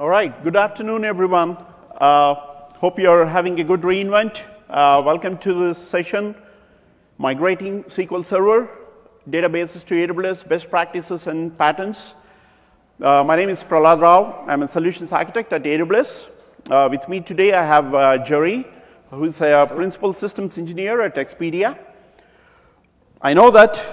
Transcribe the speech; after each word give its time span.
All 0.00 0.08
right, 0.08 0.44
good 0.44 0.54
afternoon, 0.54 1.04
everyone. 1.04 1.56
Uh, 2.00 2.34
hope 2.76 3.00
you're 3.00 3.26
having 3.26 3.58
a 3.58 3.64
good 3.64 3.80
reInvent. 3.80 4.44
Uh, 4.70 5.02
welcome 5.04 5.36
to 5.38 5.52
this 5.66 5.76
session, 5.76 6.36
Migrating 7.18 7.82
SQL 7.82 8.24
Server 8.24 8.70
Databases 9.28 9.84
to 9.86 9.94
AWS, 10.06 10.48
Best 10.48 10.70
Practices 10.70 11.26
and 11.26 11.58
Patterns. 11.58 12.14
Uh, 13.02 13.24
my 13.24 13.34
name 13.34 13.48
is 13.48 13.64
Prahlad 13.64 14.00
Rao. 14.00 14.44
I'm 14.46 14.62
a 14.62 14.68
Solutions 14.68 15.10
Architect 15.10 15.52
at 15.52 15.64
AWS. 15.64 16.28
Uh, 16.70 16.86
with 16.88 17.08
me 17.08 17.18
today, 17.18 17.52
I 17.52 17.66
have 17.66 17.92
uh, 17.92 18.18
Jerry, 18.18 18.68
who's 19.10 19.40
a 19.40 19.68
Principal 19.68 20.12
Systems 20.12 20.58
Engineer 20.58 21.00
at 21.00 21.16
Expedia. 21.16 21.76
I 23.20 23.34
know 23.34 23.50
that 23.50 23.84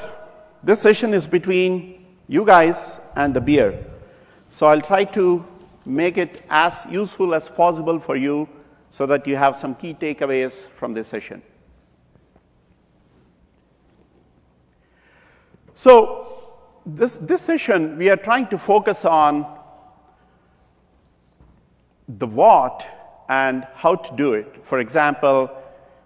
this 0.64 0.82
session 0.82 1.16
is 1.16 1.26
between 1.26 2.06
you 2.28 2.46
guys 2.46 3.00
and 3.16 3.34
the 3.34 3.42
beer. 3.42 3.84
So 4.50 4.68
I'll 4.68 4.82
try 4.82 5.04
to 5.06 5.44
make 5.86 6.18
it 6.18 6.44
as 6.50 6.86
useful 6.90 7.36
as 7.36 7.48
possible 7.48 8.00
for 8.00 8.16
you 8.16 8.50
so 8.90 9.06
that 9.06 9.28
you 9.28 9.36
have 9.36 9.56
some 9.56 9.76
key 9.76 9.94
takeaways 9.94 10.62
from 10.62 10.94
this 10.94 11.08
session. 11.08 11.42
So 15.74 16.26
this, 16.86 17.18
this 17.18 17.42
session, 17.42 17.98
we 17.98 18.10
are 18.10 18.18
trying 18.18 18.48
to 18.48 18.58
focus 18.58 19.06
on 19.06 19.46
the 22.08 22.28
what 22.28 22.88
and 23.28 23.68
how 23.74 23.96
to 23.96 24.16
do 24.16 24.34
it. 24.34 24.64
For 24.64 24.80
example, 24.80 25.50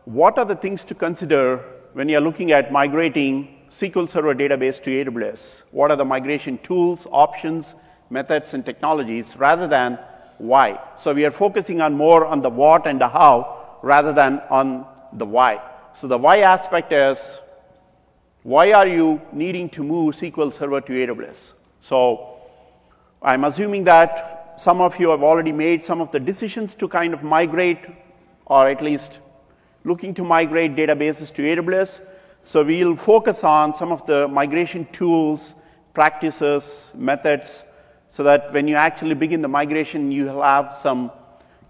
what 0.06 0.38
are 0.40 0.46
the 0.46 0.56
things 0.56 0.84
to 0.86 0.96
consider 0.96 1.58
when 1.94 2.10
you're 2.10 2.22
looking 2.22 2.52
at 2.52 2.72
migrating 2.72 3.60
SQL 3.70 4.10
Server 4.10 4.34
database 4.34 4.82
to 4.84 4.90
AWS? 4.90 5.64
What 5.72 5.92
are 5.92 5.98
the 5.98 6.06
migration 6.06 6.58
tools, 6.60 7.06
options, 7.12 7.76
methods, 8.10 8.54
and 8.54 8.66
technologies 8.66 9.36
rather 9.38 9.68
than 9.68 10.00
why. 10.38 10.80
So 10.96 11.14
we 11.14 11.26
are 11.26 11.32
focusing 11.32 11.82
on 11.82 11.94
more 11.94 12.26
on 12.26 12.42
the 12.42 12.50
what 12.50 12.88
and 12.88 13.00
the 13.00 13.08
how 13.08 13.78
rather 13.82 14.14
than 14.14 14.42
on 14.50 14.86
the 15.14 15.26
why. 15.26 15.62
So 15.94 16.08
the 16.08 16.18
why 16.18 16.40
aspect 16.40 16.92
is 16.92 17.40
why 18.44 18.72
are 18.72 18.88
you 18.88 19.22
needing 19.34 19.70
to 19.72 19.84
move 19.84 20.16
SQL 20.16 20.52
Server 20.52 20.82
to 20.82 20.94
AWS? 20.94 21.54
So 21.82 22.38
I'm 23.22 23.44
assuming 23.44 23.84
that 23.84 24.54
some 24.58 24.82
of 24.82 25.00
you 25.00 25.10
have 25.10 25.24
already 25.24 25.52
made 25.52 25.84
some 25.84 26.02
of 26.02 26.12
the 26.12 26.20
decisions 26.20 26.74
to 26.76 26.88
kind 26.88 27.14
of 27.14 27.24
migrate 27.24 27.80
or 28.46 28.68
at 28.68 28.82
least 28.82 29.20
looking 29.84 30.14
to 30.14 30.24
migrate 30.24 30.76
databases 30.76 31.34
to 31.36 31.42
AWS. 31.42 32.02
So 32.44 32.64
we'll 32.64 32.96
focus 32.96 33.44
on 33.44 33.74
some 33.74 33.92
of 33.92 34.06
the 34.06 34.28
migration 34.28 34.88
tools, 34.92 35.56
practices, 35.94 36.92
methods, 36.96 37.64
so 38.10 38.24
that 38.24 38.52
when 38.52 38.68
you 38.68 38.76
actually 38.76 39.14
begin 39.14 39.42
the 39.42 39.48
migration, 39.48 40.12
you 40.12 40.28
have 40.28 40.76
some 40.76 41.12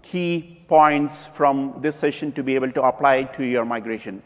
key 0.02 0.62
points 0.66 1.26
from 1.26 1.74
this 1.80 1.94
session 1.94 2.32
to 2.32 2.42
be 2.42 2.54
able 2.54 2.72
to 2.72 2.82
apply 2.82 3.24
to 3.24 3.44
your 3.44 3.66
migration. 3.66 4.22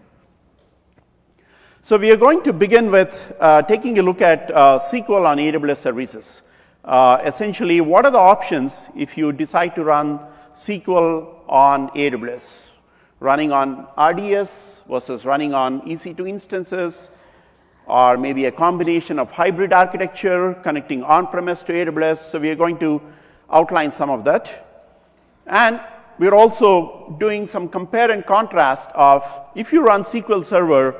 So 1.83 1.99
we 1.99 2.13
are 2.13 2.17
going 2.17 2.43
to 2.45 2.53
begin 2.53 2.91
with 2.91 3.35
uh, 3.41 3.63
taking 3.63 3.99
a 3.99 4.03
look 4.03 4.23
at 4.23 4.51
uh, 4.53 4.79
SQL 4.79 5.27
on 5.27 5.39
AWS 5.39 5.77
services. 5.79 6.43
Uh, 6.85 7.21
essentially, 7.25 7.81
what 7.81 8.05
are 8.07 8.13
the 8.13 8.19
options 8.19 8.89
if 8.95 9.19
you 9.19 9.33
decide 9.33 9.75
to 9.75 9.83
run 9.85 10.21
SQL 10.55 11.41
on 11.49 11.89
AWS? 11.91 12.69
Running 13.19 13.51
on 13.51 13.89
RDS 13.99 14.83
versus 14.89 15.27
running 15.27 15.53
on 15.53 15.81
EC2 15.83 16.29
instances, 16.29 17.11
or 17.87 18.17
maybe 18.17 18.47
a 18.47 18.53
combination 18.53 19.19
of 19.19 19.31
hybrid 19.31 19.73
architecture 19.73 20.55
connecting 20.63 21.03
on-premise 21.03 21.63
to 21.65 21.73
AWS. 21.73 22.19
So 22.19 22.39
we 22.39 22.51
are 22.51 22.55
going 22.55 22.79
to 22.79 23.03
outline 23.51 23.91
some 23.93 24.11
of 24.11 24.25
that. 24.25 24.67
And 25.47 25.81
we're 26.19 26.35
also 26.35 27.17
doing 27.19 27.47
some 27.47 27.69
compare 27.69 28.11
and 28.11 28.25
contrast 28.25 28.91
of 28.95 29.23
if 29.55 29.73
you 29.73 29.85
run 29.85 30.03
SQL 30.03 30.45
Server 30.45 30.95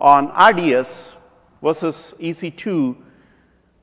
on 0.00 0.28
RDS 0.28 1.16
versus 1.62 2.14
EC2, 2.18 2.96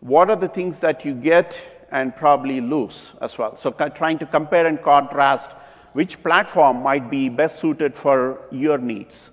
what 0.01 0.29
are 0.29 0.35
the 0.35 0.47
things 0.47 0.79
that 0.79 1.05
you 1.05 1.13
get 1.13 1.63
and 1.91 2.15
probably 2.15 2.61
lose 2.61 3.13
as 3.21 3.37
well. 3.37 3.55
So 3.55 3.71
trying 3.71 4.17
to 4.19 4.25
compare 4.25 4.65
and 4.65 4.81
contrast 4.81 5.51
which 5.93 6.23
platform 6.23 6.81
might 6.81 7.11
be 7.11 7.27
best 7.27 7.59
suited 7.59 7.93
for 7.93 8.41
your 8.49 8.77
needs. 8.77 9.31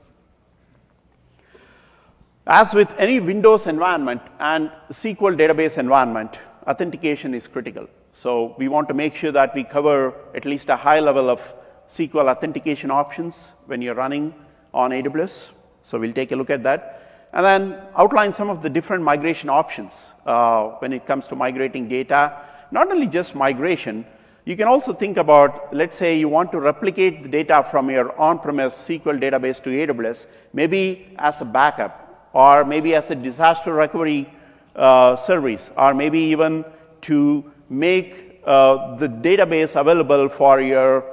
As 2.51 2.73
with 2.73 2.95
any 2.97 3.21
Windows 3.21 3.67
environment 3.67 4.23
and 4.41 4.71
SQL 4.91 5.37
database 5.37 5.77
environment, 5.77 6.41
authentication 6.67 7.35
is 7.35 7.47
critical. 7.47 7.87
So 8.15 8.55
we 8.57 8.69
want 8.69 8.89
to 8.89 8.95
make 8.95 9.15
sure 9.15 9.31
that 9.33 9.55
we 9.55 9.65
cover 9.65 10.15
at 10.35 10.47
least 10.47 10.71
a 10.71 10.77
high 10.77 11.01
level 11.01 11.29
of 11.29 11.55
SQL 11.89 12.27
authentication 12.35 12.91
options 12.91 13.53
when 13.67 13.83
you're 13.83 13.95
running 13.95 14.33
on 14.73 14.93
AWS. 14.93 15.51
So 15.83 15.99
we'll 15.99 16.15
take 16.15 16.33
a 16.33 16.37
look 16.37 16.49
at 16.49 16.63
that. 16.63 17.29
And 17.35 17.45
then 17.45 17.83
outline 17.95 18.33
some 18.33 18.49
of 18.49 18.63
the 18.63 18.71
different 18.71 19.05
migration 19.05 19.51
options 19.51 20.15
uh, 20.25 20.69
when 20.79 20.95
it 20.95 21.05
comes 21.05 21.29
to 21.29 21.37
migrating 21.37 21.87
data. 21.87 22.35
Not 22.71 22.91
only 22.91 23.09
just 23.09 23.35
migration, 23.35 24.07
you 24.47 24.57
can 24.57 24.69
also 24.69 24.95
think 24.95 25.19
about, 25.19 25.75
let's 25.75 25.99
say 25.99 26.19
you 26.19 26.31
want 26.31 26.51
to 26.53 26.61
replicate 26.61 27.23
the 27.23 27.29
data 27.29 27.63
from 27.63 27.91
your 27.91 28.19
on-premise 28.19 28.89
SQL 28.89 29.21
database 29.21 29.63
to 29.65 29.69
AWS, 29.69 30.29
maybe 30.55 31.15
as 31.19 31.43
a 31.43 31.45
backup 31.45 32.07
or 32.33 32.65
maybe 32.65 32.95
as 32.95 33.11
a 33.11 33.15
disaster 33.15 33.73
recovery 33.73 34.33
uh, 34.77 35.17
service, 35.17 35.73
or 35.77 35.95
maybe 35.95 36.19
even 36.19 36.65
to 37.03 37.45
make 37.69 38.41
uh, 38.45 38.97
the 38.97 39.09
database 39.09 39.79
available 39.79 40.29
for 40.29 40.61
your 40.61 41.05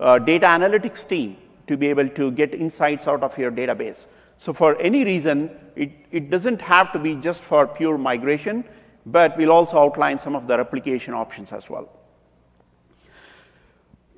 uh, 0.00 0.18
data 0.18 0.46
analytics 0.46 1.08
team 1.08 1.36
to 1.66 1.76
be 1.76 1.86
able 1.86 2.08
to 2.08 2.30
get 2.32 2.52
insights 2.52 3.06
out 3.06 3.22
of 3.22 3.36
your 3.38 3.50
database. 3.50 4.06
So, 4.36 4.52
for 4.52 4.80
any 4.80 5.04
reason, 5.04 5.50
it, 5.76 5.92
it 6.10 6.30
doesn't 6.30 6.60
have 6.60 6.92
to 6.92 6.98
be 6.98 7.14
just 7.14 7.42
for 7.42 7.66
pure 7.66 7.96
migration, 7.96 8.64
but 9.06 9.36
we'll 9.36 9.52
also 9.52 9.78
outline 9.78 10.18
some 10.18 10.34
of 10.34 10.46
the 10.46 10.56
replication 10.56 11.14
options 11.14 11.52
as 11.52 11.70
well. 11.70 11.88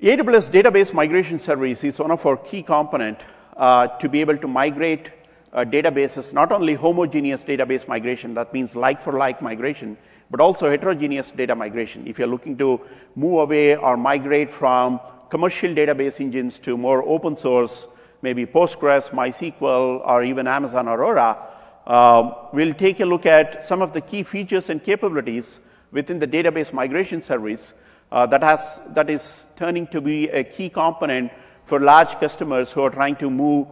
AWS 0.01 0.51
Database 0.51 0.93
Migration 0.93 1.39
Service 1.39 1.83
is 1.83 1.99
one 1.99 2.11
of 2.11 2.25
our 2.25 2.37
key 2.37 2.61
component 2.61 3.19
uh, 3.55 3.87
to 3.87 4.09
be 4.09 4.19
able 4.19 4.37
to 4.37 4.47
migrate 4.47 5.11
uh, 5.55 5.63
databases, 5.63 6.33
not 6.33 6.51
only 6.51 6.73
homogeneous 6.73 7.45
database 7.45 7.87
migration, 7.87 8.33
that 8.33 8.53
means 8.53 8.75
like 8.75 8.99
for 9.01 9.13
like 9.13 9.41
migration, 9.41 9.97
but 10.29 10.41
also 10.41 10.69
heterogeneous 10.69 11.31
data 11.31 11.55
migration. 11.55 12.05
If 12.05 12.19
you're 12.19 12.27
looking 12.27 12.57
to 12.57 12.81
move 13.15 13.39
away 13.39 13.77
or 13.77 13.95
migrate 13.95 14.51
from 14.51 14.99
commercial 15.29 15.73
database 15.73 16.19
engines 16.19 16.59
to 16.59 16.77
more 16.77 17.01
open 17.07 17.37
source, 17.37 17.87
maybe 18.21 18.45
Postgres, 18.45 19.11
MySQL, 19.11 20.05
or 20.05 20.23
even 20.23 20.45
Amazon 20.45 20.89
Aurora, 20.89 21.37
uh, 21.87 22.33
we'll 22.51 22.73
take 22.73 22.99
a 22.99 23.05
look 23.05 23.25
at 23.25 23.63
some 23.63 23.81
of 23.81 23.93
the 23.93 24.01
key 24.01 24.23
features 24.23 24.69
and 24.69 24.83
capabilities 24.83 25.61
within 25.91 26.19
the 26.19 26.27
database 26.27 26.73
migration 26.73 27.21
service 27.21 27.73
uh, 28.11 28.25
that, 28.25 28.43
has, 28.43 28.81
that 28.89 29.09
is 29.09 29.45
turning 29.55 29.87
to 29.87 30.01
be 30.01 30.27
a 30.29 30.43
key 30.43 30.69
component 30.69 31.31
for 31.63 31.79
large 31.79 32.19
customers 32.19 32.71
who 32.73 32.81
are 32.81 32.89
trying 32.89 33.15
to 33.15 33.29
move 33.29 33.67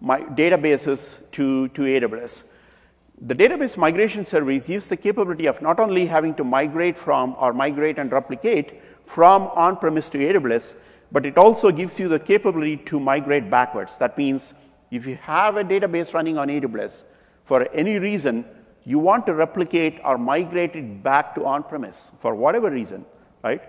my 0.00 0.20
databases 0.20 1.18
to, 1.32 1.68
to 1.68 1.82
AWS. 1.82 2.44
The 3.20 3.34
database 3.34 3.76
migration 3.76 4.24
service 4.24 4.62
gives 4.64 4.88
the 4.88 4.96
capability 4.96 5.46
of 5.46 5.60
not 5.60 5.80
only 5.80 6.06
having 6.06 6.34
to 6.34 6.44
migrate 6.44 6.96
from 6.96 7.34
or 7.38 7.52
migrate 7.52 7.98
and 7.98 8.12
replicate 8.12 8.80
from 9.04 9.42
on-premise 9.54 10.08
to 10.10 10.18
AWS, 10.18 10.76
but 11.10 11.26
it 11.26 11.36
also 11.36 11.72
gives 11.72 11.98
you 11.98 12.08
the 12.08 12.20
capability 12.20 12.76
to 12.76 13.00
migrate 13.00 13.50
backwards. 13.50 13.98
That 13.98 14.16
means 14.16 14.54
if 14.90 15.06
you 15.06 15.16
have 15.16 15.56
a 15.56 15.64
database 15.64 16.14
running 16.14 16.38
on 16.38 16.48
AWS, 16.48 17.04
for 17.44 17.66
any 17.72 17.98
reason, 17.98 18.44
you 18.84 18.98
want 18.98 19.26
to 19.26 19.34
replicate 19.34 20.00
or 20.04 20.16
migrate 20.16 20.76
it 20.76 21.02
back 21.02 21.34
to 21.34 21.44
on-premise 21.44 22.10
for 22.18 22.34
whatever 22.34 22.70
reason, 22.70 23.04
right? 23.42 23.62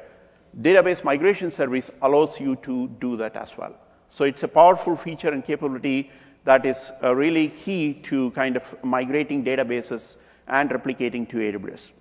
Database 0.62 1.04
migration 1.04 1.50
service 1.50 1.90
allows 2.02 2.40
you 2.40 2.56
to 2.58 2.88
do 3.00 3.18
that 3.18 3.36
as 3.36 3.58
well. 3.58 3.74
So 4.10 4.26
it's 4.26 4.44
a 4.44 4.48
powerful 4.48 4.96
feature 4.96 5.30
and 5.30 5.44
capability 5.44 6.10
that 6.44 6.66
is 6.66 6.92
uh, 7.04 7.16
really 7.16 7.50
key 7.50 7.94
to 8.04 8.32
kind 8.32 8.58
of 8.58 8.76
migrating 8.84 9.46
databases 9.46 10.18
and 10.48 10.70
replicating 10.70 11.30
to 11.30 11.38
AWS. 11.38 11.92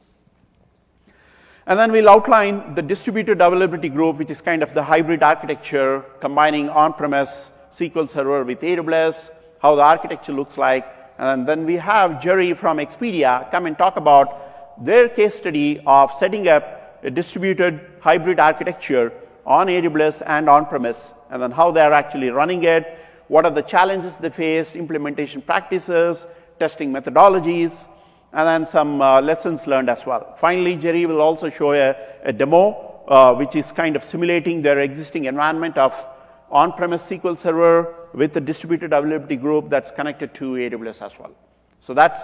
And 1.67 1.79
then 1.79 1.93
we'll 1.93 2.09
outline 2.09 2.75
the 2.75 2.81
distributed 2.81 3.43
availability 3.43 3.91
group, 3.91 4.17
which 4.17 4.31
is 4.31 4.41
kind 4.41 4.63
of 4.63 4.73
the 4.73 4.83
hybrid 4.83 5.23
architecture 5.23 6.03
combining 6.19 6.71
on-premise 6.71 7.53
SQL 7.71 8.09
Server 8.09 8.43
with 8.43 8.61
AWS, 8.61 9.31
how 9.61 9.75
the 9.75 9.83
architecture 9.83 10.33
looks 10.33 10.57
like. 10.57 10.87
And 11.19 11.47
then 11.47 11.67
we 11.67 11.77
have 11.77 12.23
Jerry 12.23 12.55
from 12.55 12.79
Expedia 12.79 13.51
come 13.51 13.67
and 13.67 13.77
talk 13.77 13.99
about 13.99 14.83
their 14.83 15.11
case 15.11 15.35
study 15.35 15.83
of 15.87 16.11
setting 16.11 16.49
up 16.49 17.01
a 17.03 17.11
distributed 17.11 17.81
hybrid 18.01 18.41
architecture 18.41 19.13
on 19.49 19.67
AWS 19.67 20.23
and 20.27 20.49
on-premise 20.49 21.15
and 21.31 21.43
then 21.43 21.50
how 21.50 21.71
they're 21.71 21.95
actually 21.95 22.29
running 22.29 22.65
it, 22.65 22.99
what 23.29 23.47
are 23.47 23.50
the 23.50 23.62
challenges 23.62 24.19
they 24.19 24.29
faced, 24.29 24.77
implementation 24.77 25.41
practices, 25.41 26.27
testing 26.61 26.93
methodologies, 26.93 27.89
and 28.35 28.47
then 28.47 28.67
some 28.67 29.00
uh, 29.00 29.23
lessons 29.23 29.67
learned 29.67 29.89
as 29.89 30.05
well. 30.05 30.35
Finally, 30.37 30.77
Jerry 30.77 31.06
will 31.06 31.23
also 31.23 31.49
show 31.49 31.73
a, 31.73 31.97
a, 32.25 32.33
demo 32.33 33.03
uh, 33.09 33.35
which 33.35 33.56
is 33.56 33.73
kind 33.73 33.97
of 33.97 34.05
simulating 34.05 34.61
their 34.61 34.81
existing 34.81 35.25
environment 35.25 35.79
of 35.79 36.06
on-premise 36.50 37.11
SQL 37.11 37.37
Server 37.37 37.95
with 38.12 38.37
a 38.37 38.41
distributed 38.41 38.93
availability 38.93 39.37
group 39.37 39.71
that's 39.71 39.91
connected 39.91 40.35
to 40.35 40.53
AWS 40.53 41.06
as 41.06 41.19
well. 41.19 41.33
So 41.81 41.95
that's 41.95 42.23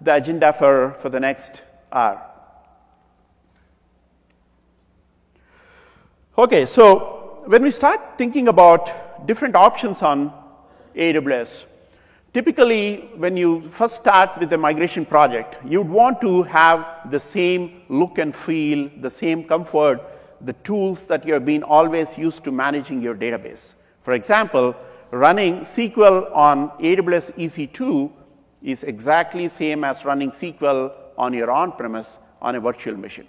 the 0.00 0.14
agenda 0.14 0.54
for, 0.54 0.94
for 0.94 1.10
the 1.10 1.20
next 1.20 1.64
hour. 1.92 2.22
Okay, 6.38 6.66
so 6.66 7.40
when 7.46 7.62
we 7.62 7.70
start 7.70 8.18
thinking 8.18 8.48
about 8.48 9.26
different 9.26 9.56
options 9.56 10.02
on 10.02 10.30
AWS, 10.94 11.64
typically 12.34 13.08
when 13.16 13.38
you 13.38 13.62
first 13.70 13.96
start 13.96 14.36
with 14.38 14.52
a 14.52 14.58
migration 14.58 15.06
project, 15.06 15.56
you'd 15.64 15.88
want 15.88 16.20
to 16.20 16.42
have 16.42 17.10
the 17.10 17.18
same 17.18 17.80
look 17.88 18.18
and 18.18 18.36
feel, 18.36 18.90
the 19.00 19.08
same 19.08 19.44
comfort, 19.44 19.98
the 20.42 20.52
tools 20.62 21.06
that 21.06 21.26
you 21.26 21.32
have 21.32 21.46
been 21.46 21.62
always 21.62 22.18
used 22.18 22.44
to 22.44 22.52
managing 22.52 23.00
your 23.00 23.14
database. 23.14 23.76
For 24.02 24.12
example, 24.12 24.76
running 25.12 25.60
SQL 25.60 26.36
on 26.36 26.68
AWS 26.80 27.32
EC2 27.36 28.12
is 28.62 28.84
exactly 28.84 29.48
same 29.48 29.84
as 29.84 30.04
running 30.04 30.32
SQL 30.32 30.92
on 31.16 31.32
your 31.32 31.50
on-premise 31.50 32.18
on 32.42 32.56
a 32.56 32.60
virtual 32.60 32.94
machine. 32.94 33.28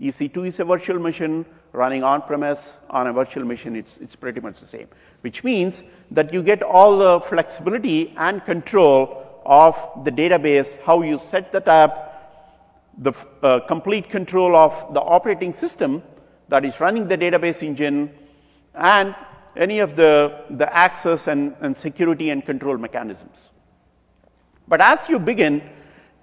EC2 0.00 0.48
is 0.48 0.60
a 0.60 0.64
virtual 0.64 0.98
machine, 0.98 1.46
running 1.76 2.02
on-premise 2.02 2.78
on 2.88 3.06
a 3.06 3.12
virtual 3.12 3.44
machine, 3.44 3.76
it's, 3.76 3.98
it's 3.98 4.16
pretty 4.16 4.40
much 4.40 4.58
the 4.60 4.66
same, 4.66 4.88
which 5.20 5.44
means 5.44 5.84
that 6.10 6.32
you 6.32 6.42
get 6.42 6.62
all 6.62 6.96
the 6.96 7.20
flexibility 7.20 8.14
and 8.16 8.42
control 8.44 9.22
of 9.44 9.76
the 10.04 10.10
database, 10.10 10.80
how 10.82 11.02
you 11.02 11.18
set 11.18 11.52
that 11.52 11.68
up, 11.68 12.02
the 12.98 13.12
uh, 13.42 13.60
complete 13.60 14.08
control 14.08 14.56
of 14.56 14.72
the 14.94 15.00
operating 15.00 15.52
system 15.52 16.02
that 16.48 16.64
is 16.64 16.80
running 16.80 17.06
the 17.08 17.18
database 17.18 17.62
engine, 17.62 18.10
and 18.74 19.14
any 19.54 19.78
of 19.80 19.96
the, 19.96 20.44
the 20.50 20.74
access 20.74 21.28
and, 21.28 21.54
and 21.60 21.76
security 21.76 22.30
and 22.30 22.46
control 22.46 22.78
mechanisms. 22.78 23.50
But 24.66 24.80
as 24.80 25.08
you 25.10 25.18
begin 25.18 25.62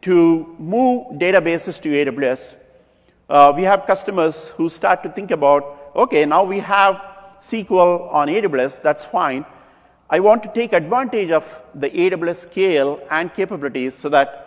to 0.01 0.55
move 0.57 1.19
databases 1.19 1.79
to 1.81 1.89
AWS, 1.89 2.55
uh, 3.29 3.53
we 3.55 3.63
have 3.63 3.85
customers 3.85 4.49
who 4.49 4.69
start 4.69 5.03
to 5.03 5.09
think 5.09 5.31
about, 5.31 5.91
okay, 5.95 6.25
now 6.25 6.43
we 6.43 6.59
have 6.59 7.01
SQL 7.41 8.13
on 8.13 8.27
AWS, 8.27 8.81
that's 8.81 9.05
fine. 9.05 9.45
I 10.09 10.19
want 10.19 10.43
to 10.43 10.51
take 10.53 10.73
advantage 10.73 11.31
of 11.31 11.61
the 11.73 11.89
AWS 11.89 12.35
scale 12.35 12.99
and 13.09 13.33
capabilities 13.33 13.95
so 13.95 14.09
that 14.09 14.43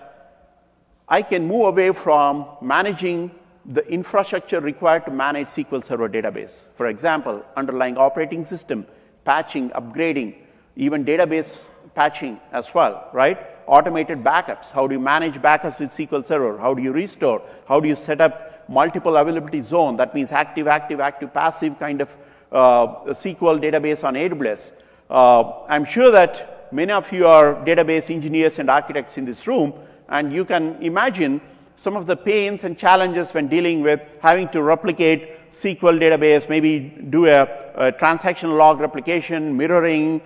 I 1.08 1.23
can 1.23 1.46
move 1.46 1.67
away 1.67 1.93
from 1.93 2.46
managing 2.61 3.31
the 3.64 3.87
infrastructure 3.90 4.61
required 4.61 5.05
to 5.06 5.11
manage 5.11 5.49
SQL 5.49 5.84
Server 5.84 6.08
database. 6.08 6.64
For 6.75 6.87
example, 6.87 7.44
underlying 7.56 7.96
operating 7.96 8.44
system, 8.44 8.87
patching, 9.25 9.70
upgrading, 9.70 10.37
even 10.76 11.05
database 11.05 11.67
patching 11.94 12.38
as 12.52 12.75
well, 12.75 13.08
right? 13.12 13.38
Automated 13.67 14.23
backups. 14.23 14.70
How 14.70 14.87
do 14.87 14.94
you 14.94 15.00
manage 15.00 15.34
backups 15.37 15.81
with 15.81 15.90
SQL 15.90 16.25
Server? 16.25 16.58
How 16.58 16.75
do 16.75 16.82
you 16.82 16.93
restore? 16.93 17.43
How 17.67 17.81
do 17.81 17.88
you 17.88 17.96
set 17.96 18.20
up 18.20 18.56
multiple 18.68 19.16
availability 19.16 19.60
zone? 19.60 19.96
That 19.96 20.14
means 20.14 20.32
active, 20.32 20.66
active, 20.66 21.00
active, 21.00 21.32
passive 21.32 21.78
kind 21.78 22.00
of 22.00 22.16
uh, 22.52 22.86
SQL 23.06 23.60
database 23.60 24.04
on 24.04 24.14
AWS. 24.14 24.72
Uh, 25.08 25.64
I'm 25.68 25.84
sure 25.84 26.10
that 26.10 26.72
many 26.72 26.92
of 26.92 27.12
you 27.12 27.26
are 27.26 27.54
database 27.54 28.10
engineers 28.12 28.58
and 28.58 28.68
architects 28.70 29.18
in 29.18 29.24
this 29.24 29.46
room, 29.46 29.72
and 30.08 30.32
you 30.32 30.44
can 30.44 30.80
imagine 30.82 31.40
some 31.76 31.94
of 31.94 32.06
the 32.06 32.16
pains 32.16 32.64
and 32.64 32.78
challenges 32.78 33.32
when 33.34 33.48
dealing 33.48 33.82
with 33.82 34.00
having 34.20 34.48
to 34.48 34.62
replicate 34.62 35.50
SQL 35.50 36.00
database, 36.00 36.48
maybe 36.48 36.80
do 37.10 37.26
a, 37.26 37.46
a 37.74 37.92
transaction 37.92 38.56
log 38.56 38.80
replication, 38.80 39.56
mirroring, 39.56 40.22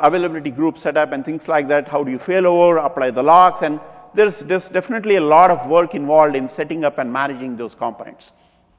availability 0.00 0.50
group 0.50 0.78
setup 0.78 1.12
and 1.12 1.24
things 1.24 1.46
like 1.48 1.68
that. 1.68 1.88
How 1.88 2.02
do 2.02 2.10
you 2.10 2.18
failover, 2.18 2.84
apply 2.84 3.10
the 3.10 3.22
logs, 3.22 3.62
and 3.62 3.78
there's, 4.14 4.40
there's 4.40 4.68
definitely 4.68 5.16
a 5.16 5.20
lot 5.20 5.50
of 5.50 5.66
work 5.68 5.94
involved 5.94 6.36
in 6.36 6.48
setting 6.48 6.84
up 6.84 6.98
and 6.98 7.12
managing 7.12 7.56
those 7.56 7.74
components. 7.74 8.32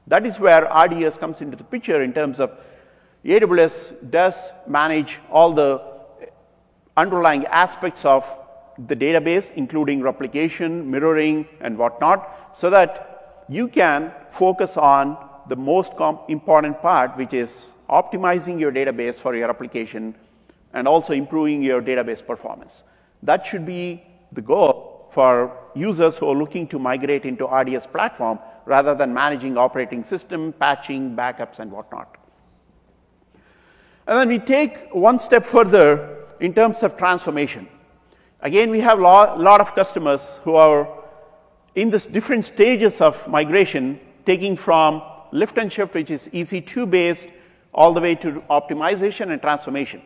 That 0.06 0.26
is 0.26 0.38
where 0.40 0.64
RDS 0.64 1.16
comes 1.16 1.40
into 1.40 1.56
the 1.56 1.64
picture 1.64 2.02
in 2.02 2.12
terms 2.12 2.40
of 2.40 2.58
AWS 3.24 4.10
does 4.10 4.50
manage 4.66 5.20
all 5.30 5.52
the 5.52 5.80
underlying 6.96 7.46
aspects 7.46 8.04
of 8.04 8.26
the 8.88 8.96
database, 8.96 9.52
including 9.54 10.02
replication, 10.02 10.90
mirroring, 10.90 11.46
and 11.60 11.78
whatnot, 11.78 12.50
so 12.56 12.68
that 12.70 13.44
you 13.48 13.68
can 13.68 14.12
focus 14.30 14.76
on 14.76 15.16
the 15.48 15.56
most 15.56 15.92
important 16.28 16.80
part, 16.80 17.16
which 17.16 17.32
is 17.32 17.72
optimizing 17.88 18.58
your 18.58 18.72
database 18.72 19.20
for 19.20 19.36
your 19.36 19.48
application 19.48 20.14
and 20.72 20.88
also 20.88 21.12
improving 21.12 21.62
your 21.62 21.82
database 21.82 22.24
performance. 22.26 22.82
That 23.22 23.44
should 23.46 23.66
be 23.66 24.02
the 24.32 24.40
goal 24.40 24.91
for 25.12 25.54
users 25.74 26.16
who 26.16 26.26
are 26.26 26.34
looking 26.34 26.66
to 26.66 26.78
migrate 26.78 27.26
into 27.26 27.46
RDS 27.46 27.86
platform 27.86 28.38
rather 28.64 28.94
than 28.94 29.12
managing 29.12 29.58
operating 29.58 30.02
system, 30.02 30.54
patching, 30.54 31.14
backups, 31.14 31.58
and 31.58 31.70
whatnot. 31.70 32.16
And 34.06 34.18
then 34.18 34.28
we 34.28 34.38
take 34.38 34.88
one 34.94 35.18
step 35.18 35.44
further 35.44 36.24
in 36.40 36.54
terms 36.54 36.82
of 36.82 36.96
transformation. 36.96 37.68
Again, 38.40 38.70
we 38.70 38.80
have 38.80 39.00
a 39.00 39.02
lot, 39.02 39.38
lot 39.38 39.60
of 39.60 39.74
customers 39.74 40.40
who 40.44 40.54
are 40.54 40.88
in 41.74 41.90
this 41.90 42.06
different 42.06 42.46
stages 42.46 43.02
of 43.02 43.28
migration, 43.28 44.00
taking 44.24 44.56
from 44.56 45.02
lift 45.30 45.58
and 45.58 45.70
shift, 45.70 45.94
which 45.94 46.10
is 46.10 46.30
EC2 46.32 46.90
based, 46.90 47.28
all 47.74 47.92
the 47.92 48.00
way 48.00 48.14
to 48.14 48.42
optimization 48.48 49.30
and 49.30 49.42
transformation. 49.42 50.00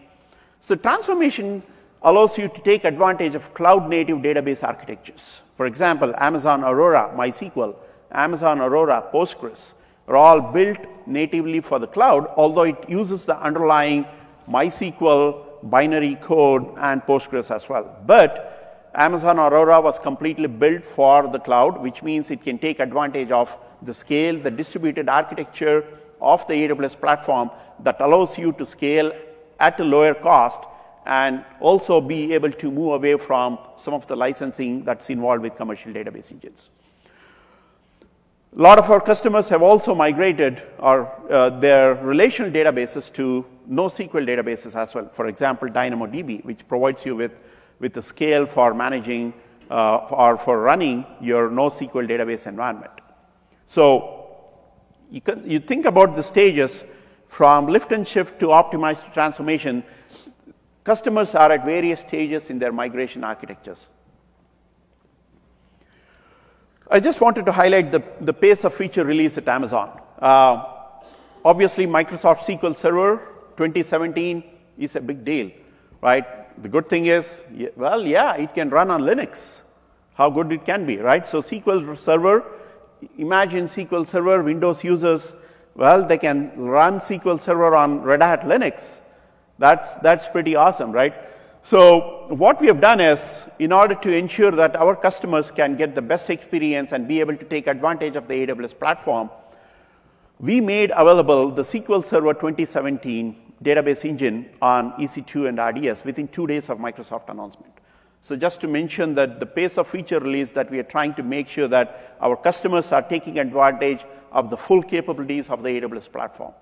So 0.59 0.75
transformation 0.75 1.63
allows 2.03 2.39
you 2.39 2.49
to 2.49 2.61
take 2.63 2.85
advantage 2.85 3.35
of 3.35 3.53
cloud 3.55 3.89
native 3.89 4.19
database 4.19 4.67
architectures. 4.67 5.43
For 5.57 5.67
example, 5.67 6.15
Amazon 6.19 6.63
Aurora, 6.65 7.13
MySQL, 7.17 7.75
Amazon 8.13 8.61
Aurora, 8.61 9.05
Postgres 9.13 9.75
are 10.07 10.17
all 10.17 10.41
built 10.41 10.79
natively 11.07 11.61
for 11.61 11.79
the 11.79 11.87
cloud, 11.87 12.27
although 12.37 12.63
it 12.63 12.89
uses 12.89 13.27
the 13.27 13.37
underlying 13.41 14.07
MySQL 14.49 15.43
binary 15.65 16.17
code 16.17 16.67
and 16.79 17.03
Postgres 17.03 17.55
as 17.55 17.69
well. 17.69 17.97
But 18.07 18.91
Amazon 18.95 19.39
Aurora 19.39 19.81
was 19.81 19.99
completely 19.99 20.47
built 20.47 20.85
for 20.85 21.27
the 21.29 21.39
cloud, 21.39 21.81
which 21.83 22.03
means 22.03 22.31
it 22.31 22.43
can 22.43 22.59
take 22.59 22.81
advantage 22.81 23.31
of 23.31 23.59
the 23.83 23.93
scale, 23.93 24.39
the 24.39 24.51
distributed 24.51 25.09
architecture 25.09 25.85
of 26.21 26.47
the 26.47 26.55
AWS 26.55 26.99
platform 26.99 27.51
that 27.81 28.01
allows 28.01 28.39
you 28.39 28.53
to 28.53 28.65
scale 28.65 29.13
at 29.61 29.79
a 29.81 29.85
lower 29.85 30.15
cost 30.15 30.61
and 31.07 31.45
also 31.61 32.01
be 32.01 32.35
able 32.35 32.51
to 32.51 32.71
move 32.71 32.95
away 32.95 33.17
from 33.17 33.59
some 33.77 33.95
of 33.95 34.07
the 34.07 34.17
licensing 34.17 34.85
that's 34.85 35.09
involved 35.09 35.43
with 35.43 35.57
commercial 35.57 35.93
database 35.93 36.31
engines. 36.31 36.71
A 38.57 38.63
lot 38.63 38.79
of 38.79 38.91
our 38.91 39.01
customers 39.01 39.49
have 39.51 39.63
also 39.63 39.95
migrated 39.95 40.63
our, 40.79 41.13
uh, 41.31 41.51
their 41.51 41.95
relational 41.97 42.51
databases 42.51 43.13
to 43.13 43.45
NoSQL 43.71 44.27
databases 44.27 44.75
as 44.75 44.95
well. 44.95 45.09
For 45.13 45.27
example, 45.27 45.69
DynamoDB, 45.69 46.45
which 46.45 46.67
provides 46.67 47.05
you 47.05 47.17
with, 47.17 47.33
with 47.81 47.97
a 47.99 48.03
scale 48.03 48.47
for 48.47 48.73
managing 48.73 49.35
uh, 49.71 49.97
or 50.11 50.39
for 50.39 50.61
running 50.61 51.05
your 51.21 51.51
NoSQL 51.51 52.09
database 52.09 52.47
environment. 52.47 52.93
So 53.67 54.47
you, 55.11 55.21
can, 55.21 55.49
you 55.49 55.61
think 55.61 55.85
about 55.85 56.17
the 56.17 56.23
stages 56.23 56.85
from 57.29 57.67
lift 57.67 57.93
and 57.93 58.07
shift 58.07 58.39
to 58.41 58.47
optimized 58.47 59.13
transformation, 59.13 59.83
customers 60.87 61.35
are 61.35 61.51
at 61.53 61.65
various 61.65 62.01
stages 62.01 62.49
in 62.49 62.59
their 62.59 62.73
migration 62.73 63.25
architectures. 63.25 63.91
I 66.89 67.01
just 67.01 67.21
wanted 67.21 67.45
to 67.47 67.53
highlight 67.53 67.91
the, 67.91 68.03
the 68.21 68.33
pace 68.33 68.65
of 68.65 68.73
feature 68.73 69.05
release 69.05 69.37
at 69.37 69.49
Amazon. 69.49 70.01
Uh, 70.21 70.65
obviously, 71.45 71.87
Microsoft 71.87 72.41
SQL 72.49 72.77
Server 72.77 73.17
2017 73.57 74.45
is 74.79 74.97
a 74.97 75.01
big 75.01 75.25
deal, 75.25 75.51
right? 76.01 76.25
The 76.63 76.69
good 76.69 76.89
thing 76.89 77.07
is, 77.07 77.45
well, 77.77 78.07
yeah, 78.07 78.37
it 78.37 78.55
can 78.55 78.71
run 78.71 78.91
on 78.91 79.03
Linux. 79.03 79.63
How 80.15 80.31
good 80.31 80.53
it 80.53 80.65
can 80.65 80.87
be, 80.87 80.99
right? 80.99 81.27
So 81.27 81.41
SQL 81.41 81.99
Server, 81.99 82.45
imagine 83.19 83.65
SQL 83.65 84.07
Server, 84.07 84.43
Windows 84.43 84.83
users 84.85 85.35
well, 85.77 86.07
they 86.07 86.17
can 86.17 86.53
run 86.57 86.99
SQL 86.99 87.39
Server 87.39 87.77
on 87.77 88.01
Red 88.01 88.23
Hat 88.23 88.43
Linux. 88.43 89.03
That's, 89.59 89.97
that's 89.99 90.29
pretty 90.29 90.55
awesome, 90.55 90.93
right? 90.93 91.15
So 91.63 92.27
what 92.29 92.61
we 92.61 92.69
have 92.69 92.81
done 92.81 93.01
is, 93.01 93.49
in 93.59 93.73
order 93.73 93.95
to 93.97 94.15
ensure 94.15 94.53
that 94.53 94.77
our 94.77 94.95
customers 94.95 95.51
can 95.51 95.77
get 95.77 95.95
the 95.95 96.03
best 96.03 96.31
experience 96.31 96.93
and 96.93 97.09
be 97.09 97.19
able 97.21 97.37
to 97.37 97.45
take 97.45 97.67
advantage 97.67 98.15
of 98.15 98.29
the 98.29 98.35
AWS 98.47 98.79
platform, 98.79 99.31
we 100.39 100.61
made 100.61 100.93
available 100.95 101.51
the 101.51 101.63
SQL 101.63 102.05
Server 102.05 102.35
2017 102.35 103.35
database 103.65 104.05
engine 104.05 104.49
on 104.61 104.93
EC2 104.93 105.49
and 105.49 105.59
RDS 105.59 106.05
within 106.05 106.29
two 106.29 106.47
days 106.47 106.69
of 106.69 106.79
Microsoft 106.79 107.31
announcement. 107.31 107.73
So 108.21 108.37
just 108.37 108.61
to 108.61 108.69
mention 108.69 109.15
that 109.15 109.41
the 109.41 109.47
pace 109.47 109.79
of 109.79 109.89
feature 109.89 110.19
release 110.19 110.53
that 110.53 110.71
we 110.71 110.79
are 110.79 110.85
trying 110.85 111.15
to 111.15 111.23
make 111.23 111.49
sure 111.49 111.69
that 111.69 112.17
our 112.21 112.37
customers 112.37 112.93
are 112.93 113.03
taking 113.03 113.39
advantage 113.39 114.05
of 114.31 114.51
the 114.51 114.57
full 114.57 114.83
capabilities 114.83 115.49
of 115.49 115.63
the 115.63 115.69
AWS 115.69 116.13
platform. 116.13 116.53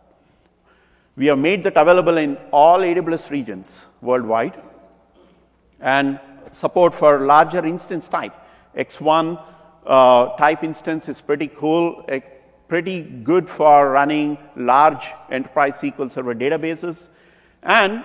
We 1.16 1.26
have 1.26 1.38
made 1.38 1.64
that 1.64 1.76
available 1.76 2.18
in 2.18 2.36
all 2.50 2.80
AWS 2.80 3.30
regions 3.30 3.86
worldwide 4.00 4.60
and 5.80 6.18
support 6.50 6.94
for 6.94 7.20
larger 7.20 7.64
instance 7.64 8.08
type. 8.08 8.34
X1 8.76 9.44
uh, 9.86 10.36
type 10.36 10.64
instance 10.64 11.08
is 11.08 11.20
pretty 11.20 11.48
cool, 11.48 12.04
uh, 12.10 12.18
pretty 12.68 13.02
good 13.02 13.48
for 13.48 13.90
running 13.90 14.38
large 14.56 15.06
enterprise 15.30 15.80
SQL 15.80 16.10
Server 16.10 16.34
databases. 16.34 17.10
And 17.62 18.04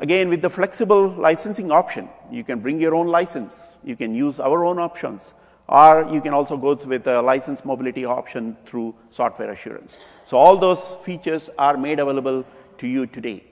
Again, 0.00 0.30
with 0.30 0.40
the 0.40 0.48
flexible 0.48 1.08
licensing 1.08 1.70
option, 1.70 2.08
you 2.30 2.42
can 2.42 2.60
bring 2.60 2.80
your 2.80 2.94
own 2.94 3.08
license. 3.08 3.76
You 3.84 3.96
can 3.96 4.14
use 4.14 4.40
our 4.40 4.64
own 4.64 4.78
options. 4.78 5.34
Or 5.70 6.08
you 6.12 6.20
can 6.20 6.34
also 6.34 6.56
go 6.56 6.74
with 6.74 7.06
a 7.06 7.22
license 7.22 7.64
mobility 7.64 8.04
option 8.04 8.56
through 8.66 8.92
software 9.10 9.52
assurance. 9.52 9.98
So 10.24 10.36
all 10.36 10.56
those 10.56 10.96
features 10.96 11.48
are 11.56 11.76
made 11.76 12.00
available 12.00 12.44
to 12.78 12.88
you 12.88 13.06
today. 13.06 13.44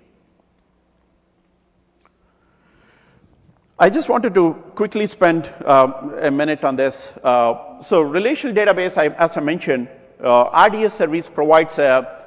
I 3.79 3.89
just 3.89 4.09
wanted 4.09 4.35
to 4.35 4.55
quickly 4.75 5.07
spend 5.07 5.49
uh, 5.65 5.93
a 6.21 6.31
minute 6.33 6.65
on 6.65 6.75
this. 6.75 7.17
Uh, 7.23 7.81
so 7.81 8.01
relational 8.01 8.53
database, 8.53 8.99
I, 8.99 9.15
as 9.15 9.37
I 9.37 9.41
mentioned, 9.41 9.89
uh, 10.21 10.69
RDS 10.69 10.95
service 10.95 11.31
provides 11.31 11.79
a 11.79 12.25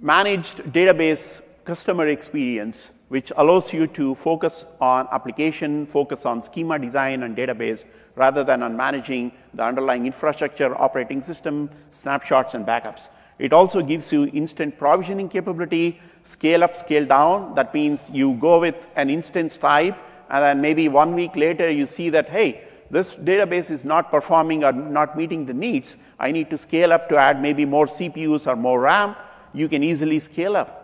managed 0.00 0.58
database 0.72 1.42
customer 1.64 2.06
experience, 2.06 2.92
which 3.12 3.30
allows 3.36 3.74
you 3.74 3.86
to 3.86 4.14
focus 4.14 4.64
on 4.80 5.06
application, 5.12 5.84
focus 5.84 6.24
on 6.24 6.40
schema 6.40 6.78
design 6.78 7.24
and 7.24 7.36
database, 7.36 7.84
rather 8.14 8.42
than 8.42 8.62
on 8.62 8.74
managing 8.74 9.30
the 9.52 9.62
underlying 9.62 10.06
infrastructure, 10.06 10.74
operating 10.80 11.20
system, 11.20 11.68
snapshots, 11.90 12.54
and 12.54 12.64
backups. 12.64 13.10
It 13.38 13.52
also 13.52 13.82
gives 13.82 14.10
you 14.14 14.30
instant 14.32 14.78
provisioning 14.78 15.28
capability, 15.28 16.00
scale 16.22 16.64
up, 16.64 16.74
scale 16.74 17.04
down. 17.04 17.54
That 17.54 17.74
means 17.74 18.08
you 18.10 18.32
go 18.36 18.58
with 18.58 18.76
an 18.96 19.10
instance 19.10 19.58
type, 19.58 19.98
and 20.30 20.42
then 20.42 20.62
maybe 20.62 20.88
one 20.88 21.14
week 21.14 21.36
later 21.36 21.70
you 21.70 21.84
see 21.84 22.08
that, 22.08 22.30
hey, 22.30 22.62
this 22.90 23.14
database 23.14 23.70
is 23.70 23.84
not 23.84 24.10
performing 24.10 24.64
or 24.64 24.72
not 24.72 25.18
meeting 25.18 25.44
the 25.44 25.52
needs. 25.52 25.98
I 26.18 26.32
need 26.32 26.48
to 26.48 26.56
scale 26.56 26.94
up 26.94 27.10
to 27.10 27.18
add 27.18 27.42
maybe 27.42 27.66
more 27.66 27.84
CPUs 27.84 28.46
or 28.46 28.56
more 28.56 28.80
RAM. 28.80 29.16
You 29.52 29.68
can 29.68 29.82
easily 29.82 30.18
scale 30.18 30.56
up. 30.56 30.81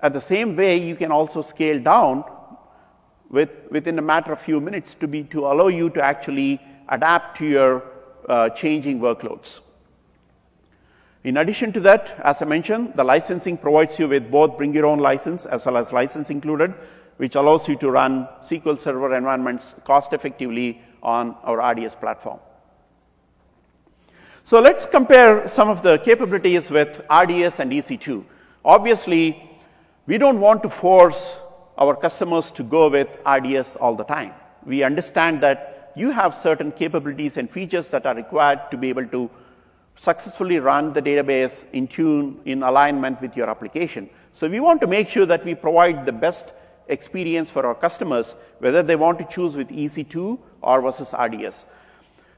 At 0.00 0.12
the 0.12 0.20
same 0.20 0.54
way, 0.54 0.76
you 0.78 0.94
can 0.94 1.10
also 1.10 1.42
scale 1.42 1.80
down 1.80 2.24
with, 3.30 3.50
within 3.70 3.98
a 3.98 4.02
matter 4.02 4.32
of 4.32 4.40
few 4.40 4.60
minutes 4.60 4.94
to, 4.96 5.08
be, 5.08 5.24
to 5.24 5.46
allow 5.46 5.68
you 5.68 5.90
to 5.90 6.02
actually 6.02 6.60
adapt 6.88 7.38
to 7.38 7.46
your 7.46 7.82
uh, 8.28 8.48
changing 8.50 9.00
workloads. 9.00 9.60
In 11.24 11.38
addition 11.38 11.72
to 11.72 11.80
that, 11.80 12.18
as 12.22 12.42
I 12.42 12.44
mentioned, 12.44 12.94
the 12.94 13.04
licensing 13.04 13.58
provides 13.58 13.98
you 13.98 14.08
with 14.08 14.30
both 14.30 14.56
bring 14.56 14.72
your 14.72 14.86
own 14.86 14.98
license 14.98 15.46
as 15.46 15.66
well 15.66 15.76
as 15.76 15.92
license 15.92 16.30
included, 16.30 16.72
which 17.16 17.34
allows 17.34 17.68
you 17.68 17.76
to 17.76 17.90
run 17.90 18.28
SQL 18.40 18.78
Server 18.78 19.14
environments 19.14 19.74
cost 19.84 20.12
effectively 20.12 20.80
on 21.02 21.36
our 21.42 21.72
RDS 21.72 21.96
platform. 21.96 22.38
So 24.44 24.60
let's 24.60 24.86
compare 24.86 25.46
some 25.48 25.68
of 25.68 25.82
the 25.82 25.98
capabilities 25.98 26.70
with 26.70 27.00
RDS 27.10 27.60
and 27.60 27.72
EC2. 27.72 28.24
Obviously, 28.64 29.47
we 30.08 30.16
don't 30.16 30.40
want 30.40 30.62
to 30.62 30.70
force 30.70 31.38
our 31.76 31.94
customers 31.94 32.50
to 32.50 32.62
go 32.62 32.88
with 32.88 33.18
RDS 33.26 33.76
all 33.76 33.94
the 33.94 34.04
time. 34.04 34.32
We 34.64 34.82
understand 34.82 35.42
that 35.42 35.92
you 35.94 36.10
have 36.10 36.34
certain 36.34 36.72
capabilities 36.72 37.36
and 37.36 37.50
features 37.50 37.90
that 37.90 38.06
are 38.06 38.14
required 38.14 38.70
to 38.70 38.78
be 38.78 38.88
able 38.88 39.06
to 39.08 39.30
successfully 39.96 40.60
run 40.60 40.94
the 40.94 41.02
database 41.02 41.66
in 41.74 41.86
tune, 41.86 42.40
in 42.46 42.62
alignment 42.62 43.20
with 43.20 43.36
your 43.36 43.50
application. 43.50 44.08
So 44.32 44.48
we 44.48 44.60
want 44.60 44.80
to 44.80 44.86
make 44.86 45.10
sure 45.10 45.26
that 45.26 45.44
we 45.44 45.54
provide 45.54 46.06
the 46.06 46.12
best 46.12 46.54
experience 46.86 47.50
for 47.50 47.66
our 47.66 47.74
customers, 47.74 48.34
whether 48.60 48.82
they 48.82 48.96
want 48.96 49.18
to 49.18 49.26
choose 49.26 49.56
with 49.56 49.68
EC2 49.68 50.38
or 50.62 50.80
versus 50.80 51.12
RDS. 51.12 51.66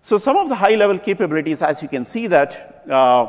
So 0.02 0.18
some 0.18 0.36
of 0.36 0.48
the 0.48 0.56
high-level 0.56 0.98
capabilities, 0.98 1.62
as 1.62 1.82
you 1.82 1.88
can 1.88 2.04
see 2.04 2.26
that 2.26 2.84
uh, 2.90 3.28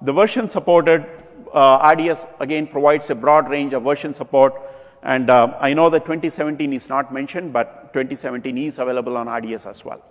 the 0.00 0.14
version 0.14 0.48
supported 0.48 1.04
uh, 1.52 1.94
RDS 1.94 2.26
again 2.40 2.66
provides 2.66 3.10
a 3.10 3.14
broad 3.14 3.48
range 3.48 3.74
of 3.74 3.82
version 3.82 4.14
support. 4.14 4.54
And 5.02 5.30
uh, 5.30 5.56
I 5.60 5.74
know 5.74 5.90
that 5.90 6.04
2017 6.04 6.72
is 6.72 6.88
not 6.88 7.12
mentioned, 7.12 7.52
but 7.52 7.92
2017 7.92 8.56
is 8.58 8.78
available 8.78 9.16
on 9.16 9.28
RDS 9.28 9.66
as 9.66 9.84
well. 9.84 10.02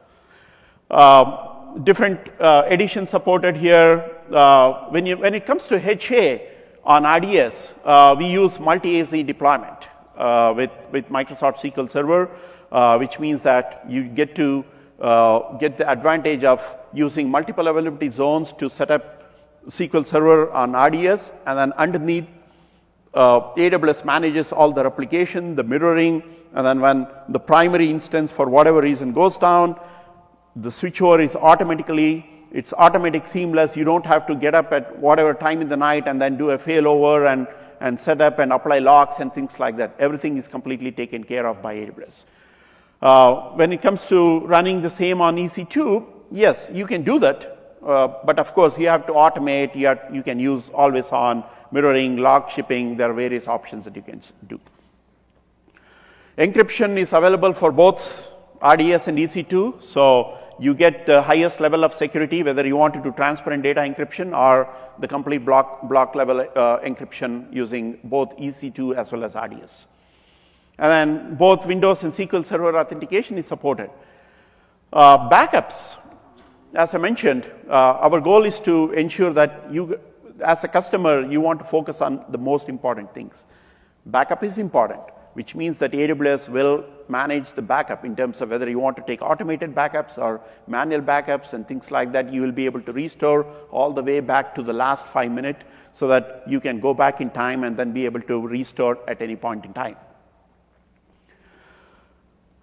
Uh, 0.89 1.77
different 1.83 2.19
uh, 2.41 2.63
editions 2.69 3.09
supported 3.09 3.55
here. 3.55 4.17
Uh, 4.31 4.89
when, 4.89 5.05
you, 5.05 5.17
when 5.17 5.33
it 5.33 5.45
comes 5.45 5.67
to 5.67 5.79
HA 5.79 6.47
on 6.83 7.05
RDS, 7.05 7.73
uh, 7.85 8.15
we 8.17 8.25
use 8.25 8.59
multi-AZ 8.59 9.11
deployment 9.11 9.87
with, 10.55 10.71
with 10.91 11.07
Microsoft 11.09 11.57
SQL 11.59 11.89
Server, 11.89 12.25
which 12.99 13.19
means 13.19 13.41
that 13.43 13.85
you 13.87 14.03
get 14.03 14.35
to 14.35 14.65
get 15.59 15.77
the 15.77 15.89
advantage 15.89 16.43
of 16.43 16.77
using 16.93 17.29
multiple 17.29 17.67
availability 17.69 18.09
zones 18.09 18.51
to 18.53 18.69
set 18.69 18.91
up 18.91 19.20
SQL 19.67 20.05
Server 20.05 20.51
on 20.51 20.75
RDS, 20.75 21.33
and 21.45 21.57
then 21.57 21.73
underneath, 21.73 22.27
uh, 23.13 23.53
AWS 23.55 24.05
manages 24.05 24.51
all 24.51 24.71
the 24.71 24.83
replication, 24.83 25.55
the 25.55 25.63
mirroring, 25.63 26.23
and 26.53 26.65
then 26.65 26.81
when 26.81 27.07
the 27.29 27.39
primary 27.39 27.89
instance, 27.89 28.31
for 28.31 28.47
whatever 28.47 28.81
reason, 28.81 29.13
goes 29.13 29.37
down, 29.37 29.79
the 30.55 30.69
switchover 30.69 31.23
is 31.23 31.35
automatically, 31.35 32.25
it's 32.51 32.73
automatic 32.73 33.25
seamless. 33.25 33.77
You 33.77 33.85
don't 33.85 34.05
have 34.05 34.27
to 34.27 34.35
get 34.35 34.53
up 34.53 34.73
at 34.73 34.97
whatever 34.99 35.33
time 35.33 35.61
in 35.61 35.69
the 35.69 35.77
night 35.77 36.07
and 36.07 36.21
then 36.21 36.37
do 36.37 36.51
a 36.51 36.57
failover 36.57 37.31
and, 37.31 37.47
and 37.79 37.97
set 37.97 38.19
up 38.19 38.39
and 38.39 38.51
apply 38.51 38.79
locks 38.79 39.19
and 39.19 39.33
things 39.33 39.59
like 39.59 39.77
that. 39.77 39.95
Everything 39.99 40.37
is 40.37 40.47
completely 40.47 40.91
taken 40.91 41.23
care 41.23 41.47
of 41.47 41.61
by 41.61 41.75
AWS. 41.75 42.25
Uh, 43.01 43.35
when 43.55 43.71
it 43.71 43.81
comes 43.81 44.05
to 44.07 44.41
running 44.41 44.81
the 44.81 44.89
same 44.89 45.21
on 45.21 45.37
EC2, 45.37 46.05
yes, 46.31 46.69
you 46.73 46.85
can 46.85 47.03
do 47.03 47.17
that. 47.19 47.50
Uh, 47.85 48.07
but 48.23 48.37
of 48.37 48.53
course, 48.53 48.77
you 48.77 48.87
have 48.87 49.05
to 49.07 49.13
automate. 49.13 49.75
You, 49.75 49.87
have, 49.87 50.09
you 50.13 50.23
can 50.23 50.39
use 50.39 50.69
always 50.69 51.11
on 51.11 51.43
mirroring, 51.71 52.17
log 52.17 52.49
shipping. 52.49 52.97
There 52.97 53.09
are 53.09 53.13
various 53.13 53.47
options 53.47 53.85
that 53.85 53.95
you 53.95 54.01
can 54.01 54.21
do. 54.47 54.59
Encryption 56.37 56.97
is 56.97 57.13
available 57.13 57.53
for 57.53 57.71
both 57.71 58.33
RDS 58.63 59.07
and 59.07 59.17
EC2. 59.17 59.83
So 59.83 60.37
you 60.59 60.75
get 60.75 61.07
the 61.07 61.21
highest 61.21 61.59
level 61.59 61.83
of 61.83 61.93
security, 61.93 62.43
whether 62.43 62.65
you 62.65 62.77
want 62.77 62.93
to 62.93 63.01
do 63.01 63.11
transparent 63.11 63.63
data 63.63 63.81
encryption 63.81 64.37
or 64.37 64.69
the 64.99 65.07
complete 65.07 65.43
block, 65.43 65.89
block 65.89 66.13
level 66.13 66.41
uh, 66.41 66.79
encryption 66.79 67.51
using 67.51 67.97
both 68.03 68.37
EC2 68.37 68.95
as 68.95 69.11
well 69.11 69.23
as 69.23 69.35
RDS. 69.35 69.87
And 70.77 70.91
then 70.91 71.35
both 71.35 71.65
Windows 71.65 72.03
and 72.03 72.13
SQL 72.13 72.45
Server 72.45 72.77
authentication 72.77 73.37
is 73.37 73.47
supported. 73.47 73.89
Uh, 74.93 75.29
backups 75.29 75.97
as 76.73 76.95
I 76.95 76.97
mentioned, 76.97 77.51
uh, 77.69 78.07
our 78.07 78.21
goal 78.21 78.45
is 78.45 78.59
to 78.61 78.91
ensure 78.93 79.33
that 79.33 79.71
you, 79.71 79.99
as 80.39 80.63
a 80.63 80.67
customer, 80.67 81.29
you 81.29 81.41
want 81.41 81.59
to 81.59 81.65
focus 81.65 82.01
on 82.01 82.23
the 82.29 82.37
most 82.37 82.69
important 82.69 83.13
things. 83.13 83.45
Backup 84.05 84.43
is 84.43 84.57
important, 84.57 85.01
which 85.33 85.53
means 85.53 85.79
that 85.79 85.91
AWS 85.91 86.49
will 86.49 86.85
manage 87.09 87.51
the 87.53 87.61
backup 87.61 88.05
in 88.05 88.15
terms 88.15 88.39
of 88.41 88.49
whether 88.49 88.69
you 88.69 88.79
want 88.79 88.95
to 88.95 89.03
take 89.03 89.21
automated 89.21 89.75
backups 89.75 90.17
or 90.17 90.39
manual 90.65 91.01
backups 91.01 91.53
and 91.53 91.67
things 91.67 91.91
like 91.91 92.13
that. 92.13 92.31
You 92.31 92.41
will 92.41 92.53
be 92.53 92.65
able 92.65 92.81
to 92.81 92.93
restore 92.93 93.45
all 93.69 93.91
the 93.91 94.01
way 94.01 94.21
back 94.21 94.55
to 94.55 94.63
the 94.63 94.73
last 94.73 95.07
five 95.07 95.31
minutes 95.31 95.65
so 95.91 96.07
that 96.07 96.43
you 96.47 96.61
can 96.61 96.79
go 96.79 96.93
back 96.93 97.19
in 97.19 97.29
time 97.29 97.65
and 97.65 97.75
then 97.75 97.91
be 97.91 98.05
able 98.05 98.21
to 98.21 98.47
restore 98.47 98.97
at 99.09 99.21
any 99.21 99.35
point 99.35 99.65
in 99.65 99.73
time. 99.73 99.97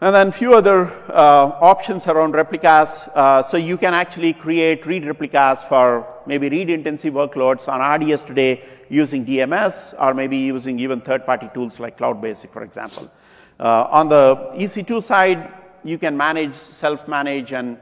And 0.01 0.15
then 0.15 0.29
a 0.29 0.33
few 0.33 0.55
other 0.55 0.87
uh, 1.09 1.59
options 1.61 2.07
around 2.07 2.33
replicas. 2.33 3.09
Uh, 3.17 3.43
so 3.43 3.57
you 3.57 3.77
can 3.77 3.95
actually 3.95 4.33
create 4.33 4.87
read 4.87 5.05
replicas 5.05 5.65
for 5.65 6.07
maybe 6.25 6.49
read 6.49 6.71
intensive 6.71 7.15
workloads 7.15 7.67
on 7.67 7.81
RDS 7.81 8.23
today 8.23 8.63
using 8.89 9.27
DMS 9.27 10.01
or 10.01 10.15
maybe 10.15 10.37
using 10.37 10.79
even 10.79 11.01
third 11.01 11.27
party 11.27 11.51
tools 11.53 11.81
like 11.81 11.97
Cloud 11.97 12.23
Basic, 12.23 12.53
for 12.53 12.63
example. 12.63 13.11
Uh, 13.59 13.89
on 13.91 14.09
the 14.09 14.37
EC2 14.55 15.03
side, 15.03 15.53
you 15.83 15.99
can 15.99 16.17
manage, 16.17 16.55
self 16.55 17.09
manage, 17.09 17.53
and 17.53 17.77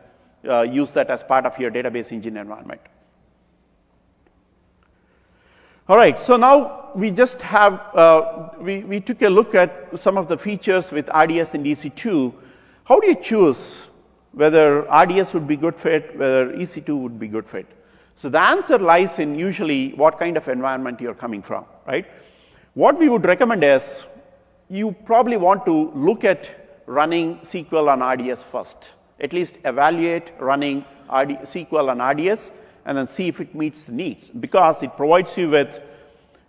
uh, 0.48 0.62
use 0.62 0.92
that 0.92 1.10
as 1.10 1.22
part 1.22 1.44
of 1.44 1.58
your 1.58 1.70
database 1.70 2.12
engine 2.12 2.38
environment. 2.38 2.80
All 5.88 5.96
right, 5.96 6.18
so 6.18 6.36
now 6.36 6.90
we 6.96 7.12
just 7.12 7.40
have, 7.42 7.74
uh, 7.94 8.48
we, 8.58 8.80
we 8.82 8.98
took 8.98 9.22
a 9.22 9.28
look 9.28 9.54
at 9.54 9.96
some 9.96 10.18
of 10.18 10.26
the 10.26 10.36
features 10.36 10.90
with 10.90 11.08
RDS 11.14 11.54
and 11.54 11.64
EC2. 11.64 12.34
How 12.82 12.98
do 12.98 13.06
you 13.06 13.14
choose 13.14 13.86
whether 14.32 14.80
RDS 14.82 15.32
would 15.34 15.46
be 15.46 15.56
good 15.56 15.76
fit, 15.76 16.18
whether 16.18 16.52
EC2 16.54 16.98
would 16.98 17.20
be 17.20 17.28
good 17.28 17.48
fit? 17.48 17.66
So 18.16 18.28
the 18.28 18.40
answer 18.40 18.78
lies 18.78 19.20
in 19.20 19.38
usually 19.38 19.92
what 19.92 20.18
kind 20.18 20.36
of 20.36 20.48
environment 20.48 21.00
you're 21.00 21.14
coming 21.14 21.40
from, 21.40 21.64
right? 21.86 22.04
What 22.74 22.98
we 22.98 23.08
would 23.08 23.24
recommend 23.24 23.62
is 23.62 24.06
you 24.68 24.90
probably 24.90 25.36
want 25.36 25.64
to 25.66 25.92
look 25.92 26.24
at 26.24 26.82
running 26.86 27.38
SQL 27.42 27.88
on 27.92 28.02
RDS 28.02 28.42
first. 28.42 28.90
At 29.20 29.32
least 29.32 29.58
evaluate 29.64 30.32
running 30.40 30.78
RD, 31.08 31.42
SQL 31.42 31.90
on 31.90 32.02
RDS 32.02 32.50
and 32.86 32.96
then 32.96 33.06
see 33.06 33.28
if 33.28 33.40
it 33.40 33.54
meets 33.54 33.84
the 33.84 33.92
needs 33.92 34.30
because 34.30 34.82
it 34.82 34.96
provides 34.96 35.36
you 35.36 35.50
with 35.50 35.80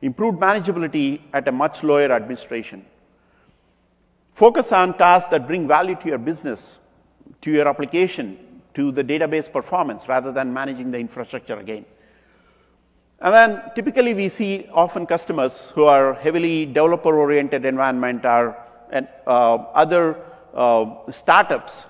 improved 0.02 0.40
manageability 0.40 1.20
at 1.34 1.48
a 1.48 1.52
much 1.52 1.84
lower 1.84 2.12
administration. 2.12 2.86
Focus 4.34 4.72
on 4.72 4.96
tasks 4.98 5.30
that 5.30 5.48
bring 5.48 5.68
value 5.68 5.96
to 5.96 6.08
your 6.08 6.20
business, 6.20 6.80
to 7.42 7.52
your 7.52 7.68
application, 7.68 8.38
to 8.76 8.92
the 8.92 9.04
database 9.04 9.52
performance 9.52 10.08
rather 10.08 10.32
than 10.32 10.54
managing 10.54 10.92
the 10.92 11.00
infrastructure 11.00 11.58
again. 11.58 11.84
And 13.20 13.34
then 13.34 13.72
typically 13.74 14.14
we 14.14 14.30
see 14.30 14.70
often 14.72 15.08
customers 15.08 15.72
who 15.72 15.86
are 15.86 16.14
heavily 16.14 16.68
developer 16.68 17.18
oriented 17.18 17.66
environment 17.66 18.24
or 18.26 18.56
and, 18.92 19.08
uh, 19.26 19.56
other 19.74 20.18
uh, 20.54 20.86
startups, 21.10 21.88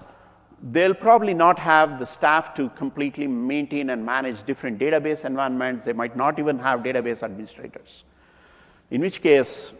they'll 0.62 0.94
probably 0.94 1.34
not 1.34 1.60
have 1.60 2.00
the 2.00 2.06
staff 2.06 2.54
to 2.56 2.70
completely 2.70 3.28
maintain 3.28 3.90
and 3.92 4.06
manage 4.06 4.44
different 4.44 4.80
database 4.80 5.26
environments. 5.26 5.86
They 5.86 5.94
might 5.94 6.16
not 6.16 6.40
even 6.40 6.58
have 6.60 6.82
database 6.82 7.24
administrators. 7.24 8.04
In 8.90 9.02
which 9.02 9.22
case, 9.22 9.74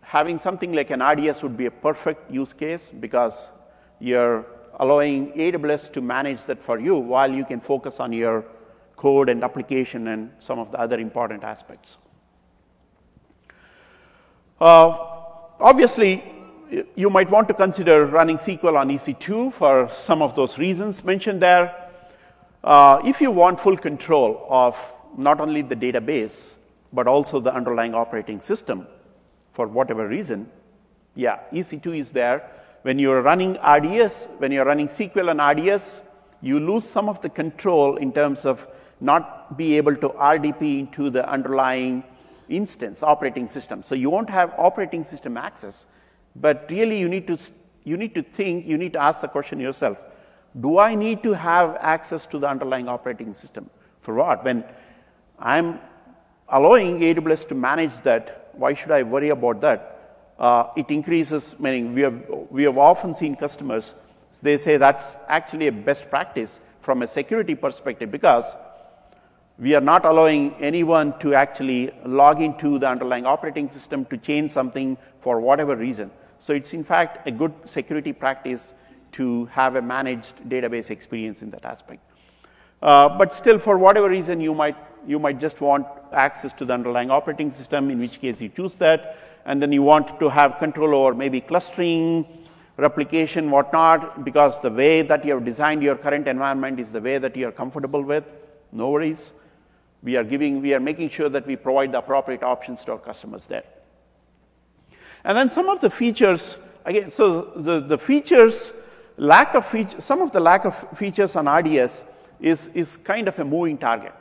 having 0.00 0.38
something 0.38 0.72
like 0.72 0.90
an 0.90 1.02
RDS 1.02 1.42
would 1.42 1.56
be 1.56 1.66
a 1.66 1.70
perfect 1.70 2.30
use 2.30 2.52
case 2.52 2.92
because 2.92 3.50
you're 3.98 4.46
allowing 4.80 5.32
AWS 5.32 5.92
to 5.92 6.00
manage 6.00 6.44
that 6.44 6.60
for 6.60 6.78
you 6.78 6.96
while 6.96 7.32
you 7.32 7.44
can 7.44 7.60
focus 7.60 8.00
on 8.00 8.12
your 8.12 8.44
code 8.96 9.28
and 9.28 9.42
application 9.44 10.08
and 10.08 10.30
some 10.38 10.58
of 10.58 10.70
the 10.70 10.78
other 10.78 10.98
important 10.98 11.44
aspects. 11.44 11.98
Uh, 14.60 14.96
obviously, 15.60 16.24
you 16.94 17.10
might 17.10 17.30
want 17.30 17.48
to 17.48 17.54
consider 17.54 18.06
running 18.06 18.36
SQL 18.36 18.76
on 18.76 18.88
EC2 18.88 19.52
for 19.52 19.88
some 19.90 20.22
of 20.22 20.34
those 20.34 20.58
reasons 20.58 21.04
mentioned 21.04 21.40
there. 21.40 21.74
Uh, 22.62 23.00
if 23.04 23.20
you 23.20 23.30
want 23.30 23.60
full 23.60 23.76
control 23.76 24.46
of 24.48 24.92
not 25.16 25.40
only 25.40 25.62
the 25.62 25.76
database, 25.76 26.58
but 26.92 27.06
also 27.06 27.40
the 27.40 27.52
underlying 27.54 27.94
operating 27.94 28.40
system 28.40 28.86
for 29.52 29.66
whatever 29.66 30.08
reason, 30.08 30.48
yeah, 31.14 31.40
EC2 31.52 31.98
is 31.98 32.10
there 32.10 32.50
when 32.84 32.98
you're 32.98 33.22
running 33.22 33.56
RDS, 33.66 34.28
when 34.38 34.52
you're 34.52 34.66
running 34.66 34.88
SQL 34.88 35.30
and 35.30 35.40
RDS, 35.40 36.02
you 36.42 36.60
lose 36.60 36.84
some 36.84 37.08
of 37.08 37.20
the 37.22 37.30
control 37.30 37.96
in 37.96 38.12
terms 38.12 38.44
of 38.44 38.68
not 39.00 39.56
be 39.56 39.78
able 39.78 39.96
to 39.96 40.10
RDP 40.10 40.80
into 40.80 41.08
the 41.08 41.26
underlying 41.26 42.04
instance 42.50 43.02
operating 43.02 43.48
system. 43.48 43.82
So 43.82 43.94
you 43.94 44.10
won't 44.10 44.28
have 44.28 44.52
operating 44.58 45.02
system 45.02 45.38
access, 45.38 45.86
but 46.36 46.66
really 46.70 46.98
you 46.98 47.08
need 47.08 47.26
to 47.26 47.38
you 47.84 47.96
need 47.96 48.14
to 48.14 48.22
think, 48.22 48.66
you 48.66 48.78
need 48.78 48.94
to 48.94 48.98
ask 48.98 49.20
the 49.20 49.28
question 49.28 49.60
yourself, 49.60 50.04
do 50.58 50.78
I 50.78 50.94
need 50.94 51.22
to 51.22 51.32
have 51.32 51.76
access 51.80 52.24
to 52.26 52.38
the 52.38 52.48
underlying 52.48 52.88
operating 52.88 53.34
system? 53.34 53.68
For 54.00 54.14
what? 54.14 54.42
When 54.42 54.64
I'm 55.38 55.80
allowing 56.48 57.00
AWS 57.00 57.48
to 57.48 57.54
manage 57.54 58.00
that, 58.02 58.48
why 58.54 58.72
should 58.72 58.90
I 58.90 59.02
worry 59.02 59.28
about 59.28 59.60
that? 59.60 59.94
uh, 60.38 60.68
it 60.76 60.90
increases, 60.90 61.58
meaning 61.58 61.94
we 61.94 62.02
have, 62.02 62.22
we 62.50 62.64
have 62.64 62.78
often 62.78 63.14
seen 63.14 63.36
customers, 63.36 63.94
they 64.42 64.58
say 64.58 64.76
that's 64.76 65.16
actually 65.28 65.68
a 65.68 65.72
best 65.72 66.10
practice 66.10 66.60
from 66.80 67.02
a 67.02 67.06
security 67.06 67.54
perspective 67.54 68.10
because 68.10 68.54
we 69.58 69.74
are 69.74 69.80
not 69.80 70.04
allowing 70.04 70.52
anyone 70.54 71.16
to 71.20 71.34
actually 71.34 71.92
log 72.04 72.42
into 72.42 72.78
the 72.78 72.88
underlying 72.88 73.24
operating 73.24 73.68
system 73.68 74.04
to 74.06 74.16
change 74.16 74.50
something 74.50 74.96
for 75.20 75.40
whatever 75.40 75.76
reason. 75.76 76.10
So 76.44 76.52
it's 76.52 76.74
in 76.74 76.84
fact 76.84 77.26
a 77.26 77.30
good 77.30 77.54
security 77.64 78.12
practice 78.12 78.74
to 79.12 79.46
have 79.46 79.76
a 79.76 79.80
managed 79.80 80.36
database 80.46 80.90
experience 80.90 81.40
in 81.40 81.48
that 81.52 81.64
aspect. 81.64 82.02
Uh, 82.82 83.08
but 83.08 83.32
still, 83.32 83.58
for 83.58 83.78
whatever 83.78 84.10
reason, 84.10 84.42
you 84.42 84.52
might, 84.52 84.76
you 85.06 85.18
might 85.18 85.40
just 85.40 85.62
want 85.62 85.86
access 86.12 86.52
to 86.52 86.66
the 86.66 86.74
underlying 86.74 87.10
operating 87.10 87.50
system, 87.50 87.88
in 87.90 87.98
which 87.98 88.20
case 88.20 88.42
you 88.42 88.50
choose 88.50 88.74
that 88.74 89.16
and 89.46 89.62
then 89.62 89.72
you 89.72 89.80
want 89.80 90.20
to 90.20 90.28
have 90.28 90.58
control 90.58 90.94
over 90.94 91.14
maybe 91.14 91.40
clustering, 91.40 92.26
replication, 92.76 93.50
whatnot, 93.50 94.22
because 94.22 94.60
the 94.60 94.70
way 94.70 95.00
that 95.00 95.24
you 95.24 95.32
have 95.32 95.46
designed 95.46 95.82
your 95.82 95.96
current 95.96 96.28
environment 96.28 96.78
is 96.78 96.92
the 96.92 97.00
way 97.00 97.16
that 97.16 97.34
you 97.34 97.48
are 97.48 97.52
comfortable 97.52 98.02
with, 98.02 98.34
no 98.70 98.90
worries. 98.90 99.32
We 100.02 100.16
are 100.18 100.24
giving, 100.24 100.60
we 100.60 100.74
are 100.74 100.80
making 100.80 101.08
sure 101.08 101.30
that 101.30 101.46
we 101.46 101.56
provide 101.56 101.92
the 101.92 102.00
appropriate 102.00 102.42
options 102.42 102.84
to 102.84 102.92
our 102.92 102.98
customers 102.98 103.46
there. 103.46 103.64
And 105.24 105.36
then 105.36 105.50
some 105.50 105.68
of 105.68 105.80
the 105.80 105.90
features, 105.90 106.58
again, 106.84 107.10
so 107.10 107.52
the, 107.56 107.80
the 107.80 107.98
features, 107.98 108.72
lack 109.16 109.54
of 109.54 109.64
feature, 109.66 110.00
some 110.00 110.20
of 110.20 110.32
the 110.32 110.40
lack 110.40 110.64
of 110.64 110.74
features 110.96 111.34
on 111.36 111.48
RDS 111.48 112.04
is, 112.40 112.68
is 112.68 112.96
kind 112.98 113.26
of 113.28 113.38
a 113.38 113.44
moving 113.44 113.78
target. 113.78 114.14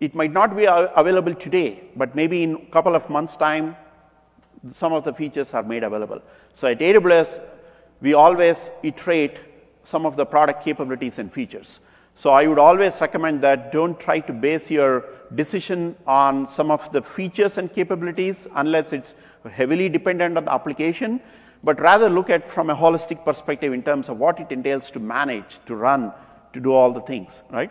It 0.00 0.14
might 0.14 0.32
not 0.32 0.56
be 0.56 0.66
available 0.66 1.34
today, 1.34 1.84
but 1.96 2.14
maybe 2.14 2.42
in 2.42 2.54
a 2.54 2.70
couple 2.70 2.94
of 2.94 3.08
months' 3.08 3.36
time, 3.36 3.76
some 4.70 4.92
of 4.92 5.04
the 5.04 5.12
features 5.12 5.54
are 5.54 5.62
made 5.62 5.82
available. 5.82 6.22
So 6.54 6.68
at 6.68 6.78
AWS, 6.78 7.40
we 8.00 8.14
always 8.14 8.70
iterate 8.82 9.40
some 9.84 10.06
of 10.06 10.16
the 10.16 10.24
product 10.24 10.64
capabilities 10.64 11.18
and 11.18 11.32
features. 11.32 11.80
So 12.14 12.30
I 12.30 12.46
would 12.46 12.58
always 12.58 13.00
recommend 13.00 13.40
that 13.42 13.72
don't 13.72 13.98
try 13.98 14.20
to 14.20 14.32
base 14.32 14.70
your 14.70 15.06
decision 15.34 15.96
on 16.06 16.46
some 16.46 16.70
of 16.70 16.90
the 16.92 17.00
features 17.00 17.56
and 17.58 17.72
capabilities 17.72 18.46
unless 18.54 18.92
it's 18.92 19.14
heavily 19.50 19.88
dependent 19.88 20.36
on 20.36 20.44
the 20.44 20.52
application, 20.52 21.20
but 21.64 21.80
rather 21.80 22.10
look 22.10 22.28
at 22.28 22.48
from 22.50 22.68
a 22.70 22.76
holistic 22.76 23.24
perspective 23.24 23.72
in 23.72 23.82
terms 23.82 24.08
of 24.08 24.18
what 24.18 24.38
it 24.40 24.52
entails 24.52 24.90
to 24.90 25.00
manage, 25.00 25.58
to 25.66 25.74
run, 25.74 26.12
to 26.52 26.60
do 26.60 26.72
all 26.72 26.92
the 26.92 27.00
things, 27.00 27.42
right? 27.50 27.70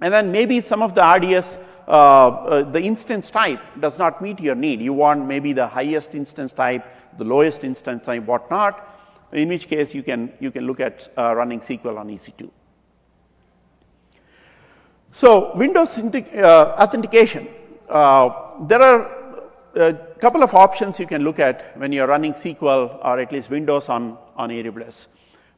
And 0.00 0.12
then 0.14 0.32
maybe 0.32 0.62
some 0.62 0.82
of 0.82 0.94
the 0.94 1.04
RDS 1.06 1.58
uh, 1.90 1.90
uh, 1.90 2.62
the 2.70 2.80
instance 2.80 3.32
type 3.32 3.60
does 3.80 3.98
not 3.98 4.22
meet 4.22 4.38
your 4.38 4.54
need. 4.54 4.80
You 4.80 4.92
want 4.92 5.26
maybe 5.26 5.52
the 5.52 5.66
highest 5.66 6.14
instance 6.14 6.52
type, 6.52 6.86
the 7.18 7.24
lowest 7.24 7.64
instance 7.64 8.06
type, 8.06 8.24
whatnot, 8.26 8.88
in 9.32 9.48
which 9.48 9.66
case 9.66 9.92
you 9.92 10.04
can, 10.04 10.32
you 10.38 10.52
can 10.52 10.68
look 10.68 10.78
at 10.78 11.12
uh, 11.18 11.34
running 11.34 11.58
SQL 11.58 11.98
on 11.98 12.08
EC2. 12.08 12.48
So 15.12 15.56
Windows 15.56 15.98
uh, 15.98 16.76
authentication, 16.78 17.48
uh, 17.88 18.30
there 18.68 18.80
are 18.80 19.10
a 19.74 19.94
couple 20.20 20.44
of 20.44 20.54
options 20.54 21.00
you 21.00 21.06
can 21.06 21.24
look 21.24 21.40
at 21.40 21.76
when 21.76 21.90
you're 21.90 22.06
running 22.06 22.32
SQL 22.32 23.04
or 23.04 23.18
at 23.18 23.32
least 23.32 23.50
Windows 23.50 23.88
on, 23.88 24.16
on 24.36 24.50
AWS. 24.50 25.08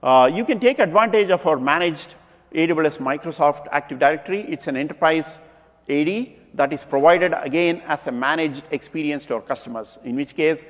Uh, 0.02 0.30
you 0.32 0.46
can 0.46 0.58
take 0.58 0.78
advantage 0.78 1.28
of 1.28 1.46
our 1.46 1.58
managed 1.58 2.14
AWS 2.54 2.98
Microsoft 2.98 3.66
Active 3.70 3.98
Directory. 3.98 4.40
It's 4.40 4.68
an 4.68 4.76
enterprise 4.76 5.38
AD 5.86 6.28
that 6.54 6.72
is 6.72 6.84
provided 6.84 7.34
again 7.36 7.82
as 7.86 8.06
a 8.06 8.12
managed 8.12 8.64
experience 8.70 9.26
to 9.26 9.34
our 9.34 9.42
customers, 9.42 9.98
in 10.02 10.16
which 10.16 10.34
case 10.34 10.64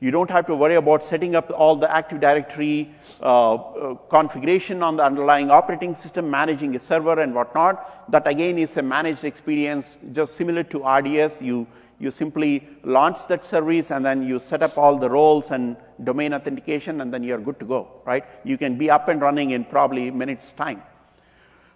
you 0.00 0.10
don't 0.10 0.30
have 0.30 0.46
to 0.46 0.54
worry 0.54 0.74
about 0.74 1.04
setting 1.04 1.34
up 1.34 1.50
all 1.50 1.76
the 1.76 1.90
Active 1.90 2.20
Directory 2.20 2.90
uh, 3.22 3.54
uh, 3.54 3.94
configuration 4.10 4.82
on 4.82 4.96
the 4.96 5.04
underlying 5.04 5.50
operating 5.50 5.94
system, 5.94 6.30
managing 6.30 6.74
a 6.76 6.78
server 6.78 7.20
and 7.20 7.34
whatnot. 7.34 8.10
That 8.10 8.26
again 8.26 8.58
is 8.58 8.76
a 8.76 8.82
managed 8.82 9.24
experience, 9.24 9.98
just 10.12 10.34
similar 10.34 10.62
to 10.64 10.84
RDS. 10.84 11.40
You, 11.40 11.66
you 11.98 12.10
simply 12.10 12.68
launch 12.82 13.26
that 13.28 13.44
service 13.44 13.90
and 13.90 14.04
then 14.04 14.26
you 14.26 14.38
set 14.38 14.62
up 14.62 14.76
all 14.76 14.98
the 14.98 15.08
roles 15.08 15.52
and 15.52 15.76
domain 16.02 16.34
authentication 16.34 17.00
and 17.00 17.14
then 17.14 17.22
you're 17.22 17.38
good 17.38 17.58
to 17.60 17.64
go, 17.64 18.02
right? 18.04 18.24
You 18.44 18.58
can 18.58 18.76
be 18.76 18.90
up 18.90 19.08
and 19.08 19.22
running 19.22 19.52
in 19.52 19.64
probably 19.64 20.10
minutes 20.10 20.52
time. 20.52 20.82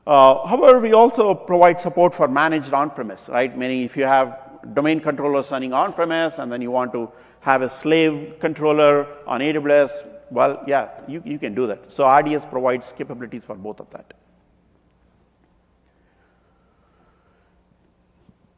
Uh, 0.07 0.47
however, 0.47 0.81
we 0.81 0.93
also 0.93 1.35
provide 1.35 1.79
support 1.79 2.15
for 2.15 2.29
managed 2.29 2.73
on-premise, 2.73 3.29
right? 3.29 3.57
Meaning 3.57 3.83
if 3.83 3.97
you 3.97 4.05
have 4.05 4.39
domain 4.75 5.01
controllers 5.01 5.51
running 5.51 5.73
on-premise 5.73 6.39
and 6.39 6.51
then 6.51 6.61
you 6.61 6.71
want 6.71 6.93
to 6.93 7.11
have 7.41 7.63
a 7.63 7.69
slave 7.69 8.39
controller 8.41 9.07
on 9.27 9.41
AWS, 9.41 10.07
well, 10.31 10.63
yeah, 10.67 10.89
you, 11.07 11.23
you 11.25 11.39
can 11.39 11.55
do 11.55 11.67
that. 11.67 11.91
So 11.91 12.09
RDS 12.09 12.45
provides 12.45 12.93
capabilities 12.93 13.45
for 13.45 13.55
both 13.55 13.81
of 13.81 13.91
that. 13.91 14.13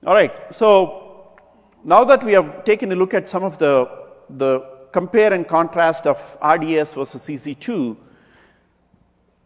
All 0.07 0.14
right, 0.14 0.53
so 0.53 1.37
now 1.85 2.05
that 2.05 2.25
we 2.25 2.33
have 2.33 2.64
taken 2.64 2.90
a 2.93 2.95
look 2.95 3.12
at 3.12 3.29
some 3.29 3.45
of 3.45 3.59
the, 3.59 3.88
the 4.31 4.61
compare 4.93 5.33
and 5.33 5.47
contrast 5.47 6.07
of 6.07 6.38
RDS 6.43 6.95
versus 6.95 7.27
EC2, 7.27 7.97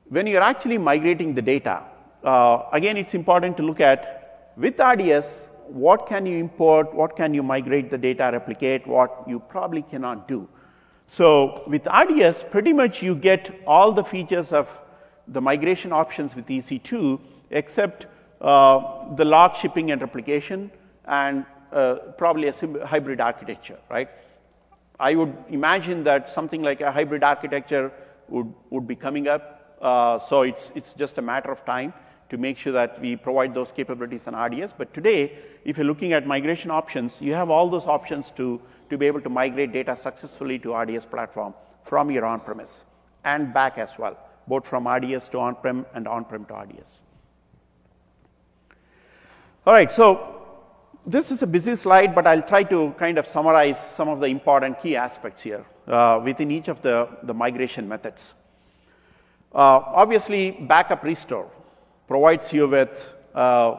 when 0.09 0.27
you're 0.27 0.43
actually 0.43 0.79
migrating 0.79 1.35
the 1.35 1.43
data, 1.43 1.83
uh, 2.23 2.63
again, 2.73 2.97
it's 2.97 3.15
important 3.15 3.57
to 3.57 3.63
look 3.63 3.81
at 3.81 4.53
with 4.57 4.79
RDS, 4.79 5.49
what 5.69 6.07
can 6.07 6.27
you 6.27 6.39
import, 6.39 6.95
what 6.95 7.17
can 7.17 7.35
you 7.35 7.43
migrate 7.43 7.91
the 7.91 7.99
data, 7.99 8.31
replicate, 8.33 8.87
what 8.87 9.25
you 9.27 9.39
probably 9.39 9.83
cannot 9.83 10.29
do. 10.29 10.49
So 11.07 11.63
with 11.67 11.87
RDS, 11.87 12.45
pretty 12.45 12.73
much 12.73 13.03
you 13.03 13.15
get 13.15 13.63
all 13.67 13.93
the 13.93 14.05
features 14.05 14.53
of 14.53 14.81
the 15.29 15.41
migration 15.41 15.93
options 15.93 16.35
with 16.35 16.47
EC2, 16.47 17.21
except 17.51 18.07
uh, 18.41 19.15
the 19.15 19.25
log 19.25 19.57
shipping 19.57 19.91
and 19.91 20.01
replication, 20.01 20.71
and 21.07 21.45
uh, 21.73 21.97
probably 22.17 22.49
a 22.49 22.87
hybrid 22.87 23.21
architecture, 23.21 23.79
right? 23.91 24.09
I 24.99 25.15
would 25.15 25.35
imagine 25.49 26.05
that 26.05 26.29
something 26.29 26.63
like 26.63 26.81
a 26.81 26.93
hybrid 26.93 27.25
architecture 27.25 27.93
would, 28.29 28.53
would 28.71 28.87
be 28.87 28.97
coming 28.97 29.29
up. 29.29 29.77
Uh, 29.81 30.19
so 30.19 30.43
it's, 30.43 30.73
it's 30.75 30.95
just 30.95 31.19
a 31.19 31.23
matter 31.23 31.51
of 31.51 31.65
time 31.65 31.93
to 32.35 32.39
make 32.39 32.59
sure 32.59 32.73
that 32.73 33.01
we 33.01 33.15
provide 33.15 33.55
those 33.55 33.71
capabilities 33.71 34.27
on 34.27 34.35
RDS. 34.35 34.73
But 34.77 34.93
today, 34.93 35.21
if 35.65 35.79
you're 35.79 35.87
looking 35.87 36.13
at 36.13 36.27
migration 36.27 36.71
options, 36.71 37.23
you 37.23 37.33
have 37.35 37.49
all 37.49 37.69
those 37.69 37.87
options 37.87 38.33
to, 38.33 38.61
to 38.91 38.99
be 38.99 39.07
able 39.07 39.21
to 39.21 39.31
migrate 39.31 39.73
data 39.73 39.95
successfully 39.95 40.59
to 40.61 40.75
RDS 40.75 41.07
platform 41.07 41.55
from 41.83 42.11
your 42.11 42.25
on-premise 42.27 42.85
and 43.25 43.55
back 43.55 43.79
as 43.79 43.99
well, 43.99 44.19
both 44.49 44.67
from 44.67 44.89
RDS 44.89 45.29
to 45.31 45.39
on-prem 45.39 45.87
and 45.95 46.09
on-prem 46.09 46.45
to 46.47 46.55
RDS. 46.55 47.03
All 49.67 49.73
right, 49.73 49.93
so 49.93 50.09
this 51.07 51.31
is 51.31 51.43
a 51.43 51.47
busy 51.47 51.77
slide, 51.77 52.15
but 52.17 52.27
I'll 52.27 52.43
try 52.43 52.65
to 52.65 52.95
kind 52.99 53.17
of 53.17 53.27
summarize 53.27 53.79
some 53.79 54.09
of 54.09 54.19
the 54.19 54.27
important 54.27 54.81
key 54.83 54.97
aspects 54.97 55.43
here 55.43 55.65
uh, 55.87 56.21
within 56.23 56.51
each 56.51 56.69
of 56.69 56.83
the, 56.83 57.09
the 57.23 57.33
migration 57.33 57.89
methods. 57.89 58.35
Uh, 59.55 59.79
obviously, 60.03 60.51
backup 60.51 61.05
restore 61.05 61.49
provides 62.07 62.53
you 62.53 62.69
with 62.69 63.15
uh, 63.35 63.77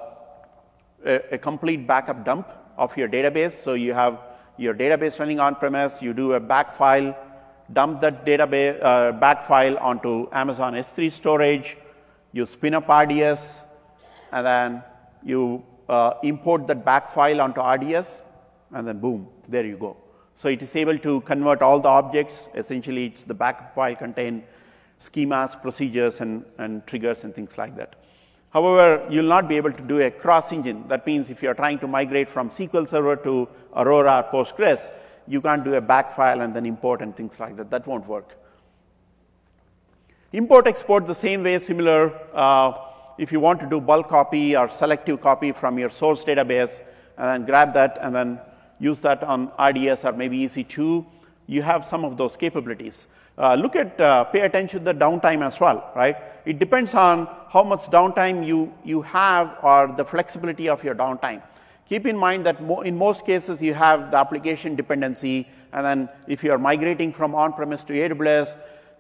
a, 1.06 1.22
a, 1.34 1.38
complete 1.38 1.88
backup 1.88 2.26
dump 2.26 2.48
of 2.78 2.96
your 2.98 3.08
database. 3.08 3.52
So 3.52 3.74
you 3.74 3.94
have 3.94 4.20
your 4.58 4.74
database 4.74 5.20
running 5.20 5.40
on 5.40 5.56
premise, 5.56 6.02
you 6.02 6.14
do 6.14 6.34
a 6.34 6.40
BAK 6.40 6.74
file, 6.74 7.18
dump 7.72 8.02
that 8.02 8.26
database 8.26 8.80
uh, 8.82 9.12
BAK 9.12 9.44
file 9.44 9.78
onto 9.78 10.28
Amazon 10.32 10.74
S3 10.74 11.12
storage, 11.12 11.78
you 12.32 12.46
spin 12.46 12.74
up 12.74 12.90
RDS, 12.90 13.64
and 14.32 14.46
then 14.46 14.84
you 15.24 15.64
uh, 15.90 16.14
import 16.24 16.68
that 16.68 16.84
BAK 16.84 17.10
file 17.10 17.42
onto 17.42 17.62
RDS, 17.62 18.24
and 18.72 18.88
then 18.88 19.00
boom, 19.00 19.28
there 19.48 19.66
you 19.66 19.78
go. 19.78 19.98
So 20.36 20.50
it 20.50 20.62
is 20.62 20.76
able 20.76 20.98
to 21.00 21.22
convert 21.22 21.62
all 21.62 21.80
the 21.80 21.88
objects. 21.88 22.50
Essentially, 22.56 23.06
it's 23.06 23.24
the 23.24 23.34
backup 23.34 23.74
file 23.74 23.96
contain 23.96 24.44
schemas, 25.00 25.60
procedures, 25.62 26.20
and, 26.20 26.44
and 26.58 26.86
triggers 26.86 27.24
and 27.24 27.34
things 27.34 27.58
like 27.58 27.76
that. 27.78 27.96
However, 28.56 29.06
you'll 29.10 29.28
not 29.28 29.50
be 29.50 29.58
able 29.58 29.74
to 29.74 29.82
do 29.82 30.00
a 30.00 30.10
cross 30.10 30.54
engine. 30.54 30.88
That 30.88 31.06
means 31.06 31.30
if 31.30 31.44
you're 31.44 31.54
trying 31.54 31.78
to 31.80 31.88
migrate 31.88 32.30
from 32.30 32.50
SQL 32.50 32.88
Server 32.88 33.18
to 33.18 33.50
Aurora 33.76 34.26
or 34.32 34.32
Postgres, 34.32 34.94
you 35.28 35.42
can't 35.42 35.66
do 35.66 35.74
a 35.74 35.82
BAK 35.82 36.14
file 36.14 36.40
and 36.40 36.56
then 36.56 36.66
import 36.66 37.02
and 37.02 37.14
things 37.14 37.38
like 37.38 37.58
that. 37.58 37.70
That 37.70 37.86
won't 37.86 38.08
work. 38.08 38.38
Import 40.32 40.68
export 40.68 41.06
the 41.06 41.14
same 41.14 41.44
way, 41.44 41.60
similar. 41.60 42.18
Uh, 42.34 42.72
if 43.18 43.34
you 43.34 43.42
want 43.42 43.60
to 43.60 43.66
do 43.66 43.82
bulk 43.82 44.08
copy 44.08 44.56
or 44.56 44.70
selective 44.70 45.20
copy 45.20 45.52
from 45.52 45.78
your 45.78 45.90
source 45.90 46.24
database 46.24 46.80
and 47.18 47.28
then 47.28 47.46
grab 47.46 47.74
that 47.74 47.98
and 48.00 48.16
then 48.16 48.40
use 48.80 49.02
that 49.02 49.22
on 49.22 49.52
RDS 49.60 50.06
or 50.06 50.14
maybe 50.14 50.40
EC2, 50.46 51.06
you 51.48 51.62
have 51.62 51.84
some 51.84 52.06
of 52.06 52.16
those 52.16 52.38
capabilities. 52.38 53.08
Uh, 53.38 53.56
look 53.56 53.76
at, 53.76 54.00
uh, 54.00 54.24
pay 54.24 54.42
attention 54.42 54.80
to 54.80 54.86
the 54.86 54.94
downtime 54.94 55.46
as 55.46 55.60
well, 55.60 55.92
right? 55.96 56.16
It 56.46 56.58
depends 56.58 56.94
on 56.94 57.28
how 57.50 57.64
much 57.64 57.82
downtime 57.88 58.46
you, 58.46 58.74
you 58.84 59.02
have 59.02 59.58
or 59.62 59.94
the 59.96 60.06
flexibility 60.06 60.70
of 60.70 60.84
your 60.84 60.96
downtime. 60.96 61.42
Keep 61.88 62.08
in 62.08 62.18
mind 62.18 62.46
that 62.46 62.64
mo 62.64 62.82
in 62.82 62.98
most 62.98 63.26
cases 63.26 63.62
you 63.62 63.74
have 63.74 64.10
the 64.10 64.18
application 64.18 64.76
dependency, 64.76 65.48
and 65.74 65.86
then 65.86 66.10
if 66.28 66.44
you 66.44 66.52
are 66.52 66.58
migrating 66.58 67.12
from 67.12 67.36
on-premise 67.36 67.84
to 67.84 67.94
AWS, 67.94 68.56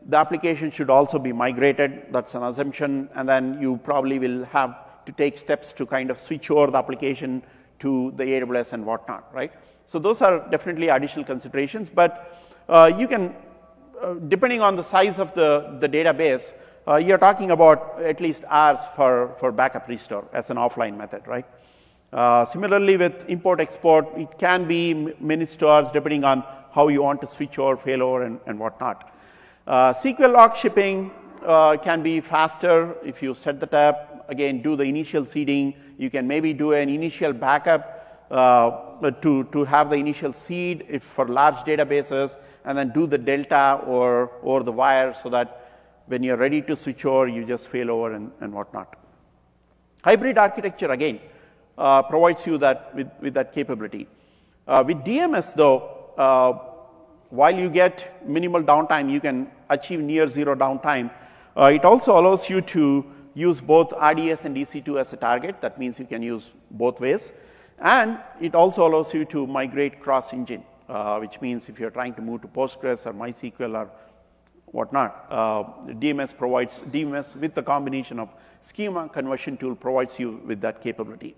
the 0.07 0.17
application 0.17 0.69
should 0.69 0.89
also 0.89 1.17
be 1.17 1.33
migrated. 1.33 2.07
That's 2.11 2.35
an 2.35 2.43
assumption. 2.43 3.09
And 3.15 3.27
then 3.27 3.59
you 3.59 3.77
probably 3.77 4.19
will 4.19 4.45
have 4.45 5.05
to 5.05 5.11
take 5.11 5.37
steps 5.37 5.73
to 5.73 5.85
kind 5.85 6.11
of 6.11 6.17
switch 6.17 6.51
over 6.51 6.71
the 6.71 6.77
application 6.77 7.43
to 7.79 8.11
the 8.11 8.23
AWS 8.23 8.73
and 8.73 8.85
whatnot, 8.85 9.33
right? 9.33 9.51
So 9.85 9.99
those 9.99 10.21
are 10.21 10.47
definitely 10.49 10.89
additional 10.89 11.25
considerations. 11.25 11.89
But 11.89 12.39
uh, 12.69 12.91
you 12.97 13.07
can, 13.07 13.35
depending 14.27 14.61
on 14.61 14.75
the 14.75 14.83
size 14.83 15.19
of 15.19 15.33
the, 15.33 15.77
the 15.79 15.89
database, 15.89 16.53
uh, 16.87 16.95
you're 16.97 17.17
talking 17.17 17.51
about 17.51 18.01
at 18.01 18.21
least 18.21 18.43
hours 18.47 18.85
for, 18.95 19.33
for 19.37 19.51
backup 19.51 19.87
restore 19.87 20.27
as 20.33 20.49
an 20.49 20.57
offline 20.57 20.95
method, 20.95 21.25
right? 21.27 21.45
Uh, 22.13 22.45
similarly, 22.45 22.95
with 22.95 23.27
import 23.29 23.59
export, 23.59 24.07
it 24.15 24.37
can 24.37 24.65
be 24.65 24.93
minutes 25.19 25.55
to 25.57 25.67
hours 25.67 25.91
depending 25.91 26.23
on 26.23 26.43
how 26.71 26.87
you 26.87 27.01
want 27.01 27.19
to 27.21 27.27
switch 27.27 27.57
over, 27.57 27.75
fail 27.75 28.03
over, 28.03 28.23
and, 28.23 28.39
and 28.45 28.59
whatnot. 28.59 29.11
Uh, 29.65 29.91
SQL 29.91 30.33
log 30.33 30.55
shipping 30.55 31.11
uh, 31.43 31.75
can 31.77 32.03
be 32.03 32.21
faster 32.21 32.95
if 33.03 33.23
you 33.23 33.33
set 33.33 33.59
the 33.59 33.77
up. 33.77 34.25
Again, 34.29 34.61
do 34.61 34.75
the 34.75 34.83
initial 34.83 35.25
seeding. 35.25 35.73
You 35.97 36.09
can 36.09 36.27
maybe 36.27 36.53
do 36.53 36.73
an 36.73 36.89
initial 36.89 37.33
backup 37.33 37.95
uh, 38.31 39.11
to, 39.21 39.43
to 39.45 39.63
have 39.63 39.89
the 39.89 39.95
initial 39.95 40.33
seed 40.33 40.85
if 40.89 41.03
for 41.03 41.27
large 41.27 41.57
databases, 41.57 42.37
and 42.65 42.77
then 42.77 42.91
do 42.91 43.05
the 43.07 43.17
delta 43.17 43.81
or, 43.85 44.31
or 44.41 44.63
the 44.63 44.71
wire 44.71 45.13
so 45.13 45.29
that 45.29 45.61
when 46.07 46.23
you're 46.23 46.37
ready 46.37 46.61
to 46.61 46.75
switch 46.75 47.05
over, 47.05 47.27
you 47.27 47.45
just 47.45 47.67
fail 47.67 47.91
over 47.91 48.13
and, 48.13 48.31
and 48.41 48.53
whatnot. 48.53 48.95
Hybrid 50.03 50.37
architecture, 50.37 50.91
again, 50.91 51.19
uh, 51.77 52.01
provides 52.03 52.45
you 52.45 52.57
that 52.59 52.93
with, 52.95 53.09
with 53.19 53.33
that 53.33 53.51
capability. 53.51 54.07
Uh, 54.67 54.83
with 54.85 54.97
DMS, 55.03 55.53
though, 55.53 56.11
uh, 56.17 56.53
while 57.29 57.55
you 57.55 57.69
get 57.69 58.25
minimal 58.27 58.63
downtime, 58.63 59.11
you 59.11 59.19
can 59.19 59.49
achieve 59.69 59.99
near 59.99 60.27
zero 60.27 60.55
downtime. 60.55 61.11
Uh, 61.57 61.71
it 61.73 61.85
also 61.85 62.19
allows 62.19 62.49
you 62.49 62.61
to 62.61 63.05
use 63.33 63.61
both 63.61 63.91
RDS 63.93 64.45
and 64.45 64.55
EC2 64.55 64.99
as 64.99 65.13
a 65.13 65.17
target. 65.17 65.59
That 65.61 65.77
means 65.77 65.99
you 65.99 66.05
can 66.05 66.21
use 66.21 66.51
both 66.71 67.01
ways. 67.01 67.33
And 67.79 68.19
it 68.39 68.55
also 68.55 68.87
allows 68.87 69.13
you 69.13 69.25
to 69.25 69.45
migrate 69.45 69.99
cross 69.99 70.33
engine, 70.33 70.63
uh, 70.87 71.17
which 71.17 71.41
means 71.41 71.69
if 71.69 71.79
you're 71.79 71.89
trying 71.89 72.13
to 72.15 72.21
move 72.21 72.41
to 72.41 72.47
Postgres 72.47 73.05
or 73.05 73.13
MySQL 73.13 73.75
or 73.75 73.89
whatnot, 74.67 75.25
uh, 75.29 75.63
DMS 75.93 76.35
provides 76.35 76.83
DMS 76.83 77.35
with 77.35 77.53
the 77.53 77.63
combination 77.63 78.19
of 78.19 78.29
schema 78.61 79.07
conversion 79.09 79.57
tool 79.57 79.75
provides 79.75 80.19
you 80.19 80.41
with 80.45 80.61
that 80.61 80.81
capability. 80.81 81.35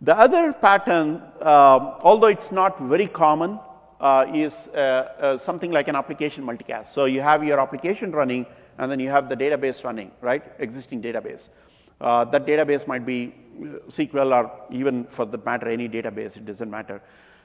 The 0.00 0.18
other 0.18 0.52
pattern, 0.52 1.22
uh, 1.40 1.98
although 2.02 2.26
it's 2.26 2.50
not 2.50 2.78
very 2.80 3.06
common, 3.06 3.60
uh, 4.00 4.26
is 4.34 4.66
uh, 4.74 4.78
uh, 4.78 5.38
something 5.38 5.70
like 5.70 5.86
an 5.86 5.94
application 5.94 6.44
multicast. 6.44 6.86
So 6.86 7.04
you 7.04 7.20
have 7.20 7.44
your 7.44 7.60
application 7.60 8.10
running, 8.10 8.46
and 8.78 8.90
then 8.90 8.98
you 8.98 9.10
have 9.10 9.28
the 9.28 9.36
database 9.36 9.84
running, 9.84 10.10
right? 10.20 10.42
Existing 10.58 11.00
database. 11.00 11.50
Uh, 12.00 12.24
that 12.24 12.46
database 12.46 12.86
might 12.86 13.06
be 13.06 13.34
SQL 13.88 14.34
or 14.34 14.50
even 14.70 15.04
for 15.04 15.24
the 15.24 15.38
matter 15.38 15.68
any 15.68 15.88
database. 15.88 16.36
It 16.36 16.46
doesn't 16.46 16.70
matter. 16.70 17.00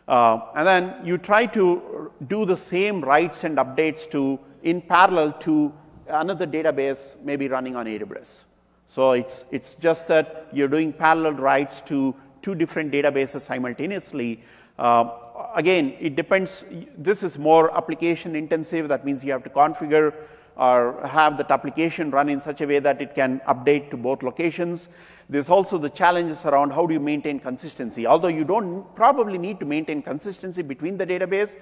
Uh, 0.08 0.40
and 0.56 0.66
then 0.66 1.06
you 1.06 1.18
try 1.18 1.46
to 1.46 2.12
do 2.28 2.46
the 2.46 2.56
same 2.56 3.02
writes 3.02 3.44
and 3.44 3.58
updates 3.58 4.10
to 4.12 4.40
in 4.64 4.82
parallel 4.82 5.34
to 5.34 5.74
another 6.08 6.48
database, 6.48 7.16
maybe 7.24 7.48
running 7.48 7.76
on 7.76 7.86
AWS. 7.86 8.44
So 8.88 9.12
it's 9.12 9.46
it's 9.52 9.76
just 9.76 10.08
that 10.08 10.48
you're 10.54 10.70
doing 10.70 10.94
parallel 10.94 11.34
writes 11.34 11.82
to 11.82 12.16
two 12.42 12.56
different 12.56 12.92
databases 12.92 13.42
simultaneously. 13.42 14.42
Uh, 14.80 15.10
again, 15.56 15.94
it 16.00 16.16
depends. 16.16 16.64
This 16.98 17.22
is 17.22 17.38
more 17.38 17.76
application 17.76 18.36
intensive. 18.36 18.88
That 18.88 19.04
means 19.04 19.26
you 19.26 19.34
have 19.34 19.44
to 19.44 19.50
configure 19.50 20.14
or 20.58 21.00
have 21.06 21.38
that 21.38 21.52
application 21.52 22.10
run 22.10 22.30
in 22.30 22.42
such 22.42 22.62
a 22.62 22.68
way 22.68 22.80
that 22.80 23.02
it 23.02 23.14
can 23.14 23.40
update 23.48 23.92
to 23.92 23.98
both 23.98 24.24
locations. 24.24 24.90
There's 25.30 25.50
also 25.50 25.78
the 25.78 25.90
challenges 25.90 26.46
around 26.46 26.72
how 26.72 26.88
do 26.88 26.94
you 26.94 27.00
maintain 27.00 27.40
consistency. 27.40 28.08
Although 28.08 28.30
you 28.30 28.44
don't 28.44 28.84
probably 28.96 29.38
need 29.38 29.60
to 29.60 29.66
maintain 29.66 30.02
consistency 30.02 30.64
between 30.64 30.98
the 30.98 31.06
database, 31.06 31.56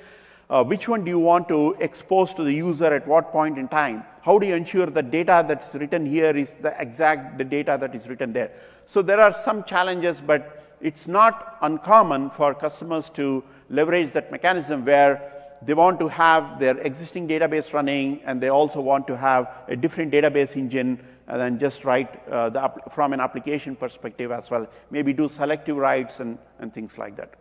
uh, 0.49 0.63
which 0.63 0.87
one 0.87 1.03
do 1.03 1.09
you 1.09 1.19
want 1.19 1.47
to 1.49 1.75
expose 1.79 2.33
to 2.35 2.43
the 2.43 2.53
user 2.53 2.93
at 2.93 3.07
what 3.07 3.31
point 3.31 3.57
in 3.57 3.67
time? 3.67 4.03
How 4.21 4.39
do 4.39 4.47
you 4.47 4.55
ensure 4.55 4.85
the 4.85 5.03
data 5.03 5.43
that's 5.47 5.75
written 5.75 6.05
here 6.05 6.35
is 6.35 6.55
the 6.55 6.79
exact 6.79 7.37
the 7.37 7.43
data 7.43 7.77
that 7.81 7.95
is 7.95 8.07
written 8.07 8.31
there? 8.31 8.51
So 8.85 9.01
there 9.01 9.19
are 9.19 9.33
some 9.33 9.63
challenges, 9.63 10.21
but 10.21 10.77
it's 10.81 11.07
not 11.07 11.57
uncommon 11.61 12.29
for 12.29 12.53
customers 12.53 13.09
to 13.11 13.43
leverage 13.69 14.11
that 14.11 14.31
mechanism 14.31 14.85
where 14.85 15.44
they 15.65 15.73
want 15.73 15.99
to 15.99 16.07
have 16.07 16.59
their 16.59 16.77
existing 16.79 17.27
database 17.27 17.73
running 17.73 18.21
and 18.25 18.41
they 18.41 18.49
also 18.49 18.79
want 18.81 19.07
to 19.07 19.17
have 19.17 19.51
a 19.67 19.75
different 19.75 20.11
database 20.11 20.55
engine 20.55 20.99
and 21.27 21.41
then 21.41 21.57
just 21.57 21.85
write 21.85 22.27
uh, 22.29 22.49
the, 22.49 22.71
from 22.91 23.13
an 23.13 23.19
application 23.19 23.75
perspective 23.75 24.31
as 24.31 24.51
well. 24.51 24.67
Maybe 24.91 25.11
do 25.13 25.27
selective 25.27 25.75
writes 25.75 26.19
and, 26.19 26.37
and 26.59 26.73
things 26.73 26.97
like 26.97 27.15
that. 27.15 27.33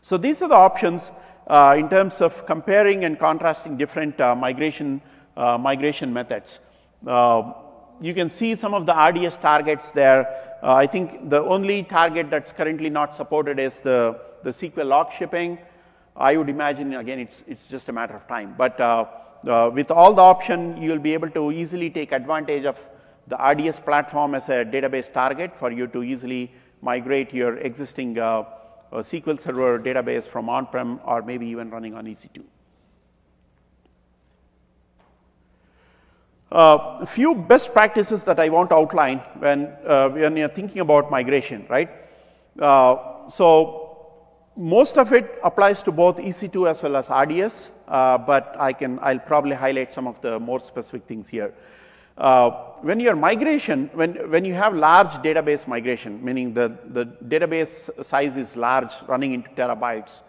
So 0.00 0.16
these 0.16 0.42
are 0.42 0.48
the 0.48 0.54
options 0.54 1.12
uh, 1.46 1.76
in 1.78 1.88
terms 1.88 2.20
of 2.20 2.46
comparing 2.46 3.04
and 3.04 3.18
contrasting 3.18 3.76
different 3.76 4.20
uh, 4.20 4.34
migration, 4.34 5.02
uh, 5.36 5.58
migration 5.58 6.12
methods. 6.12 6.60
Uh, 7.06 7.52
you 8.00 8.14
can 8.14 8.30
see 8.30 8.54
some 8.54 8.74
of 8.74 8.86
the 8.86 8.94
RDS 8.94 9.36
targets 9.36 9.92
there. 9.92 10.26
Uh, 10.62 10.74
I 10.74 10.86
think 10.86 11.28
the 11.28 11.42
only 11.42 11.82
target 11.82 12.30
that's 12.30 12.52
currently 12.52 12.90
not 12.90 13.14
supported 13.14 13.58
is 13.58 13.80
the, 13.80 14.18
the 14.42 14.50
SQL 14.50 14.86
log 14.86 15.12
shipping. 15.12 15.58
I 16.16 16.36
would 16.36 16.48
imagine, 16.48 16.94
again, 16.94 17.18
it's, 17.18 17.44
it's 17.48 17.68
just 17.68 17.88
a 17.88 17.92
matter 17.92 18.14
of 18.14 18.26
time. 18.28 18.54
But 18.56 18.80
uh, 18.80 19.06
uh, 19.46 19.70
with 19.72 19.90
all 19.90 20.14
the 20.14 20.22
option, 20.22 20.80
you'll 20.80 20.98
be 20.98 21.12
able 21.12 21.30
to 21.30 21.50
easily 21.52 21.90
take 21.90 22.12
advantage 22.12 22.64
of 22.64 22.88
the 23.26 23.36
RDS 23.36 23.80
platform 23.80 24.34
as 24.34 24.48
a 24.48 24.64
database 24.64 25.12
target 25.12 25.56
for 25.56 25.72
you 25.72 25.86
to 25.88 26.02
easily 26.02 26.52
migrate 26.82 27.32
your 27.32 27.56
existing 27.58 28.18
uh, 28.18 28.44
SQL 28.92 29.40
Server 29.40 29.78
database 29.78 30.28
from 30.28 30.48
on-prem 30.48 31.00
or 31.04 31.22
maybe 31.22 31.46
even 31.46 31.70
running 31.70 31.94
on 31.94 32.04
EC2. 32.04 32.42
Uh, 36.52 36.98
a 37.00 37.06
few 37.06 37.34
best 37.34 37.72
practices 37.72 38.22
that 38.22 38.38
I 38.38 38.48
want 38.48 38.70
to 38.70 38.76
outline 38.76 39.18
when, 39.38 39.72
uh, 39.84 40.10
when 40.10 40.36
you're 40.36 40.48
thinking 40.48 40.80
about 40.80 41.10
migration, 41.10 41.66
right? 41.68 41.90
Uh, 42.56 43.28
so 43.28 43.83
most 44.56 44.98
of 44.98 45.12
it 45.12 45.38
applies 45.42 45.82
to 45.82 45.92
both 45.92 46.16
EC2 46.18 46.70
as 46.70 46.82
well 46.82 46.96
as 46.96 47.10
RDS, 47.10 47.72
uh, 47.88 48.18
but 48.18 48.54
I 48.58 48.72
can, 48.72 48.98
I'll 49.02 49.18
probably 49.18 49.56
highlight 49.56 49.92
some 49.92 50.06
of 50.06 50.20
the 50.20 50.38
more 50.38 50.60
specific 50.60 51.06
things 51.06 51.28
here. 51.28 51.52
Uh, 52.16 52.50
when 52.82 53.00
your 53.00 53.16
migration, 53.16 53.90
when, 53.92 54.14
when 54.30 54.44
you 54.44 54.54
have 54.54 54.74
large 54.74 55.14
database 55.14 55.66
migration, 55.66 56.24
meaning 56.24 56.54
the, 56.54 56.76
the 56.86 57.06
database 57.26 57.90
size 58.04 58.36
is 58.36 58.56
large, 58.56 58.92
running 59.08 59.32
into 59.32 59.50
terabytes, 59.50 60.22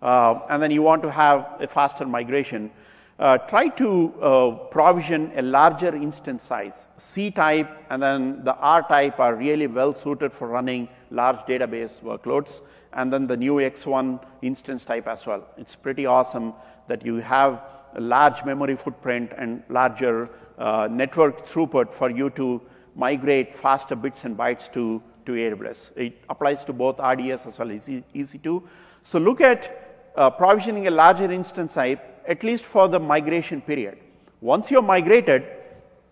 uh, 0.00 0.38
and 0.48 0.62
then 0.62 0.70
you 0.70 0.82
want 0.82 1.02
to 1.02 1.10
have 1.10 1.56
a 1.58 1.66
faster 1.66 2.06
migration, 2.06 2.70
uh, 3.18 3.38
try 3.38 3.68
to 3.68 4.12
uh, 4.20 4.50
provision 4.70 5.32
a 5.36 5.42
larger 5.42 5.94
instance 5.94 6.42
size. 6.42 6.88
C 6.96 7.30
type 7.30 7.68
and 7.90 8.02
then 8.02 8.44
the 8.44 8.54
R 8.56 8.82
type 8.82 9.18
are 9.18 9.34
really 9.34 9.66
well 9.66 9.94
suited 9.94 10.32
for 10.32 10.48
running 10.48 10.88
large 11.10 11.38
database 11.46 12.00
workloads, 12.02 12.60
and 12.94 13.12
then 13.12 13.26
the 13.26 13.36
new 13.36 13.56
X1 13.56 14.24
instance 14.42 14.84
type 14.84 15.06
as 15.06 15.26
well. 15.26 15.46
It's 15.56 15.74
pretty 15.74 16.06
awesome 16.06 16.54
that 16.86 17.04
you 17.04 17.16
have 17.16 17.62
a 17.94 18.00
large 18.00 18.44
memory 18.44 18.76
footprint 18.76 19.32
and 19.36 19.62
larger 19.68 20.30
uh, 20.58 20.88
network 20.90 21.46
throughput 21.46 21.92
for 21.92 22.10
you 22.10 22.30
to 22.30 22.60
migrate 22.94 23.54
faster 23.54 23.96
bits 23.96 24.24
and 24.24 24.36
bytes 24.36 24.72
to, 24.72 25.02
to 25.26 25.32
AWS. 25.32 25.96
It 25.96 26.24
applies 26.28 26.64
to 26.66 26.72
both 26.72 26.98
RDS 27.00 27.46
as 27.46 27.58
well 27.58 27.70
as 27.70 27.88
EC2. 27.88 28.62
So 29.02 29.18
look 29.18 29.40
at 29.40 30.12
uh, 30.16 30.30
provisioning 30.30 30.86
a 30.86 30.90
larger 30.90 31.30
instance 31.30 31.74
type 31.74 32.22
at 32.26 32.42
least 32.42 32.64
for 32.64 32.88
the 32.88 33.00
migration 33.00 33.60
period. 33.60 33.98
Once 34.40 34.70
you're 34.70 34.82
migrated, 34.82 35.44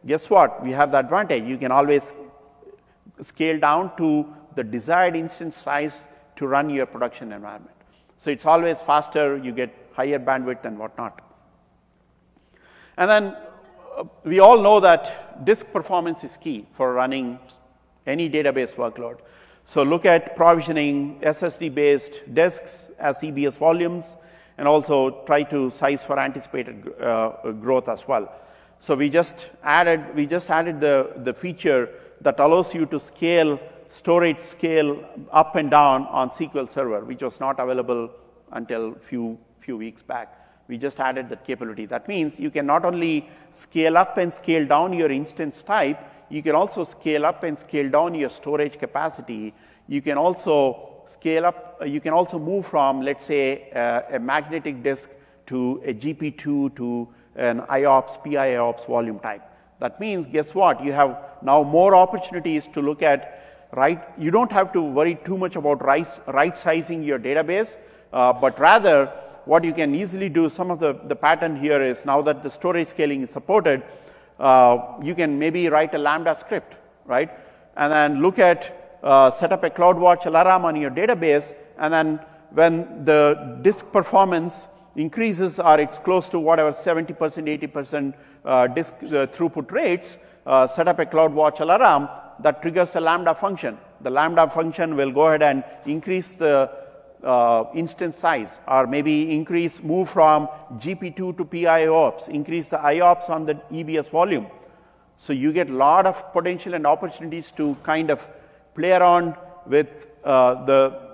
guess 0.07 0.29
what? 0.29 0.63
We 0.63 0.73
have 0.73 0.91
the 0.91 0.99
advantage. 0.99 1.45
You 1.45 1.57
can 1.57 1.71
always 1.71 2.13
scale 3.21 3.59
down 3.59 3.97
to 3.97 4.27
the 4.55 4.65
desired 4.65 5.17
instance 5.17 5.57
size 5.57 6.09
to 6.37 6.47
run 6.47 6.71
your 6.71 6.87
production 6.87 7.33
environment. 7.33 7.77
So 8.17 8.31
it's 8.31 8.47
always 8.47 8.81
faster, 8.81 9.37
you 9.37 9.53
get 9.53 9.75
higher 9.93 10.19
bandwidth 10.19 10.65
and 10.65 10.79
whatnot. 10.79 11.21
And 12.97 13.11
then 13.11 13.37
uh, 13.97 14.05
we 14.25 14.41
all 14.41 14.61
know 14.63 14.81
that 14.81 15.45
disk 15.45 15.73
performance 15.73 16.25
is 16.25 16.37
key 16.37 16.67
for 16.73 16.95
running 16.95 17.39
any 18.07 18.29
database 18.31 18.75
workload. 18.75 19.19
So 19.65 19.83
look 19.83 20.05
at 20.05 20.35
provisioning 20.37 21.21
SSD 21.21 21.75
based 21.75 22.35
disks 22.35 22.91
as 22.99 23.21
EBS 23.21 23.57
volumes 23.59 24.17
and 24.59 24.67
also 24.69 25.25
try 25.25 25.43
to 25.45 25.71
size 25.71 26.05
for 26.05 26.19
anticipated 26.19 26.93
uh, 27.01 27.53
growth 27.53 27.89
as 27.89 28.07
well. 28.07 28.33
So 28.79 28.97
we 28.97 29.09
just 29.09 29.51
added, 29.63 30.15
we 30.15 30.27
just 30.27 30.51
added 30.51 30.81
the, 30.81 31.13
the 31.17 31.33
feature 31.33 31.89
that 32.21 32.41
allows 32.41 32.75
you 32.75 32.87
to 32.87 32.99
scale 32.99 33.61
storage 33.93 34.39
scale 34.41 35.05
up 35.33 35.55
and 35.57 35.71
down 35.71 36.07
on 36.07 36.31
SQL 36.31 36.69
Server, 36.71 37.05
which 37.05 37.23
was 37.23 37.41
not 37.41 37.61
available 37.61 38.11
until 38.53 38.95
few 38.95 39.39
few 39.59 39.77
weeks 39.77 40.03
back. 40.03 40.29
We 40.67 40.79
just 40.79 40.99
added 40.99 41.29
that 41.29 41.45
capability. 41.45 41.85
That 41.87 42.09
means 42.09 42.41
you 42.41 42.51
can 42.51 42.65
not 42.67 42.87
only 42.87 43.29
scale 43.51 43.99
up 43.99 44.17
and 44.17 44.33
scale 44.33 44.67
down 44.67 44.95
your 44.95 45.11
instance 45.11 45.63
type, 45.63 45.99
you 46.31 46.43
can 46.43 46.55
also 46.55 46.85
scale 46.85 47.27
up 47.27 47.43
and 47.43 47.59
scale 47.59 47.91
down 47.91 48.15
your 48.15 48.31
storage 48.31 48.79
capacity. 48.79 49.53
You 49.87 50.01
can 50.01 50.17
also 50.17 51.03
scale 51.05 51.45
up, 51.45 51.83
you 51.85 52.01
can 52.01 52.15
also 52.15 52.39
move 52.39 52.65
from, 52.65 53.03
let's 53.03 53.27
say, 53.27 53.71
uh, 53.73 54.17
a 54.17 54.19
magnetic 54.19 54.83
disk 54.83 55.11
to 55.47 55.83
a 55.85 55.93
GP2 55.93 56.75
to 56.77 57.09
an 57.37 57.61
IOPS, 57.61 58.25
PIOPS 58.25 58.87
volume 58.87 59.19
type. 59.19 59.43
That 59.81 60.01
means, 60.01 60.27
guess 60.27 60.55
what? 60.55 60.83
You 60.83 60.93
have 60.93 61.19
now 61.43 61.63
more 61.63 61.95
opportunities 61.95 62.69
to 62.69 62.81
look 62.81 63.03
at, 63.03 63.52
right? 63.73 64.03
You 64.19 64.31
don't 64.31 64.53
have 64.53 64.73
to 64.75 64.83
worry 64.83 65.19
too 65.25 65.39
much 65.39 65.57
about 65.57 65.85
right, 65.85 66.59
sizing 66.59 67.03
your 67.03 67.19
database, 67.19 67.77
uh, 68.13 68.33
but 68.33 68.59
rather, 68.59 69.07
what 69.45 69.65
you 69.65 69.73
can 69.73 69.95
easily 69.95 70.29
do, 70.29 70.49
some 70.49 70.71
of 70.71 70.79
the, 70.79 70.93
the 71.05 71.17
pattern 71.17 71.57
here 71.57 71.83
is 71.83 72.07
now 72.07 72.23
that 72.23 72.43
the 72.43 72.51
storage 72.51 72.89
scaling 72.89 73.23
is 73.23 73.31
supported, 73.31 73.83
uh, 74.39 74.95
you 75.03 75.15
can 75.15 75.39
maybe 75.39 75.69
write 75.69 75.95
a 75.95 75.99
Lambda 75.99 76.35
script, 76.35 76.75
right? 77.07 77.31
And 77.77 77.93
then 77.93 78.23
look 78.23 78.39
at 78.39 78.99
uh, 79.03 79.31
set 79.31 79.53
up 79.53 79.65
a 79.65 79.71
CloudWatch 79.71 80.27
alarm 80.27 80.65
on 80.65 80.77
your 80.77 80.91
database, 80.91 81.55
and 81.79 81.93
then 81.93 82.21
when 82.51 83.05
the 83.05 83.59
disk 83.63 83.91
performance 83.91 84.69
increases 84.95 85.59
or 85.59 85.81
it's 85.81 85.99
close 85.99 86.29
to 86.29 86.39
whatever 86.39 86.71
70%, 86.71 87.17
80% 87.17 88.15
uh, 88.45 88.67
disk 88.69 88.95
uh, 89.03 89.27
throughput 89.27 89.71
rates, 89.73 90.19
uh, 90.47 90.67
set 90.67 90.87
up 90.87 90.99
a 90.99 91.07
CloudWatch 91.07 91.61
alarm 91.61 92.09
that 92.43 92.63
triggers 92.63 92.97
a 92.97 93.01
Lambda 93.01 93.35
function. 93.35 93.79
The 94.01 94.11
Lambda 94.11 94.49
function 94.49 94.97
will 94.97 95.13
go 95.13 95.29
ahead 95.29 95.43
and 95.43 95.65
increase 95.87 96.35
the 96.35 96.71
uh, 97.23 97.65
instance 97.75 98.17
size 98.17 98.61
or 98.67 98.87
maybe 98.87 99.35
increase, 99.35 99.83
move 99.83 100.11
from 100.11 100.49
GP2 100.75 101.37
to 101.37 101.45
PIOPS, 101.45 102.29
increase 102.29 102.69
the 102.69 102.79
IOPS 102.79 103.31
on 103.31 103.47
the 103.47 103.55
EBS 103.71 104.11
volume. 104.11 104.47
So 105.17 105.33
you 105.33 105.53
get 105.53 105.71
a 105.71 105.75
lot 105.75 106.07
of 106.07 106.33
potential 106.33 106.75
and 106.75 106.87
opportunities 106.87 107.53
to 107.53 107.77
kind 107.85 108.11
of 108.11 108.29
play 108.75 108.93
around 108.93 109.37
with 109.67 110.09
uh, 110.25 110.65
the 110.65 111.13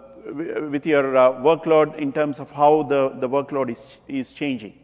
with 0.71 0.85
your 0.87 1.17
uh, 1.17 1.33
workload 1.33 1.97
in 1.97 2.13
terms 2.13 2.39
of 2.39 2.51
how 2.53 2.83
the, 2.83 3.15
the 3.19 3.29
workload 3.29 3.71
is, 3.71 3.99
is 4.09 4.35
changing. 4.35 4.75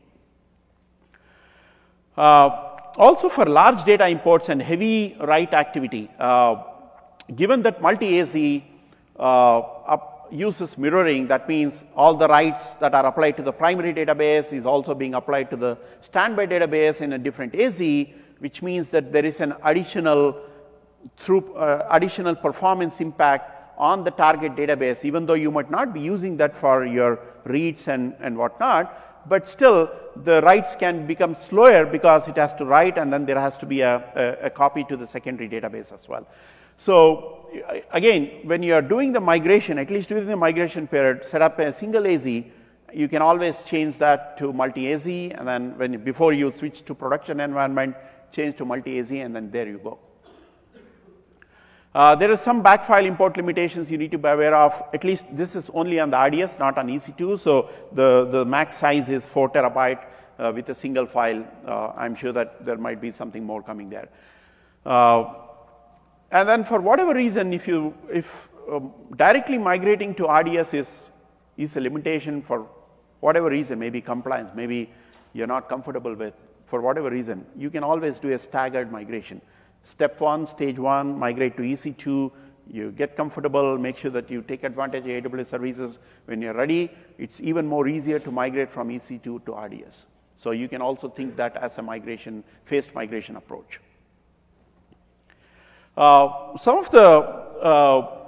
Uh, 2.16 2.73
also 2.96 3.28
for 3.28 3.44
large 3.46 3.84
data 3.84 4.08
imports 4.08 4.48
and 4.48 4.60
heavy 4.62 5.16
write 5.20 5.54
activity, 5.54 6.10
uh, 6.18 6.62
given 7.34 7.62
that 7.62 7.80
multi-AZ 7.80 8.62
uh, 9.18 9.96
uses 10.30 10.76
mirroring, 10.76 11.26
that 11.28 11.48
means 11.48 11.84
all 11.94 12.14
the 12.14 12.26
writes 12.28 12.74
that 12.76 12.94
are 12.94 13.06
applied 13.06 13.36
to 13.36 13.42
the 13.42 13.52
primary 13.52 13.92
database 13.92 14.52
is 14.52 14.66
also 14.66 14.94
being 14.94 15.14
applied 15.14 15.50
to 15.50 15.56
the 15.56 15.78
standby 16.00 16.46
database 16.46 17.00
in 17.00 17.12
a 17.12 17.18
different 17.18 17.54
AZ, 17.54 17.80
which 18.38 18.62
means 18.62 18.90
that 18.90 19.12
there 19.12 19.24
is 19.24 19.40
an 19.40 19.54
additional 19.64 20.36
through 21.16 21.54
uh, 21.54 21.86
additional 21.90 22.34
performance 22.34 23.00
impact 23.00 23.78
on 23.78 24.04
the 24.04 24.10
target 24.10 24.54
database, 24.54 25.04
even 25.04 25.26
though 25.26 25.34
you 25.34 25.50
might 25.50 25.70
not 25.70 25.92
be 25.92 26.00
using 26.00 26.36
that 26.36 26.56
for 26.56 26.86
your 26.86 27.18
reads 27.44 27.88
and, 27.88 28.14
and 28.20 28.36
whatnot, 28.36 29.13
but 29.26 29.48
still 29.48 29.90
the 30.16 30.40
writes 30.42 30.76
can 30.76 31.06
become 31.06 31.34
slower 31.34 31.86
because 31.86 32.28
it 32.28 32.36
has 32.36 32.54
to 32.54 32.64
write 32.64 32.98
and 32.98 33.12
then 33.12 33.26
there 33.26 33.38
has 33.38 33.58
to 33.58 33.66
be 33.66 33.80
a, 33.80 33.96
a, 34.14 34.46
a 34.46 34.50
copy 34.50 34.84
to 34.84 34.96
the 34.96 35.06
secondary 35.06 35.48
database 35.48 35.92
as 35.92 36.08
well. 36.08 36.26
So 36.76 37.48
again, 37.92 38.40
when 38.44 38.62
you 38.62 38.74
are 38.74 38.82
doing 38.82 39.12
the 39.12 39.20
migration, 39.20 39.78
at 39.78 39.90
least 39.90 40.08
during 40.08 40.26
the 40.26 40.36
migration 40.36 40.86
period, 40.86 41.24
set 41.24 41.42
up 41.42 41.58
a 41.58 41.72
single 41.72 42.06
AZ, 42.06 42.26
you 42.26 43.08
can 43.08 43.22
always 43.22 43.62
change 43.62 43.98
that 43.98 44.36
to 44.38 44.52
multi-AZ 44.52 45.06
and 45.06 45.46
then 45.46 45.76
when 45.78 46.02
before 46.04 46.32
you 46.32 46.50
switch 46.50 46.84
to 46.84 46.94
production 46.94 47.40
environment, 47.40 47.96
change 48.30 48.56
to 48.56 48.64
multi-AZ 48.64 49.10
and 49.12 49.34
then 49.34 49.50
there 49.50 49.66
you 49.66 49.78
go. 49.78 49.98
Uh, 51.94 52.16
there 52.16 52.30
are 52.32 52.36
some 52.36 52.60
BAK 52.60 52.82
file 52.82 53.06
import 53.06 53.36
limitations 53.36 53.88
you 53.88 53.96
need 53.96 54.10
to 54.10 54.18
be 54.18 54.28
aware 54.28 54.54
of. 54.56 54.82
At 54.92 55.04
least 55.04 55.26
this 55.36 55.54
is 55.54 55.70
only 55.72 56.00
on 56.00 56.10
the 56.10 56.18
RDS, 56.18 56.58
not 56.58 56.76
on 56.76 56.88
EC2. 56.88 57.38
So 57.38 57.70
the, 57.92 58.24
the 58.24 58.44
max 58.44 58.76
size 58.76 59.08
is 59.08 59.24
4 59.24 59.50
terabyte 59.50 60.04
uh, 60.38 60.50
with 60.52 60.68
a 60.70 60.74
single 60.74 61.06
file. 61.06 61.46
Uh, 61.64 61.92
I'm 61.96 62.16
sure 62.16 62.32
that 62.32 62.64
there 62.66 62.76
might 62.76 63.00
be 63.00 63.12
something 63.12 63.44
more 63.44 63.62
coming 63.62 63.90
there. 63.90 64.08
Uh, 64.84 65.34
and 66.32 66.48
then 66.48 66.64
for 66.64 66.80
whatever 66.80 67.14
reason, 67.14 67.52
if 67.52 67.68
you 67.68 67.94
if 68.10 68.48
um, 68.70 68.92
directly 69.14 69.56
migrating 69.56 70.16
to 70.16 70.26
RDS 70.26 70.74
is, 70.74 71.10
is 71.56 71.76
a 71.76 71.80
limitation 71.80 72.42
for 72.42 72.66
whatever 73.20 73.50
reason, 73.50 73.78
maybe 73.78 74.00
compliance, 74.00 74.50
maybe 74.52 74.90
you're 75.32 75.46
not 75.46 75.68
comfortable 75.68 76.14
with, 76.14 76.34
for 76.64 76.80
whatever 76.80 77.08
reason, 77.08 77.46
you 77.56 77.70
can 77.70 77.84
always 77.84 78.18
do 78.18 78.32
a 78.32 78.38
staggered 78.38 78.90
migration. 78.90 79.40
Step 79.84 80.18
one, 80.20 80.46
stage 80.46 80.78
one, 80.78 81.18
migrate 81.18 81.56
to 81.58 81.62
EC2. 81.62 82.32
You 82.72 82.90
get 82.92 83.16
comfortable, 83.16 83.76
make 83.76 83.98
sure 83.98 84.10
that 84.10 84.30
you 84.30 84.40
take 84.40 84.64
advantage 84.64 85.04
of 85.04 85.30
AWS 85.30 85.46
services. 85.46 85.98
When 86.24 86.40
you're 86.40 86.54
ready, 86.54 86.90
it's 87.18 87.40
even 87.40 87.66
more 87.66 87.86
easier 87.86 88.18
to 88.18 88.30
migrate 88.30 88.72
from 88.72 88.88
EC2 88.88 89.44
to 89.44 89.52
RDS. 89.52 90.06
So 90.36 90.52
you 90.52 90.68
can 90.68 90.80
also 90.80 91.08
think 91.08 91.36
that 91.36 91.56
as 91.56 91.78
a 91.78 91.82
migration, 91.82 92.42
phased 92.64 92.94
migration 92.94 93.36
approach. 93.36 93.80
Uh, 95.96 96.56
some 96.56 96.78
of 96.78 96.90
the 96.90 97.00
uh, 97.00 98.18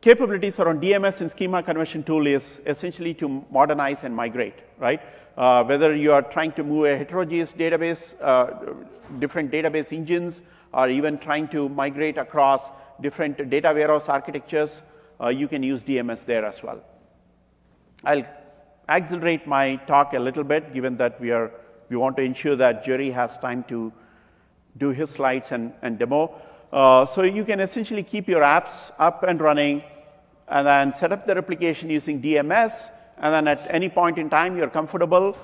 capabilities 0.00 0.60
around 0.60 0.80
DMS 0.80 1.20
and 1.20 1.30
schema 1.30 1.62
conversion 1.62 2.02
tool 2.02 2.26
is 2.26 2.60
essentially 2.66 3.14
to 3.14 3.44
modernize 3.50 4.04
and 4.04 4.14
migrate, 4.14 4.54
right? 4.78 5.00
Uh, 5.36 5.64
whether 5.64 5.94
you 5.94 6.12
are 6.12 6.22
trying 6.22 6.52
to 6.52 6.64
move 6.64 6.86
a 6.86 6.98
heterogeneous 6.98 7.54
database, 7.54 8.14
uh, 8.20 8.74
different 9.18 9.50
database 9.50 9.92
engines, 9.92 10.42
or 10.72 10.88
even 10.88 11.18
trying 11.18 11.48
to 11.48 11.68
migrate 11.68 12.18
across 12.18 12.70
different 13.00 13.48
data 13.48 13.72
warehouse 13.74 14.08
architectures, 14.08 14.82
uh, 15.20 15.28
you 15.28 15.48
can 15.48 15.62
use 15.62 15.84
DMS 15.84 16.24
there 16.24 16.44
as 16.44 16.62
well. 16.62 16.80
I'll 18.04 18.26
accelerate 18.88 19.46
my 19.46 19.76
talk 19.76 20.12
a 20.14 20.18
little 20.18 20.44
bit, 20.44 20.72
given 20.72 20.96
that 20.96 21.20
we, 21.20 21.30
are, 21.30 21.50
we 21.88 21.96
want 21.96 22.16
to 22.16 22.22
ensure 22.22 22.56
that 22.56 22.84
Jerry 22.84 23.10
has 23.10 23.38
time 23.38 23.64
to 23.64 23.92
do 24.76 24.90
his 24.90 25.10
slides 25.10 25.52
and, 25.52 25.72
and 25.82 25.98
demo. 25.98 26.34
Uh, 26.72 27.06
so 27.06 27.22
you 27.22 27.44
can 27.44 27.60
essentially 27.60 28.02
keep 28.02 28.28
your 28.28 28.42
apps 28.42 28.90
up 28.98 29.22
and 29.22 29.40
running 29.40 29.82
and 30.48 30.66
then 30.66 30.92
set 30.92 31.12
up 31.12 31.26
the 31.26 31.34
replication 31.34 31.88
using 31.90 32.20
DMS. 32.20 32.90
And 33.18 33.34
then 33.34 33.48
at 33.48 33.66
any 33.70 33.88
point 33.88 34.18
in 34.18 34.28
time 34.30 34.56
you're 34.56 34.70
comfortable, 34.70 35.36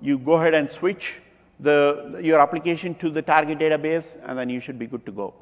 you 0.00 0.18
go 0.18 0.34
ahead 0.34 0.54
and 0.54 0.70
switch 0.70 1.20
the, 1.60 2.20
your 2.22 2.40
application 2.40 2.94
to 2.96 3.10
the 3.10 3.22
target 3.22 3.58
database, 3.58 4.18
and 4.24 4.38
then 4.38 4.48
you 4.48 4.60
should 4.60 4.78
be 4.78 4.86
good 4.86 5.04
to 5.06 5.12
go. 5.12 5.34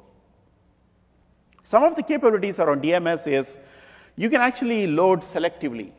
Some 1.63 1.85
of 1.85 1.95
the 1.95 2.03
capabilities 2.03 2.59
around 2.61 2.83
DMS 2.83 3.31
is 3.31 3.59
you 4.17 4.29
can 4.29 4.41
actually 4.41 4.87
load 4.87 5.21
selectively. 5.21 5.93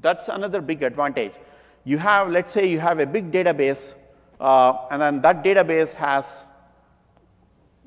That's 0.00 0.28
another 0.28 0.60
big 0.60 0.82
advantage. 0.82 1.32
You 1.84 1.98
have, 1.98 2.30
let's 2.30 2.52
say, 2.52 2.66
you 2.66 2.78
have 2.78 3.00
a 3.00 3.06
big 3.06 3.32
database, 3.32 3.94
uh, 4.40 4.86
and 4.90 5.02
then 5.02 5.22
that 5.22 5.42
database 5.42 5.94
has 5.94 6.46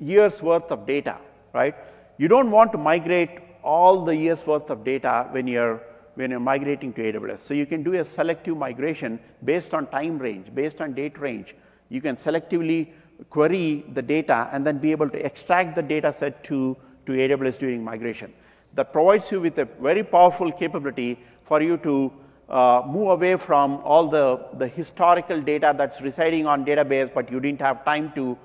years 0.00 0.42
worth 0.42 0.70
of 0.70 0.86
data, 0.86 1.18
right? 1.52 1.74
You 2.18 2.28
don't 2.28 2.50
want 2.50 2.72
to 2.72 2.78
migrate 2.78 3.40
all 3.62 4.04
the 4.04 4.16
years 4.16 4.46
worth 4.46 4.70
of 4.70 4.84
data 4.84 5.28
when 5.30 5.46
you're 5.46 5.82
when 6.14 6.32
you're 6.32 6.40
migrating 6.40 6.92
to 6.92 7.00
AWS. 7.00 7.38
So 7.38 7.54
you 7.54 7.64
can 7.64 7.84
do 7.84 7.94
a 7.94 8.04
selective 8.04 8.56
migration 8.56 9.20
based 9.44 9.72
on 9.72 9.86
time 9.86 10.18
range, 10.18 10.52
based 10.52 10.80
on 10.80 10.92
date 10.92 11.16
range. 11.16 11.54
You 11.90 12.00
can 12.00 12.16
selectively 12.16 12.88
query 13.30 13.84
the 13.92 14.02
data 14.02 14.48
and 14.52 14.66
then 14.66 14.78
be 14.78 14.90
able 14.90 15.08
to 15.10 15.24
extract 15.24 15.76
the 15.76 15.82
data 15.82 16.12
set 16.12 16.42
to, 16.44 16.76
to 17.06 17.12
AWS 17.12 17.60
during 17.60 17.84
migration. 17.84 18.32
That 18.74 18.92
provides 18.92 19.30
you 19.30 19.40
with 19.40 19.58
a 19.58 19.64
very 19.64 20.02
powerful 20.02 20.50
capability 20.50 21.20
for 21.44 21.62
you 21.62 21.76
to 21.78 22.12
uh, 22.48 22.82
move 22.84 23.10
away 23.10 23.36
from 23.36 23.76
all 23.84 24.08
the, 24.08 24.44
the 24.54 24.66
historical 24.66 25.40
data 25.40 25.72
that's 25.76 26.00
residing 26.00 26.46
on 26.46 26.64
database, 26.64 27.12
but 27.14 27.30
you 27.30 27.38
didn't 27.38 27.60
have 27.60 27.84
time 27.84 28.10
to 28.16 28.36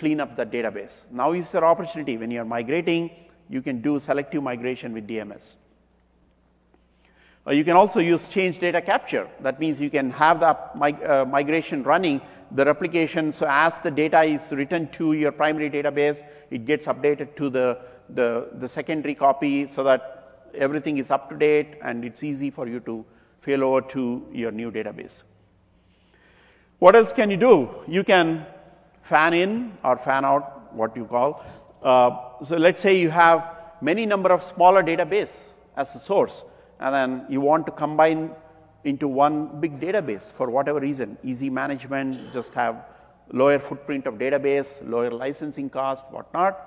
clean 0.00 0.18
up 0.24 0.34
the 0.34 0.46
database. 0.56 1.04
Now 1.10 1.32
is 1.32 1.52
your 1.52 1.64
opportunity. 1.64 2.16
When 2.16 2.30
you're 2.30 2.50
migrating, 2.56 3.10
you 3.48 3.62
can 3.62 3.80
do 3.82 3.98
selective 4.00 4.42
migration 4.42 4.92
with 4.92 5.06
DMS. 5.06 5.56
Uh, 7.46 7.52
you 7.52 7.64
can 7.64 7.76
also 7.76 8.00
use 8.00 8.28
change 8.28 8.58
data 8.58 8.80
capture. 8.80 9.28
That 9.40 9.60
means 9.60 9.80
you 9.80 9.90
can 9.90 10.10
have 10.10 10.40
the 10.40 10.56
mig 10.74 11.02
uh, 11.02 11.24
migration 11.24 11.82
running, 11.82 12.20
the 12.50 12.64
replication. 12.64 13.32
So 13.32 13.46
as 13.48 13.80
the 13.80 13.90
data 13.90 14.22
is 14.22 14.52
written 14.52 14.88
to 14.98 15.12
your 15.12 15.32
primary 15.32 15.70
database, 15.70 16.22
it 16.50 16.64
gets 16.66 16.86
updated 16.86 17.34
to 17.36 17.50
the, 17.50 17.78
the, 18.08 18.48
the 18.54 18.68
secondary 18.68 19.14
copy 19.14 19.66
so 19.66 19.82
that 19.84 20.50
everything 20.54 20.98
is 20.98 21.10
up 21.10 21.28
to 21.30 21.36
date 21.36 21.74
and 21.82 22.04
it's 22.04 22.22
easy 22.22 22.50
for 22.50 22.66
you 22.68 22.80
to 22.80 23.04
fail 23.40 23.64
over 23.64 23.80
to 23.96 24.26
your 24.32 24.50
new 24.50 24.70
database. 24.70 25.22
What 26.78 26.96
else 26.96 27.12
can 27.12 27.30
you 27.30 27.36
do? 27.36 27.54
You 27.88 28.04
can 28.04 28.46
fan 29.02 29.34
in 29.34 29.76
or 29.82 29.96
fan 29.96 30.24
out, 30.24 30.74
what 30.74 30.96
you 30.96 31.04
call. 31.04 31.44
Uh, 31.82 32.42
so 32.42 32.56
let's 32.56 32.82
say 32.82 33.00
you 33.00 33.10
have 33.10 33.56
many 33.80 34.06
number 34.06 34.30
of 34.30 34.42
smaller 34.42 34.82
database 34.82 35.48
as 35.76 35.94
a 35.94 35.98
source, 35.98 36.44
and 36.78 36.94
then 36.94 37.26
you 37.28 37.40
want 37.40 37.66
to 37.66 37.72
combine 37.72 38.30
into 38.84 39.08
one 39.08 39.60
big 39.60 39.80
database 39.80 40.32
for 40.32 40.50
whatever 40.50 40.80
reason, 40.80 41.16
easy 41.22 41.50
management, 41.50 42.32
just 42.32 42.54
have 42.54 42.86
lower 43.32 43.58
footprint 43.58 44.06
of 44.06 44.14
database, 44.14 44.86
lower 44.88 45.10
licensing 45.10 45.68
cost, 45.70 46.06
whatnot. 46.10 46.66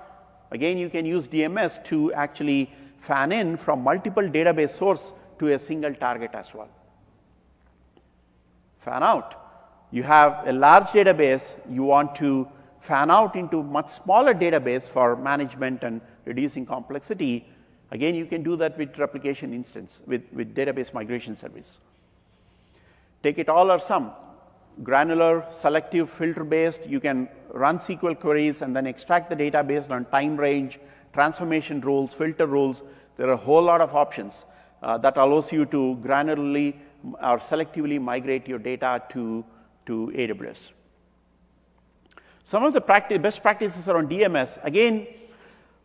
Again, 0.50 0.78
you 0.78 0.88
can 0.88 1.04
use 1.04 1.26
DMS 1.26 1.82
to 1.84 2.12
actually 2.12 2.70
fan 2.98 3.32
in 3.32 3.56
from 3.56 3.82
multiple 3.82 4.22
database 4.22 4.70
source 4.70 5.14
to 5.38 5.52
a 5.52 5.58
single 5.58 5.94
target 5.94 6.30
as 6.34 6.54
well. 6.54 6.68
Fan 8.78 9.02
out 9.02 9.43
you 9.90 10.02
have 10.02 10.46
a 10.46 10.52
large 10.52 10.88
database, 10.88 11.58
you 11.68 11.84
want 11.84 12.14
to 12.16 12.48
fan 12.80 13.10
out 13.10 13.34
into 13.34 13.62
much 13.62 13.88
smaller 13.88 14.34
database 14.34 14.88
for 14.88 15.16
management 15.16 15.82
and 15.82 16.00
reducing 16.24 16.66
complexity. 16.66 17.48
Again, 17.90 18.14
you 18.14 18.26
can 18.26 18.42
do 18.42 18.56
that 18.56 18.76
with 18.76 18.98
replication 18.98 19.54
instance, 19.54 20.02
with, 20.06 20.22
with 20.32 20.54
database 20.54 20.92
migration 20.92 21.36
service. 21.36 21.80
Take 23.22 23.38
it 23.38 23.48
all 23.48 23.70
or 23.70 23.78
some. 23.78 24.12
Granular, 24.82 25.46
selective, 25.50 26.10
filter 26.10 26.44
based, 26.44 26.88
you 26.88 27.00
can 27.00 27.28
run 27.52 27.78
SQL 27.78 28.18
queries 28.18 28.60
and 28.60 28.74
then 28.76 28.86
extract 28.86 29.30
the 29.30 29.36
data 29.36 29.62
based 29.62 29.90
on 29.90 30.04
time 30.06 30.36
range, 30.36 30.80
transformation 31.12 31.80
rules, 31.80 32.12
filter 32.12 32.46
rules. 32.46 32.82
There 33.16 33.28
are 33.28 33.32
a 33.32 33.44
whole 33.48 33.62
lot 33.62 33.80
of 33.80 33.94
options 33.94 34.44
uh, 34.82 34.98
that 34.98 35.16
allows 35.16 35.52
you 35.52 35.64
to 35.66 35.98
granularly 36.02 36.74
or 37.04 37.38
selectively 37.38 38.00
migrate 38.00 38.48
your 38.48 38.58
data 38.58 39.02
to 39.10 39.44
to 39.86 40.12
AWS. 40.14 40.72
Some 42.42 42.64
of 42.64 42.72
the 42.72 42.80
best 42.80 43.42
practices 43.42 43.88
around 43.88 44.10
DMS, 44.10 44.58
again, 44.62 45.06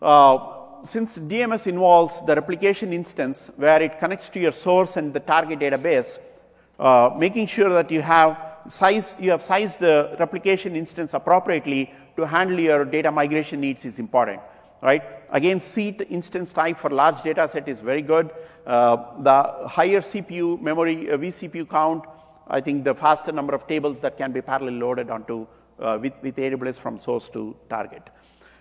uh, 0.01 0.37
since 0.83 1.17
DMS 1.17 1.67
involves 1.67 2.21
the 2.21 2.35
replication 2.35 2.93
instance 2.93 3.49
where 3.55 3.81
it 3.81 3.99
connects 3.99 4.29
to 4.29 4.39
your 4.39 4.51
source 4.51 4.97
and 4.97 5.13
the 5.13 5.19
target 5.19 5.59
database, 5.59 6.19
uh, 6.79 7.11
making 7.17 7.47
sure 7.47 7.69
that 7.69 7.91
you 7.91 8.01
have 8.01 8.37
size, 8.67 9.15
you 9.19 9.31
have 9.31 9.41
sized 9.41 9.79
the 9.79 10.15
replication 10.19 10.75
instance 10.75 11.13
appropriately 11.13 11.93
to 12.15 12.25
handle 12.25 12.59
your 12.59 12.85
data 12.85 13.11
migration 13.11 13.61
needs 13.61 13.85
is 13.85 13.99
important, 13.99 14.41
right? 14.81 15.03
Again, 15.31 15.59
seat 15.59 16.01
instance 16.09 16.53
type 16.53 16.77
for 16.77 16.89
large 16.89 17.21
data 17.23 17.47
set 17.47 17.67
is 17.67 17.81
very 17.81 18.01
good. 18.01 18.31
Uh, 18.65 18.97
the 19.19 19.67
higher 19.67 20.01
CPU 20.01 20.61
memory, 20.61 21.09
uh, 21.09 21.17
vCPU 21.17 21.69
count 21.69 22.05
I 22.49 22.61
think 22.61 22.83
the 22.83 22.95
faster 22.95 23.31
number 23.31 23.53
of 23.53 23.67
tables 23.67 23.99
that 24.01 24.17
can 24.17 24.31
be 24.31 24.41
parallel 24.41 24.75
loaded 24.75 25.09
onto 25.09 25.45
uh, 25.79 25.99
with, 26.01 26.13
with 26.21 26.35
AWS 26.35 26.79
from 26.79 26.97
source 26.97 27.29
to 27.29 27.55
target. 27.69 28.09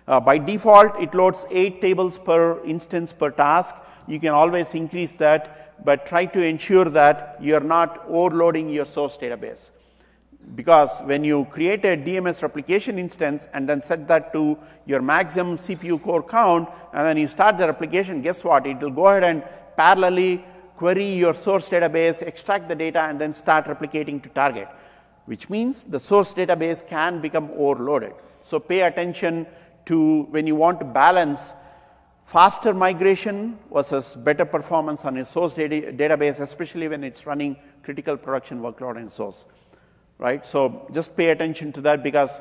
Uh, 0.07 0.19
by 0.19 0.37
default, 0.37 0.99
it 0.99 1.13
loads 1.13 1.45
eight 1.51 1.81
tables 1.81 2.17
per 2.17 2.63
instance 2.63 3.13
per 3.13 3.29
task. 3.29 3.75
You 4.07 4.19
can 4.19 4.33
always 4.33 4.73
increase 4.73 5.15
that, 5.17 5.85
but 5.85 6.05
try 6.05 6.25
to 6.25 6.41
ensure 6.41 6.85
that 6.85 7.37
you're 7.39 7.59
not 7.59 8.05
overloading 8.07 8.69
your 8.69 8.85
source 8.85 9.17
database. 9.17 9.71
Because 10.55 11.01
when 11.01 11.23
you 11.23 11.45
create 11.51 11.85
a 11.85 11.95
DMS 11.95 12.41
replication 12.41 12.97
instance 12.97 13.47
and 13.53 13.69
then 13.69 13.81
set 13.81 14.07
that 14.07 14.33
to 14.33 14.57
your 14.85 15.01
maximum 15.01 15.57
CPU 15.57 16.01
core 16.01 16.23
count, 16.23 16.69
and 16.93 17.05
then 17.05 17.17
you 17.17 17.27
start 17.27 17.57
the 17.57 17.67
replication, 17.67 18.21
guess 18.21 18.43
what? 18.43 18.65
It 18.65 18.79
will 18.79 18.89
go 18.89 19.07
ahead 19.07 19.23
and 19.23 19.43
parallelly 19.77 20.43
query 20.79 21.13
your 21.23 21.33
source 21.33 21.69
database, 21.69 22.21
extract 22.21 22.69
the 22.69 22.75
data, 22.75 23.01
and 23.01 23.19
then 23.19 23.33
start 23.33 23.65
replicating 23.65 24.23
to 24.23 24.29
target, 24.29 24.69
which 25.25 25.49
means 25.49 25.83
the 25.83 25.99
source 25.99 26.33
database 26.33 26.87
can 26.87 27.19
become 27.19 27.51
overloaded. 27.57 28.13
So 28.41 28.59
pay 28.59 28.81
attention 28.83 29.45
to 29.87 30.21
when 30.35 30.47
you 30.47 30.55
want 30.55 30.79
to 30.79 30.85
balance 30.85 31.53
faster 32.23 32.73
migration 32.73 33.59
versus 33.73 34.15
better 34.15 34.45
performance 34.45 35.03
on 35.03 35.17
your 35.17 35.25
source 35.25 35.53
data 35.53 35.91
database, 35.91 36.39
especially 36.39 36.87
when 36.87 37.03
it's 37.03 37.25
running 37.25 37.57
critical 37.83 38.15
production 38.15 38.61
workload 38.61 38.95
in 38.97 39.09
source, 39.09 39.45
right? 40.17 40.45
So 40.45 40.87
just 40.93 41.17
pay 41.17 41.31
attention 41.31 41.73
to 41.73 41.81
that 41.81 42.03
because 42.03 42.39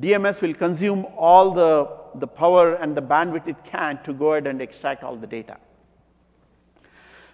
DMS 0.00 0.42
will 0.42 0.54
consume 0.54 1.06
all 1.16 1.52
the, 1.52 1.88
the 2.16 2.26
power 2.26 2.74
and 2.74 2.96
the 2.96 3.02
bandwidth 3.02 3.46
it 3.46 3.62
can 3.62 4.02
to 4.02 4.12
go 4.12 4.32
ahead 4.32 4.48
and 4.48 4.60
extract 4.60 5.04
all 5.04 5.14
the 5.14 5.26
data. 5.28 5.58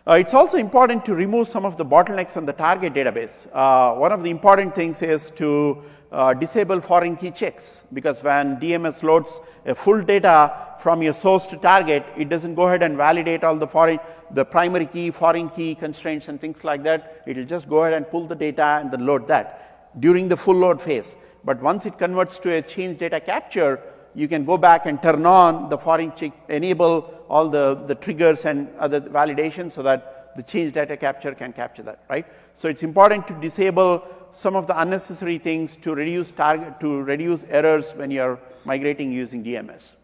Uh, 0.07 0.13
it's 0.21 0.35
also 0.35 0.59
important 0.59 1.03
to 1.03 1.15
remove 1.15 1.49
some 1.49 1.65
of 1.65 1.79
the 1.79 1.85
bottlenecks 1.85 2.37
on 2.37 2.45
the 2.45 2.53
target 2.53 2.93
database. 2.93 3.49
Uh, 3.55 3.95
one 3.95 4.13
of 4.13 4.23
the 4.23 4.29
important 4.29 4.75
things 4.75 5.01
is 5.01 5.31
to 5.31 5.83
uh, 6.13 6.35
disable 6.35 6.79
foreign 6.79 7.17
key 7.17 7.31
checks 7.31 7.85
because 7.95 8.23
when 8.23 8.59
DMS 8.59 9.03
loads 9.03 9.41
a 9.65 9.75
full 9.75 10.03
data 10.03 10.75
from 10.79 11.01
your 11.01 11.15
source 11.15 11.47
to 11.47 11.57
target, 11.57 12.05
it 12.19 12.29
doesn't 12.29 12.55
go 12.55 12.65
ahead 12.65 12.83
and 12.83 12.99
validate 12.99 13.45
all 13.45 13.57
the 13.57 13.67
foreign, 13.67 13.99
the 14.33 14.45
primary 14.45 14.85
key, 14.85 15.11
foreign 15.11 15.49
key 15.49 15.75
constraints 15.75 16.29
and 16.29 16.39
things 16.39 16.65
like 16.65 16.83
that. 16.83 17.23
It 17.27 17.39
will 17.39 17.47
just 17.47 17.67
go 17.67 17.85
ahead 17.85 17.95
and 17.95 18.07
pull 18.07 18.27
the 18.27 18.35
data 18.35 18.79
and 18.83 18.91
then 18.91 19.07
load 19.07 19.27
that 19.29 20.01
during 20.01 20.29
the 20.29 20.37
full 20.37 20.57
load 20.57 20.83
phase. 20.83 21.17
But 21.45 21.63
once 21.63 21.87
it 21.87 21.97
converts 21.97 22.39
to 22.41 22.53
a 22.53 22.61
change 22.61 22.99
data 22.99 23.21
capture, 23.21 23.81
you 24.15 24.29
can 24.29 24.45
go 24.45 24.57
back 24.57 24.87
and 24.87 25.03
turn 25.03 25.27
on 25.27 25.69
the 25.69 25.79
foreign 25.79 26.13
check, 26.15 26.33
enable 26.49 27.13
all 27.29 27.49
the, 27.49 27.75
the 27.87 27.95
triggers 27.95 28.45
and 28.45 28.69
other 28.79 29.01
validations 29.01 29.73
so 29.73 29.83
that 29.83 30.37
the 30.37 30.43
change 30.43 30.73
data 30.73 30.97
capture 30.97 31.35
can 31.35 31.53
capture 31.53 31.83
that, 31.83 32.05
right? 32.09 32.27
So 32.55 32.69
it's 32.69 32.83
important 32.83 33.27
to 33.29 33.35
disable 33.35 34.05
some 34.33 34.57
of 34.57 34.67
the 34.67 34.79
unnecessary 34.81 35.39
things 35.39 35.77
to 35.79 35.95
reduce 35.95 36.33
target, 36.33 36.81
to 36.81 37.03
reduce 37.03 37.45
errors 37.45 37.93
when 37.93 38.11
you're 38.11 38.41
migrating 38.65 39.13
using 39.13 39.45
DMS. 39.45 39.95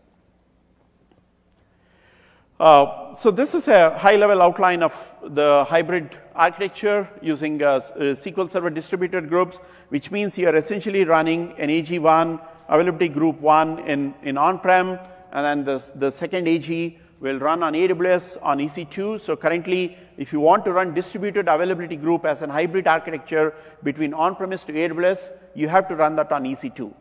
Uh, 2.60 3.14
so 3.14 3.30
this 3.30 3.54
is 3.54 3.68
a 3.68 3.96
high-level 3.98 4.42
outline 4.42 4.82
of 4.82 5.16
the 5.22 5.64
hybrid 5.66 6.14
architecture 6.34 7.08
using 7.22 7.62
uh, 7.62 7.66
uh 7.66 7.80
SQL 8.12 8.50
Server 8.50 8.68
distributed 8.68 9.30
groups, 9.30 9.58
which 9.88 10.10
means 10.10 10.36
you 10.36 10.46
are 10.46 10.54
essentially 10.54 11.04
running 11.04 11.54
an 11.56 11.70
AG1 11.70 12.38
availability 12.70 13.08
group 13.08 13.40
one 13.40 13.80
in, 13.80 14.14
in 14.22 14.38
on-prem, 14.38 14.98
and 15.32 15.44
then 15.44 15.64
the, 15.64 15.90
the 15.96 16.10
second 16.10 16.48
AG 16.48 16.98
will 17.20 17.38
run 17.38 17.62
on 17.62 17.74
AWS 17.74 18.38
on 18.42 18.58
EC2. 18.58 19.20
So 19.20 19.36
currently, 19.36 19.96
if 20.16 20.32
you 20.32 20.40
want 20.40 20.64
to 20.64 20.72
run 20.72 20.94
distributed 20.94 21.48
availability 21.48 21.96
group 21.96 22.24
as 22.24 22.40
a 22.42 22.48
hybrid 22.48 22.86
architecture 22.86 23.54
between 23.82 24.14
on-premise 24.14 24.64
to 24.64 24.72
AWS, 24.72 25.30
you 25.54 25.68
have 25.68 25.86
to 25.88 25.96
run 25.96 26.16
that 26.16 26.32
on 26.32 26.44
EC2. 26.44 26.94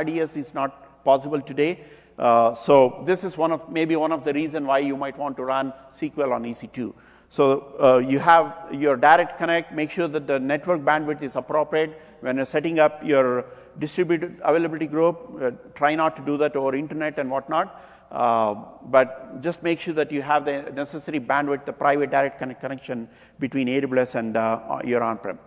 RDS 0.00 0.36
is 0.36 0.54
not 0.54 1.04
possible 1.04 1.40
today. 1.40 1.80
Uh, 2.16 2.54
so 2.54 3.02
this 3.04 3.24
is 3.24 3.36
one 3.36 3.50
of 3.50 3.68
maybe 3.68 3.96
one 3.96 4.12
of 4.12 4.22
the 4.24 4.32
reason 4.32 4.64
why 4.66 4.78
you 4.78 4.96
might 4.96 5.18
want 5.18 5.36
to 5.36 5.44
run 5.44 5.72
SQL 5.90 6.32
on 6.32 6.44
EC2. 6.44 6.94
So 7.28 7.74
uh, 7.82 7.98
you 7.98 8.20
have 8.20 8.54
your 8.70 8.96
direct 8.96 9.38
connect, 9.38 9.74
make 9.74 9.90
sure 9.90 10.06
that 10.06 10.28
the 10.28 10.38
network 10.38 10.82
bandwidth 10.82 11.22
is 11.22 11.34
appropriate. 11.34 12.00
When 12.20 12.36
you're 12.36 12.46
setting 12.46 12.78
up 12.78 13.04
your 13.04 13.46
distributed 13.78 14.40
availability 14.42 14.86
group, 14.86 15.38
uh, 15.40 15.50
try 15.74 15.94
not 15.94 16.16
to 16.16 16.22
do 16.22 16.36
that 16.38 16.56
over 16.56 16.74
internet 16.74 17.18
and 17.18 17.30
whatnot. 17.30 17.80
Uh, 18.10 18.54
but 18.84 19.40
just 19.40 19.62
make 19.62 19.80
sure 19.80 19.94
that 19.94 20.12
you 20.12 20.22
have 20.22 20.44
the 20.44 20.62
necessary 20.72 21.18
bandwidth, 21.18 21.64
the 21.64 21.72
private 21.72 22.10
direct 22.10 22.38
connect 22.38 22.60
connection 22.60 23.08
between 23.40 23.66
AWS 23.66 24.14
and 24.14 24.36
uh, 24.36 24.78
your 24.84 25.02
on-prem. 25.02 25.38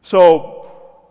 So 0.00 0.70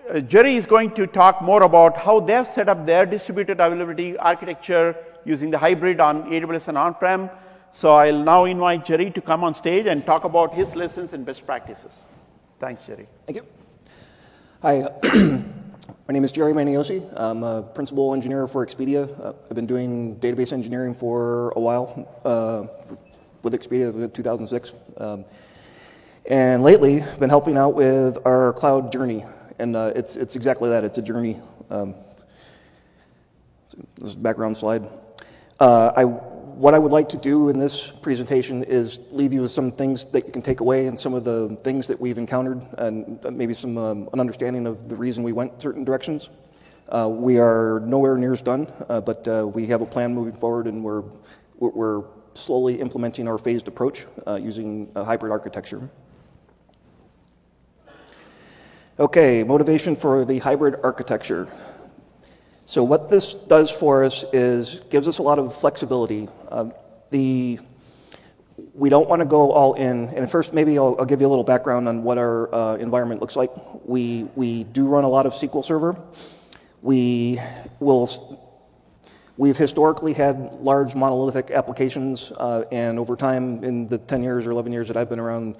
uh, 0.09 0.19
Jerry 0.19 0.55
is 0.55 0.65
going 0.65 0.91
to 0.91 1.05
talk 1.05 1.41
more 1.41 1.63
about 1.63 1.95
how 1.97 2.19
they've 2.19 2.47
set 2.47 2.69
up 2.69 2.85
their 2.85 3.05
distributed 3.05 3.59
availability 3.59 4.17
architecture 4.17 4.95
using 5.25 5.51
the 5.51 5.57
hybrid 5.57 5.99
on 5.99 6.23
AWS 6.31 6.69
and 6.69 6.77
on-prem. 6.77 7.29
So 7.71 7.93
I'll 7.93 8.23
now 8.23 8.45
invite 8.45 8.85
Jerry 8.85 9.11
to 9.11 9.21
come 9.21 9.43
on 9.43 9.53
stage 9.53 9.85
and 9.85 10.05
talk 10.05 10.23
about 10.23 10.53
his 10.53 10.75
lessons 10.75 11.13
and 11.13 11.25
best 11.25 11.45
practices. 11.45 12.05
Thanks, 12.59 12.85
Jerry. 12.85 13.07
Thank 13.25 13.37
you. 13.37 13.45
Hi, 14.61 14.87
my 16.11 16.13
name 16.13 16.25
is 16.25 16.33
Jerry 16.33 16.51
Maniosi. 16.51 17.01
I'm 17.15 17.41
a 17.41 17.61
principal 17.61 18.13
engineer 18.13 18.45
for 18.45 18.65
Expedia. 18.65 19.07
Uh, 19.17 19.31
I've 19.49 19.55
been 19.55 19.65
doing 19.65 20.17
database 20.17 20.51
engineering 20.51 20.93
for 20.93 21.51
a 21.55 21.59
while 21.61 22.05
uh, 22.25 22.67
with 23.43 23.53
Expedia 23.53 24.13
2006. 24.13 24.73
Um, 24.97 25.23
and 26.25 26.63
lately, 26.63 27.01
I've 27.01 27.17
been 27.17 27.29
helping 27.29 27.55
out 27.55 27.75
with 27.75 28.17
our 28.25 28.51
cloud 28.51 28.91
journey. 28.91 29.23
And 29.57 29.73
uh, 29.73 29.93
it's, 29.95 30.17
it's 30.17 30.35
exactly 30.35 30.71
that, 30.71 30.83
it's 30.83 30.97
a 30.97 31.01
journey. 31.01 31.39
Um, 31.69 31.95
this 33.95 34.09
is 34.09 34.15
background 34.15 34.57
slide. 34.57 34.89
Uh, 35.61 35.93
I 35.95 36.03
what 36.61 36.75
I 36.75 36.77
would 36.77 36.91
like 36.91 37.09
to 37.09 37.17
do 37.17 37.49
in 37.49 37.57
this 37.57 37.89
presentation 37.89 38.63
is 38.63 38.99
leave 39.09 39.33
you 39.33 39.41
with 39.41 39.49
some 39.49 39.71
things 39.71 40.05
that 40.05 40.27
you 40.27 40.31
can 40.31 40.43
take 40.43 40.59
away 40.59 40.85
and 40.85 40.97
some 40.97 41.15
of 41.15 41.23
the 41.23 41.57
things 41.63 41.87
that 41.87 41.99
we've 41.99 42.19
encountered 42.19 42.63
and 42.77 43.19
maybe 43.31 43.55
some 43.55 43.79
um, 43.79 44.07
an 44.13 44.19
understanding 44.19 44.67
of 44.67 44.87
the 44.87 44.95
reason 44.95 45.23
we 45.23 45.31
went 45.31 45.59
certain 45.59 45.83
directions. 45.83 46.29
Uh, 46.87 47.09
we 47.09 47.39
are 47.39 47.79
nowhere 47.79 48.15
near 48.15 48.31
as 48.31 48.43
done, 48.43 48.71
uh, 48.89 49.01
but 49.01 49.27
uh, 49.27 49.47
we 49.51 49.65
have 49.65 49.81
a 49.81 49.87
plan 49.87 50.13
moving 50.13 50.33
forward 50.33 50.67
and 50.67 50.83
we're, 50.83 51.03
we're 51.57 52.03
slowly 52.35 52.79
implementing 52.79 53.27
our 53.27 53.39
phased 53.39 53.67
approach 53.67 54.05
uh, 54.27 54.35
using 54.35 54.91
a 54.93 55.03
hybrid 55.03 55.31
architecture. 55.31 55.89
Okay, 58.99 59.43
motivation 59.43 59.95
for 59.95 60.25
the 60.25 60.37
hybrid 60.37 60.75
architecture. 60.83 61.47
So 62.71 62.85
what 62.85 63.09
this 63.09 63.33
does 63.33 63.69
for 63.69 64.05
us 64.05 64.23
is 64.31 64.79
gives 64.89 65.05
us 65.09 65.17
a 65.17 65.21
lot 65.21 65.39
of 65.39 65.53
flexibility. 65.53 66.29
Uh, 66.47 66.69
the 67.09 67.59
we 68.73 68.87
don't 68.87 69.09
want 69.09 69.19
to 69.19 69.25
go 69.25 69.51
all 69.51 69.73
in. 69.73 70.07
And 70.15 70.31
first, 70.31 70.53
maybe 70.53 70.77
I'll, 70.77 70.95
I'll 70.97 71.05
give 71.05 71.19
you 71.19 71.27
a 71.27 71.33
little 71.35 71.43
background 71.43 71.89
on 71.89 72.03
what 72.03 72.17
our 72.17 72.55
uh, 72.55 72.75
environment 72.77 73.19
looks 73.19 73.35
like. 73.35 73.51
We 73.83 74.23
we 74.35 74.63
do 74.63 74.87
run 74.87 75.03
a 75.03 75.09
lot 75.09 75.25
of 75.25 75.33
SQL 75.33 75.65
Server. 75.65 75.97
We 76.81 77.41
will. 77.81 78.07
We've 79.35 79.57
historically 79.57 80.13
had 80.13 80.53
large 80.61 80.95
monolithic 80.95 81.51
applications, 81.51 82.31
uh, 82.31 82.63
and 82.71 82.99
over 82.99 83.17
time, 83.17 83.65
in 83.65 83.87
the 83.87 83.97
10 83.97 84.23
years 84.23 84.47
or 84.47 84.51
11 84.51 84.71
years 84.71 84.87
that 84.87 84.95
I've 84.95 85.09
been 85.09 85.19
around, 85.19 85.57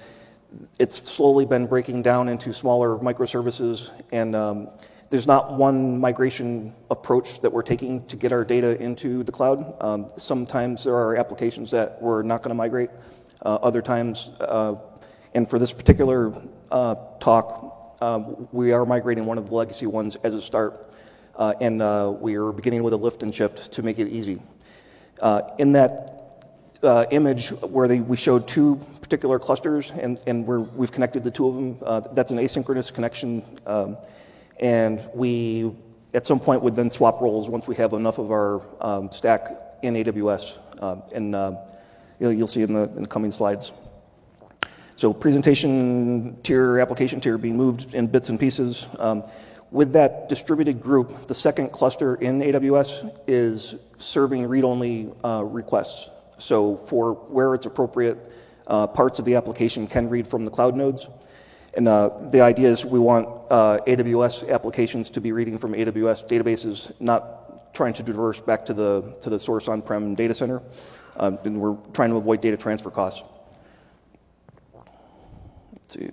it's 0.80 0.96
slowly 1.12 1.46
been 1.46 1.68
breaking 1.68 2.04
down 2.04 2.30
into 2.30 2.54
smaller 2.54 2.96
microservices 2.96 3.92
and 4.14 4.34
um, 4.34 4.70
there's 5.12 5.28
not 5.28 5.52
one 5.52 6.00
migration 6.00 6.74
approach 6.90 7.42
that 7.42 7.52
we're 7.52 7.62
taking 7.62 8.06
to 8.08 8.16
get 8.16 8.32
our 8.32 8.46
data 8.46 8.82
into 8.82 9.24
the 9.24 9.32
cloud. 9.32 9.76
Um, 9.82 10.10
sometimes 10.16 10.86
there 10.86 10.96
are 10.96 11.18
applications 11.18 11.72
that 11.72 12.02
we're 12.02 12.24
not 12.24 12.42
going 12.42 12.50
to 12.50 12.56
migrate. 12.56 12.90
Uh, 13.46 13.56
other 13.56 13.82
times, 13.82 14.30
uh, 14.40 14.76
and 15.34 15.50
for 15.50 15.60
this 15.60 15.74
particular 15.74 16.34
uh, 16.72 16.96
talk, 17.20 17.98
um, 18.00 18.48
we 18.54 18.72
are 18.72 18.86
migrating 18.86 19.26
one 19.26 19.38
of 19.38 19.50
the 19.50 19.54
legacy 19.54 19.86
ones 19.86 20.16
as 20.24 20.34
a 20.34 20.42
start, 20.42 20.94
uh, 21.36 21.56
and 21.60 21.82
uh, 21.82 22.14
we 22.18 22.36
are 22.36 22.54
beginning 22.54 22.82
with 22.82 22.94
a 22.94 22.98
lift 22.98 23.22
and 23.22 23.36
shift 23.36 23.70
to 23.74 23.84
make 23.84 24.00
it 24.00 24.08
easy. 24.08 24.42
Uh, 25.22 25.42
in 25.60 25.74
that 25.74 26.08
image 27.12 27.50
where 27.50 27.88
they, 27.88 28.00
we 28.00 28.16
showed 28.16 28.48
two 28.48 28.78
particular 29.02 29.40
clusters, 29.40 29.92
and, 29.92 30.22
and 30.26 30.48
we 30.48 30.86
have 30.86 30.92
connected 30.94 31.22
the 31.22 31.32
two 31.32 31.48
of 31.48 31.56
them, 31.56 32.06
that's 32.16 32.32
an 32.32 32.38
asynchronous 32.38 32.94
connection. 32.94 33.44
Um, 33.68 33.98
and 34.62 35.04
we, 35.14 35.74
at 36.14 36.26
some 36.26 36.40
point, 36.40 36.62
would 36.62 36.76
then 36.76 36.90
swap 36.90 37.20
roles 37.20 37.50
once 37.50 37.68
we 37.68 37.76
have 37.76 37.94
enough 37.94 38.20
of 38.20 38.32
our 38.32 38.66
um, 38.80 39.12
stack 39.12 39.50
in 39.82 39.96
AWS. 39.96 40.60
Um, 40.82 41.04
and 41.14 41.36
uh, 41.36 41.56
you'll 42.20 42.48
see 42.48 42.62
in 42.62 42.74
the, 42.74 42.84
in 42.84 43.02
the 43.02 43.08
coming 43.08 43.32
slides. 43.32 43.72
So 44.96 45.14
presentation 45.14 46.40
tier, 46.44 46.80
application 46.80 47.20
tier 47.22 47.40
being 47.40 47.58
moved 47.58 47.96
in 47.96 48.06
bits 48.06 48.30
and 48.30 48.40
pieces. 48.40 48.88
Um, 49.00 49.24
with 49.72 49.94
that 49.94 50.30
distributed 50.30 50.82
group, 50.82 51.28
the 51.28 51.34
second 51.34 51.72
cluster 51.72 52.16
in 52.16 52.40
AWS 52.42 53.20
is 53.26 53.76
serving 53.98 54.46
read-only 54.48 55.12
uh, 55.24 55.44
requests. 55.44 56.10
So 56.38 56.76
for 56.76 57.14
where 57.14 57.56
it's 57.56 57.66
appropriate, 57.66 58.32
uh, 58.68 58.88
parts 58.88 59.18
of 59.18 59.26
the 59.26 59.36
application 59.36 59.88
can 59.88 60.10
read 60.10 60.28
from 60.28 60.46
the 60.46 60.52
cloud 60.52 60.76
nodes. 60.76 61.08
And 61.74 61.88
uh, 61.88 62.10
the 62.30 62.42
idea 62.42 62.70
is 62.70 62.86
we 62.86 63.00
want 63.00 63.28
uh, 63.50 63.80
AWS 63.88 64.50
applications 64.50 65.10
to 65.12 65.22
be 65.22 65.32
reading 65.32 65.58
from 65.58 65.72
AWS 65.74 66.28
databases, 66.28 66.92
not 67.00 67.74
trying 67.74 67.94
to 67.94 68.04
traverse 68.04 68.42
back 68.42 68.66
to 68.66 68.74
the, 68.74 69.16
to 69.22 69.30
the 69.30 69.40
source 69.40 69.68
on-prem 69.68 70.16
data 70.16 70.34
center. 70.34 70.62
Um, 71.16 71.40
and 71.44 71.62
we're 71.62 71.78
trying 71.94 72.10
to 72.10 72.18
avoid 72.18 72.42
data 72.42 72.58
transfer 72.58 72.90
costs. 72.90 73.24
Let's 75.74 75.94
see. 75.94 76.10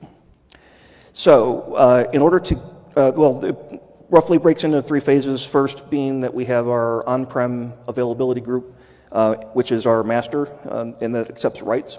So 1.13 1.75
uh, 1.75 2.11
in 2.13 2.23
order 2.23 2.39
to, 2.39 2.57
uh, 2.97 3.13
well, 3.17 3.45
it 3.45 3.83
roughly 4.09 4.39
breaks 4.39 4.65
into 4.65 4.81
three 4.83 5.01
phases. 5.01 5.45
First 5.45 5.91
being 5.91 6.21
that 6.21 6.35
we 6.35 6.45
have 6.45 6.69
our 6.69 7.07
on-prem 7.07 7.73
availability 7.87 8.41
group, 8.41 8.77
uh, 9.11 9.35
which 9.55 9.73
is 9.73 9.87
our 9.87 10.05
master, 10.05 10.49
um, 10.71 10.97
and 11.01 11.15
that 11.15 11.29
accepts 11.29 11.63
writes. 11.63 11.99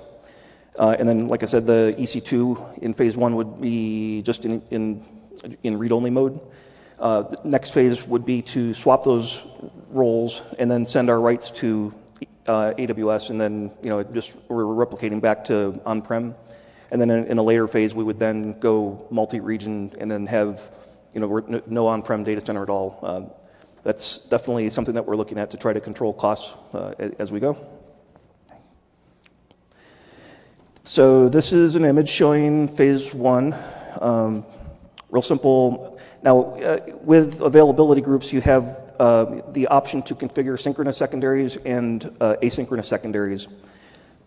Uh, 0.80 0.96
and 0.98 1.08
then, 1.08 1.28
like 1.28 1.44
I 1.44 1.46
said, 1.46 1.68
the 1.68 1.94
EC2 1.98 2.80
in 2.80 2.94
phase 2.94 3.18
one 3.18 3.36
would 3.36 3.60
be 3.60 4.22
just 4.22 4.46
in, 4.46 4.64
in, 4.72 5.04
in 5.62 5.78
read-only 5.78 6.10
mode. 6.10 6.40
Uh, 6.98 7.24
the 7.24 7.40
next 7.44 7.72
phase 7.72 8.08
would 8.08 8.26
be 8.26 8.42
to 8.42 8.74
swap 8.74 9.04
those 9.04 9.44
roles 9.90 10.42
and 10.58 10.72
then 10.72 10.86
send 10.86 11.10
our 11.10 11.20
writes 11.20 11.52
to 11.52 11.94
uh, 12.48 12.74
AWS, 12.78 13.30
and 13.30 13.40
then 13.40 13.72
you 13.84 13.90
know 13.90 14.04
just 14.04 14.38
we're 14.48 14.64
replicating 14.64 15.20
back 15.20 15.44
to 15.46 15.82
on-prem. 15.86 16.34
And 16.92 17.00
then 17.00 17.10
in, 17.10 17.38
a 17.38 17.44
later 17.44 17.68
phase, 17.68 17.94
we 17.94 18.04
would 18.04 18.20
then 18.20 18.58
go 18.60 19.06
multi-region 19.12 19.94
and 20.00 20.10
then 20.10 20.28
have 20.28 20.62
you 21.14 21.20
know 21.20 21.62
no 21.68 21.88
on-prem 21.88 22.24
data 22.24 22.42
center 22.42 22.64
at 22.64 22.70
all. 22.70 23.00
Um, 23.04 23.32
that's 23.84 24.20
definitely 24.20 24.70
something 24.70 24.96
that 24.96 25.06
we're 25.06 25.18
looking 25.18 25.40
at 25.40 25.52
to 25.52 25.58
try 25.58 25.74
to 25.74 25.80
control 25.82 26.14
costs 26.14 26.56
as 27.20 27.32
we 27.32 27.40
go. 27.40 27.79
So 30.90 31.30
this 31.30 31.54
is 31.54 31.76
an 31.76 31.86
image 31.86 32.10
showing 32.10 32.68
phase 32.68 33.14
one. 33.14 33.54
Um, 34.02 34.44
real 35.12 35.22
simple. 35.22 36.00
Now, 36.24 36.56
uh, 36.56 36.80
with 37.04 37.42
availability 37.42 38.02
groups, 38.02 38.34
you 38.34 38.42
have 38.42 38.96
uh, 39.00 39.42
the 39.52 39.68
option 39.68 40.02
to 40.02 40.16
configure 40.16 40.60
synchronous 40.60 40.98
secondaries 40.98 41.58
and 41.58 42.04
uh, 42.20 42.38
asynchronous 42.42 42.86
secondaries. 42.86 43.48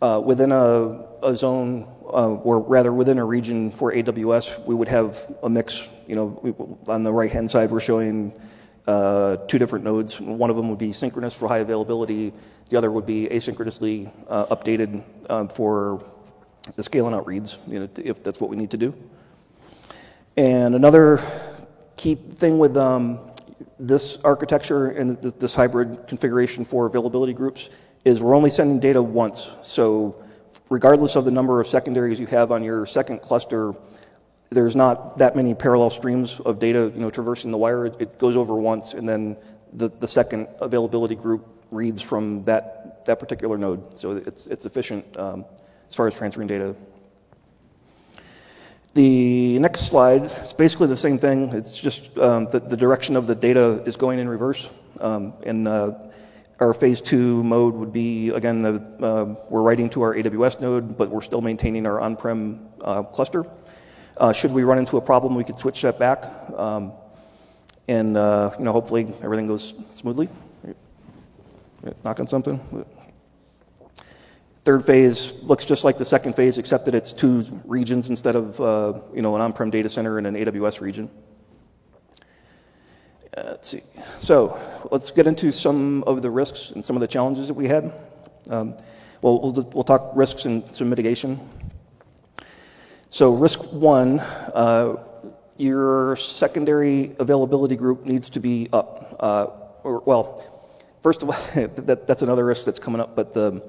Uh, 0.01 0.23
within 0.25 0.53
a, 0.53 1.05
a 1.25 1.35
zone, 1.35 1.93
uh, 2.05 2.31
or 2.31 2.61
rather 2.61 2.93
within 2.93 3.19
a 3.19 3.25
region 3.25 3.73
for 3.73 3.93
AWS, 3.93 4.65
we 4.65 4.77
would 4.77 4.89
have 4.89 5.19
a 5.43 5.51
mix. 5.51 5.89
You 6.07 6.15
know, 6.15 6.27
we, 6.45 6.55
on 6.87 7.03
the 7.03 7.13
right-hand 7.13 7.51
side, 7.51 7.73
we're 7.73 7.81
showing 7.81 8.33
uh, 8.87 9.35
two 9.49 9.59
different 9.59 9.85
nodes. 9.85 10.21
One 10.21 10.49
of 10.49 10.55
them 10.55 10.69
would 10.71 10.79
be 10.79 10.93
synchronous 10.93 11.35
for 11.35 11.49
high 11.49 11.59
availability. 11.59 12.33
The 12.69 12.77
other 12.77 12.93
would 12.93 13.05
be 13.05 13.27
asynchronously 13.27 14.13
updated 14.29 15.03
um, 15.29 15.49
for 15.49 16.05
scaling 16.81 17.15
out 17.15 17.27
reads, 17.27 17.59
you 17.67 17.81
know, 17.81 17.89
if 17.97 18.23
that's 18.23 18.41
what 18.41 18.51
we 18.51 18.57
need 18.57 18.71
to 18.71 18.77
do. 18.77 18.95
And 20.37 20.75
another 20.75 21.21
key 21.97 22.15
thing 22.15 22.59
with 22.59 22.77
um, 22.77 23.21
this 23.79 24.19
architecture 24.25 24.89
and 24.89 25.17
this 25.19 25.55
hybrid 25.55 26.07
configuration 26.07 26.65
for 26.65 26.87
availability 26.87 27.33
groups 27.33 27.69
is 28.05 28.23
we're 28.23 28.35
only 28.35 28.51
sending 28.51 28.81
data 28.81 29.03
once. 29.03 29.55
So 29.63 30.23
regardless 30.71 31.17
of 31.17 31.25
the 31.25 31.31
number 31.31 31.61
of 31.61 31.67
secondaries 31.67 32.19
you 32.19 32.27
have 32.27 32.51
on 32.51 32.63
your 32.63 32.87
second 32.87 33.21
cluster, 33.21 33.75
there's 34.51 34.77
not 34.77 35.19
that 35.19 35.37
many 35.37 35.55
parallel 35.55 35.91
streams 35.91 36.41
of 36.41 36.59
data, 36.59 36.91
you 36.95 37.01
know, 37.01 37.11
traversing 37.11 37.51
the 37.51 37.59
wire. 37.59 37.87
It 37.87 38.19
goes 38.19 38.37
over 38.37 38.55
once, 38.55 38.95
and 38.95 39.09
then 39.09 39.37
the, 39.73 39.89
the 39.89 40.09
second 40.09 40.49
availability 40.61 41.15
group 41.15 41.47
reads 41.71 42.03
from 42.03 42.43
that 42.45 42.83
that, 43.03 43.07
that 43.07 43.19
particular 43.19 43.59
node. 43.59 43.99
So 43.99 44.13
it's, 44.13 44.47
it's 44.47 44.67
efficient 44.67 45.05
um, 45.17 45.45
as 45.93 45.97
far 45.97 46.07
as 46.07 46.17
transferring 46.17 46.49
data. 46.49 46.75
The 48.95 49.59
next 49.59 49.81
slide 49.81 50.25
is 50.25 50.55
basically 50.55 50.87
the 50.87 50.97
same 50.97 51.19
thing. 51.19 51.51
It's 51.51 51.79
just 51.79 52.17
um, 52.17 52.47
the, 52.47 52.61
the, 52.61 52.79
direction 52.79 53.15
of 53.15 53.27
the 53.27 53.35
data 53.35 53.83
is 53.85 53.97
going 53.97 54.19
in 54.19 54.27
reverse. 54.27 54.71
Um, 55.01 55.35
and 55.45 55.69
uh, 55.69 55.93
our 56.61 56.73
phase 56.73 57.03
two 57.03 57.43
mode 57.43 57.75
would 57.75 57.93
be, 57.93 58.31
again, 58.31 58.65
uh, 58.65 59.35
we're 59.51 59.61
writing 59.61 59.91
to 59.91 60.01
our 60.01 60.15
AWS 60.15 60.63
node, 60.63 60.97
but 60.97 61.11
we're 61.11 61.21
still 61.21 61.43
maintaining 61.43 61.85
our 61.85 62.01
on-prem 62.01 62.67
uh, 62.83 63.03
cluster. 63.03 63.45
Uh, 64.17 64.33
should 64.33 64.53
we 64.53 64.63
run 64.63 64.79
into 64.79 64.97
a 64.97 65.01
problem, 65.03 65.35
we 65.35 65.45
could 65.45 65.59
switch 65.59 65.83
that 65.83 65.99
back. 65.99 66.25
Um, 66.57 66.93
and 67.87 68.17
uh, 68.17 68.53
you 68.59 68.65
know, 68.65 68.73
hopefully 68.73 69.13
everything 69.23 69.47
goes 69.47 69.75
smoothly. 69.91 70.31
Knock 72.03 72.19
on 72.19 72.27
something. 72.27 72.87
Third 74.65 74.85
phase 74.85 75.33
looks 75.43 75.65
just 75.65 75.83
like 75.83 75.99
the 75.99 76.05
second 76.05 76.37
phase, 76.37 76.59
except 76.59 76.85
that 76.85 76.95
it's 76.95 77.13
two 77.13 77.45
regions 77.65 78.09
instead 78.11 78.37
of 78.37 78.61
uh, 78.61 79.01
you 79.13 79.21
know, 79.21 79.35
an 79.35 79.41
on-prem 79.41 79.71
data 79.71 79.89
center 79.89 80.19
and 80.19 80.27
an 80.27 80.35
AWS 80.35 80.81
region. 80.81 81.11
Uh, 83.37 83.43
let's 83.47 83.69
see. 83.69 83.81
So 84.21 84.61
let's 84.93 85.11
get 85.11 85.27
into 85.27 85.51
some 85.51 86.05
of 86.05 86.23
the 86.23 86.31
risks 86.31 86.71
and 86.71 86.85
some 86.85 86.95
of 86.95 87.01
the 87.01 87.09
challenges 87.09 87.49
that 87.49 87.55
we 87.55 87.67
had. 87.67 87.93
Um, 88.51 88.75
well, 89.21 89.41
we'll, 89.41 89.71
we'll 89.73 89.85
talk 89.85 90.13
risks 90.15 90.45
and 90.45 90.63
some 90.75 90.89
mitigation. 90.89 91.41
So 93.09 93.35
risk 93.35 93.73
one, 93.73 94.21
uh, 94.21 94.97
your 95.57 96.15
secondary 96.17 97.17
availability 97.19 97.75
group 97.75 98.05
needs 98.05 98.31
to 98.31 98.41
be 98.41 98.69
up. 98.73 99.17
Uh, 99.19 99.47
or, 99.83 100.01
well, 100.07 100.45
first 101.03 101.23
of 101.23 101.31
all, 101.31 101.37
that, 101.67 102.07
that's 102.07 102.23
another 102.23 102.45
risk 102.45 102.65
that's 102.65 102.79
coming 102.79 103.01
up, 103.01 103.17
but 103.17 103.35
the 103.35 103.69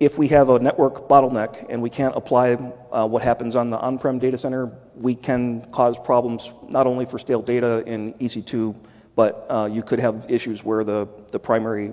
if 0.00 0.16
we 0.16 0.28
have 0.28 0.48
a 0.48 0.58
network 0.60 1.08
bottleneck 1.08 1.66
and 1.68 1.82
we 1.82 1.90
can't 1.90 2.14
apply 2.16 2.52
uh, 2.92 3.06
what 3.06 3.22
happens 3.22 3.56
on 3.56 3.70
the 3.70 3.78
on-prem 3.78 4.18
data 4.18 4.38
center, 4.38 4.70
we 4.94 5.14
can 5.14 5.60
cause 5.72 5.98
problems 5.98 6.52
not 6.68 6.86
only 6.86 7.04
for 7.04 7.18
stale 7.18 7.42
data 7.42 7.82
in 7.86 8.12
EC2, 8.14 8.76
but 9.16 9.46
uh, 9.48 9.68
you 9.70 9.82
could 9.82 9.98
have 9.98 10.26
issues 10.28 10.62
where 10.62 10.84
the, 10.84 11.08
the 11.32 11.40
primary 11.40 11.92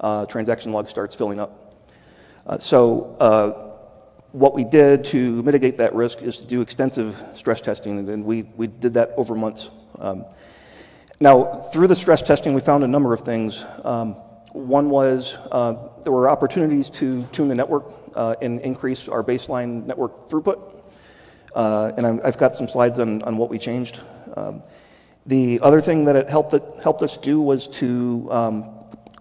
uh, 0.00 0.26
transaction 0.26 0.72
log 0.72 0.88
starts 0.88 1.14
filling 1.14 1.38
up. 1.38 1.76
Uh, 2.44 2.58
so 2.58 3.16
uh, 3.20 3.52
what 4.32 4.54
we 4.54 4.64
did 4.64 5.04
to 5.04 5.40
mitigate 5.44 5.76
that 5.76 5.94
risk 5.94 6.22
is 6.22 6.38
to 6.38 6.46
do 6.46 6.60
extensive 6.60 7.22
stress 7.34 7.60
testing, 7.60 8.08
and 8.08 8.24
we, 8.24 8.42
we 8.56 8.66
did 8.66 8.94
that 8.94 9.12
over 9.16 9.36
months. 9.36 9.70
Um, 10.00 10.24
now, 11.20 11.54
through 11.54 11.86
the 11.86 11.94
stress 11.94 12.20
testing, 12.20 12.52
we 12.52 12.60
found 12.60 12.82
a 12.82 12.88
number 12.88 13.14
of 13.14 13.20
things. 13.20 13.64
Um, 13.84 14.16
one 14.54 14.88
was 14.88 15.36
uh, 15.50 15.74
there 16.04 16.12
were 16.12 16.28
opportunities 16.28 16.88
to 16.88 17.24
tune 17.32 17.48
the 17.48 17.56
network 17.56 17.92
uh, 18.14 18.36
and 18.40 18.60
increase 18.60 19.08
our 19.08 19.22
baseline 19.22 19.84
network 19.84 20.28
throughput. 20.28 20.70
Uh, 21.56 21.90
and 21.96 22.06
i 22.06 22.24
have 22.24 22.38
got 22.38 22.54
some 22.54 22.68
slides 22.68 23.00
on, 23.00 23.20
on 23.22 23.36
what 23.36 23.50
we 23.50 23.58
changed. 23.58 24.00
Um, 24.36 24.62
the 25.26 25.58
other 25.60 25.80
thing 25.80 26.04
that 26.04 26.14
it 26.14 26.30
helped, 26.30 26.54
it 26.54 26.62
helped 26.82 27.02
us 27.02 27.18
do 27.18 27.40
was 27.40 27.66
to 27.68 28.28
um, 28.30 28.70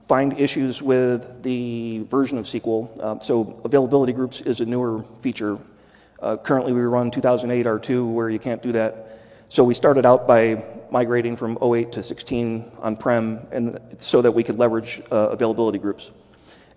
find 0.07 0.39
issues 0.39 0.83
with 0.83 1.41
the 1.41 2.03
version 2.03 2.37
of 2.37 2.45
SQL. 2.45 3.03
Um, 3.03 3.21
so 3.21 3.59
availability 3.65 4.13
groups 4.13 4.39
is 4.41 4.61
a 4.61 4.65
newer 4.65 5.03
feature. 5.19 5.57
Uh, 6.21 6.37
currently 6.37 6.73
we 6.73 6.81
run 6.81 7.09
2008 7.09 7.65
R2 7.65 8.13
where 8.13 8.29
you 8.29 8.39
can't 8.39 8.61
do 8.61 8.71
that. 8.73 9.19
So 9.49 9.63
we 9.63 9.73
started 9.73 10.05
out 10.05 10.27
by 10.27 10.63
migrating 10.93 11.35
from 11.35 11.57
08 11.59 11.91
to 11.91 12.03
16 12.03 12.71
on-prem 12.79 13.39
and 13.51 13.79
so 13.97 14.21
that 14.21 14.31
we 14.31 14.43
could 14.43 14.59
leverage 14.59 15.01
uh, 15.11 15.29
availability 15.31 15.79
groups. 15.79 16.11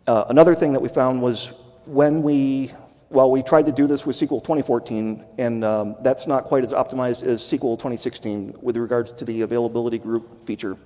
Uh, 0.07 0.25
another 0.31 0.55
thing 0.55 0.73
that 0.73 0.81
we 0.81 0.89
found 0.89 1.21
was 1.21 1.53
when 1.85 2.23
we, 2.23 2.73
well, 3.11 3.31
we 3.31 3.43
tried 3.43 3.67
to 3.67 3.73
do 3.73 3.87
this 3.87 4.07
with 4.07 4.17
SQL 4.17 4.41
2014, 4.41 5.23
and 5.37 5.63
um, 5.63 5.97
that's 6.01 6.27
not 6.27 6.45
quite 6.45 6.65
as 6.65 6.73
optimized 6.73 7.25
as 7.25 7.43
SQL 7.43 7.77
2016 7.77 8.55
with 8.63 8.79
regards 8.79 9.13
to 9.13 9.27
the 9.27 9.43
availability 9.43 9.99
group 9.99 10.43
feature. 10.43 10.79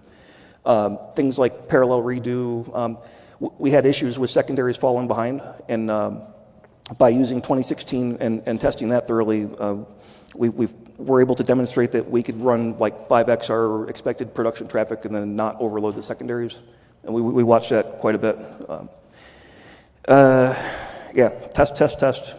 Um, 0.66 0.98
things 1.14 1.38
like 1.38 1.68
parallel 1.68 2.02
redo, 2.02 2.76
um, 2.76 2.98
we 3.38 3.70
had 3.70 3.86
issues 3.86 4.18
with 4.18 4.30
secondaries 4.30 4.76
falling 4.76 5.06
behind, 5.06 5.40
and 5.68 5.88
um, 5.88 6.22
by 6.98 7.10
using 7.10 7.38
2016 7.40 8.16
and, 8.20 8.42
and 8.46 8.60
testing 8.60 8.88
that 8.88 9.06
thoroughly, 9.06 9.48
uh, 9.58 9.76
we, 10.34 10.48
we 10.48 10.68
were 11.00 11.20
able 11.20 11.34
to 11.34 11.44
demonstrate 11.44 11.92
that 11.92 12.10
we 12.10 12.22
could 12.22 12.40
run 12.40 12.76
like 12.78 13.08
5x 13.08 13.50
our 13.50 13.88
expected 13.88 14.34
production 14.34 14.68
traffic 14.68 15.04
and 15.04 15.14
then 15.14 15.36
not 15.36 15.60
overload 15.60 15.94
the 15.94 16.02
secondaries. 16.02 16.60
And 17.04 17.14
we, 17.14 17.22
we 17.22 17.42
watched 17.42 17.70
that 17.70 17.98
quite 17.98 18.14
a 18.14 18.18
bit. 18.18 18.36
Um, 18.68 18.88
uh, 20.06 20.54
yeah, 21.14 21.30
test, 21.30 21.76
test, 21.76 21.98
test. 21.98 22.34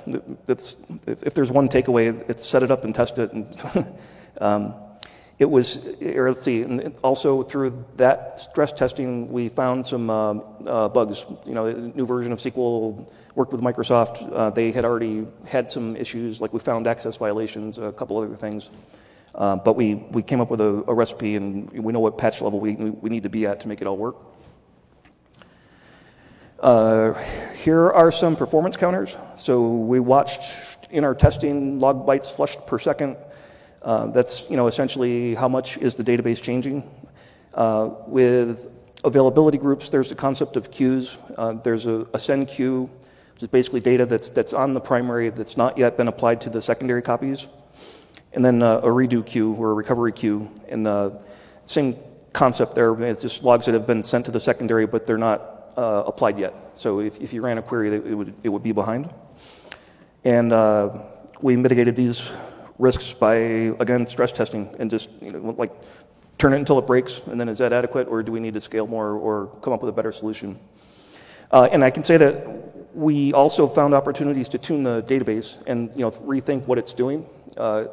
That's, 0.45 0.83
if, 1.07 1.23
if, 1.23 1.33
there's 1.33 1.51
one 1.51 1.67
takeaway, 1.67 2.29
it's 2.29 2.45
set 2.45 2.63
it 2.63 2.71
up 2.71 2.83
and 2.83 2.93
test 2.93 3.19
it. 3.19 3.31
And 3.33 3.47
um, 4.41 4.73
it 5.41 5.49
was, 5.49 5.87
or 6.03 6.29
let's 6.29 6.43
see, 6.43 6.61
and 6.61 6.95
also 7.03 7.41
through 7.41 7.83
that 7.97 8.39
stress 8.39 8.71
testing, 8.71 9.31
we 9.31 9.49
found 9.49 9.83
some 9.83 10.07
uh, 10.07 10.33
uh, 10.67 10.87
bugs. 10.87 11.25
You 11.47 11.55
know, 11.55 11.71
new 11.71 12.05
version 12.05 12.31
of 12.31 12.37
SQL 12.37 13.11
worked 13.33 13.51
with 13.51 13.59
Microsoft. 13.59 14.31
Uh, 14.31 14.51
they 14.51 14.71
had 14.71 14.85
already 14.85 15.25
had 15.47 15.71
some 15.71 15.95
issues, 15.95 16.41
like 16.41 16.53
we 16.53 16.59
found 16.59 16.85
access 16.85 17.17
violations, 17.17 17.79
a 17.79 17.91
couple 17.91 18.19
other 18.19 18.35
things. 18.35 18.69
Uh, 19.33 19.55
but 19.55 19.75
we, 19.75 19.95
we 19.95 20.21
came 20.21 20.41
up 20.41 20.51
with 20.51 20.61
a, 20.61 20.83
a, 20.87 20.93
recipe, 20.93 21.35
and 21.35 21.71
we 21.71 21.91
know 21.91 22.01
what 22.01 22.19
patch 22.19 22.39
level 22.39 22.59
we, 22.59 22.75
we 22.75 23.09
need 23.09 23.23
to 23.23 23.29
be 23.29 23.47
at 23.47 23.61
to 23.61 23.67
make 23.67 23.81
it 23.81 23.87
all 23.87 23.97
work. 23.97 24.17
Uh, 26.59 27.13
here 27.63 27.89
are 27.89 28.11
some 28.11 28.35
performance 28.35 28.77
counters. 28.77 29.17
So 29.37 29.71
we 29.71 29.99
watched 29.99 30.87
in 30.91 31.03
our 31.03 31.15
testing 31.15 31.79
log 31.79 32.05
bytes 32.05 32.31
flushed 32.31 32.67
per 32.67 32.77
second 32.77 33.17
uh, 33.81 34.07
that's 34.07 34.49
you 34.49 34.57
know, 34.57 34.67
essentially 34.67 35.33
how 35.33 35.47
much 35.47 35.77
is 35.77 35.95
the 35.95 36.03
database 36.03 36.41
changing. 36.41 36.89
Uh, 37.53 37.89
with 38.07 38.71
availability 39.03 39.57
groups, 39.57 39.89
there's 39.89 40.09
the 40.09 40.15
concept 40.15 40.55
of 40.55 40.71
queues. 40.71 41.17
Uh, 41.37 41.53
there's 41.53 41.87
a, 41.87 42.07
a, 42.13 42.19
send 42.19 42.47
queue, 42.47 42.89
which 43.33 43.43
is 43.43 43.49
basically 43.49 43.79
data 43.79 44.05
that's, 44.05 44.29
that's 44.29 44.53
on 44.53 44.73
the 44.73 44.79
primary 44.79 45.29
that's 45.29 45.57
not 45.57 45.77
yet 45.77 45.97
been 45.97 46.07
applied 46.07 46.39
to 46.41 46.49
the 46.49 46.61
secondary 46.61 47.01
copies. 47.01 47.47
And 48.33 48.45
then 48.45 48.61
uh, 48.61 48.77
a 48.77 48.87
redo 48.87 49.25
queue 49.25 49.53
or 49.53 49.71
a 49.71 49.73
recovery 49.73 50.11
queue. 50.11 50.49
And 50.69 50.87
uh, 50.87 51.11
same 51.65 51.97
concept 52.31 52.75
there. 52.75 52.93
It's 53.03 53.23
just 53.23 53.43
logs 53.43 53.65
that 53.65 53.73
have 53.73 53.87
been 53.87 54.03
sent 54.03 54.25
to 54.25 54.31
the 54.31 54.39
secondary, 54.39 54.85
but 54.85 55.05
they're 55.05 55.17
not 55.17 55.73
uh, 55.75 56.03
applied 56.05 56.37
yet. 56.39 56.53
So 56.75 56.99
if, 56.99 57.19
if 57.19 57.33
you 57.33 57.41
ran 57.41 57.57
a 57.57 57.61
query, 57.61 57.93
it 57.93 58.15
would, 58.15 58.33
it 58.43 58.49
would 58.49 58.63
be 58.63 58.71
behind. 58.71 59.09
And 60.23 60.51
we 61.41 61.57
mitigated 61.57 61.95
these 61.95 62.31
risks 62.81 63.13
by, 63.13 63.35
again, 63.79 64.07
stress 64.07 64.31
testing 64.31 64.75
and 64.79 64.89
just, 64.89 65.09
you 65.21 65.31
know, 65.31 65.55
like 65.57 65.71
turn 66.37 66.53
it 66.53 66.57
until 66.57 66.79
it 66.79 66.87
breaks, 66.87 67.21
and 67.27 67.39
then 67.39 67.47
is 67.47 67.59
that 67.59 67.71
adequate, 67.71 68.07
or 68.07 68.23
do 68.23 68.31
we 68.31 68.39
need 68.39 68.55
to 68.55 68.61
scale 68.61 68.87
more 68.87 69.11
or 69.11 69.47
come 69.61 69.71
up 69.71 69.81
with 69.81 69.89
a 69.89 69.93
better 69.93 70.11
solution? 70.11 70.59
Uh, 71.51 71.69
and 71.71 71.83
I 71.83 71.91
can 71.91 72.03
say 72.03 72.17
that 72.17 72.95
we 72.95 73.31
also 73.33 73.67
found 73.67 73.93
opportunities 73.93 74.49
to 74.49 74.57
tune 74.57 74.83
the 74.83 75.03
database 75.03 75.61
and 75.67 75.91
you 75.95 76.01
know 76.01 76.11
rethink 76.11 76.65
what 76.65 76.77
it's 76.77 76.93
doing. 76.93 77.25
Uh, 77.55 77.85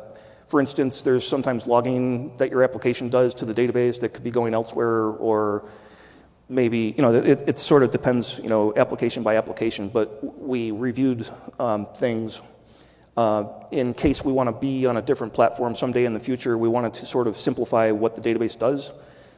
for 0.46 0.60
instance, 0.60 1.02
there's 1.02 1.26
sometimes 1.28 1.66
logging 1.66 2.34
that 2.38 2.50
your 2.50 2.62
application 2.62 3.10
does 3.10 3.34
to 3.34 3.44
the 3.44 3.52
database 3.52 4.00
that 4.00 4.14
could 4.14 4.24
be 4.24 4.30
going 4.30 4.54
elsewhere, 4.54 5.10
or 5.10 5.68
maybe 6.48 6.94
you 6.96 7.02
know 7.02 7.12
it, 7.12 7.40
it 7.46 7.58
sort 7.58 7.82
of 7.82 7.90
depends 7.90 8.38
you 8.38 8.48
know 8.48 8.72
application 8.76 9.22
by 9.22 9.36
application. 9.36 9.90
But 9.90 10.40
we 10.40 10.70
reviewed 10.70 11.28
um, 11.58 11.86
things 11.94 12.40
uh, 13.18 13.66
in 13.72 13.94
case 13.94 14.24
we 14.24 14.32
want 14.32 14.46
to 14.46 14.52
be 14.52 14.86
on 14.86 14.96
a 14.96 15.02
different 15.02 15.34
platform 15.34 15.74
someday 15.74 16.04
in 16.04 16.12
the 16.12 16.20
future, 16.20 16.56
we 16.56 16.68
wanted 16.68 16.94
to 16.94 17.04
sort 17.04 17.26
of 17.26 17.36
simplify 17.36 17.90
what 17.90 18.14
the 18.14 18.20
database 18.20 18.56
does. 18.56 18.92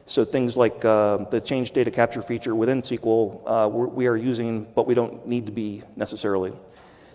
So 0.05 0.23
things 0.23 0.55
like 0.55 0.85
uh, 0.85 1.17
the 1.31 1.41
change 1.41 1.71
data 1.71 1.89
capture 1.89 2.21
feature 2.21 2.53
within 2.53 2.83
SQL, 2.83 3.41
uh, 3.47 3.67
we 3.69 4.05
are 4.05 4.15
using, 4.15 4.67
but 4.75 4.85
we 4.85 4.93
don't 4.93 5.25
need 5.25 5.47
to 5.47 5.51
be 5.51 5.81
necessarily. 5.95 6.53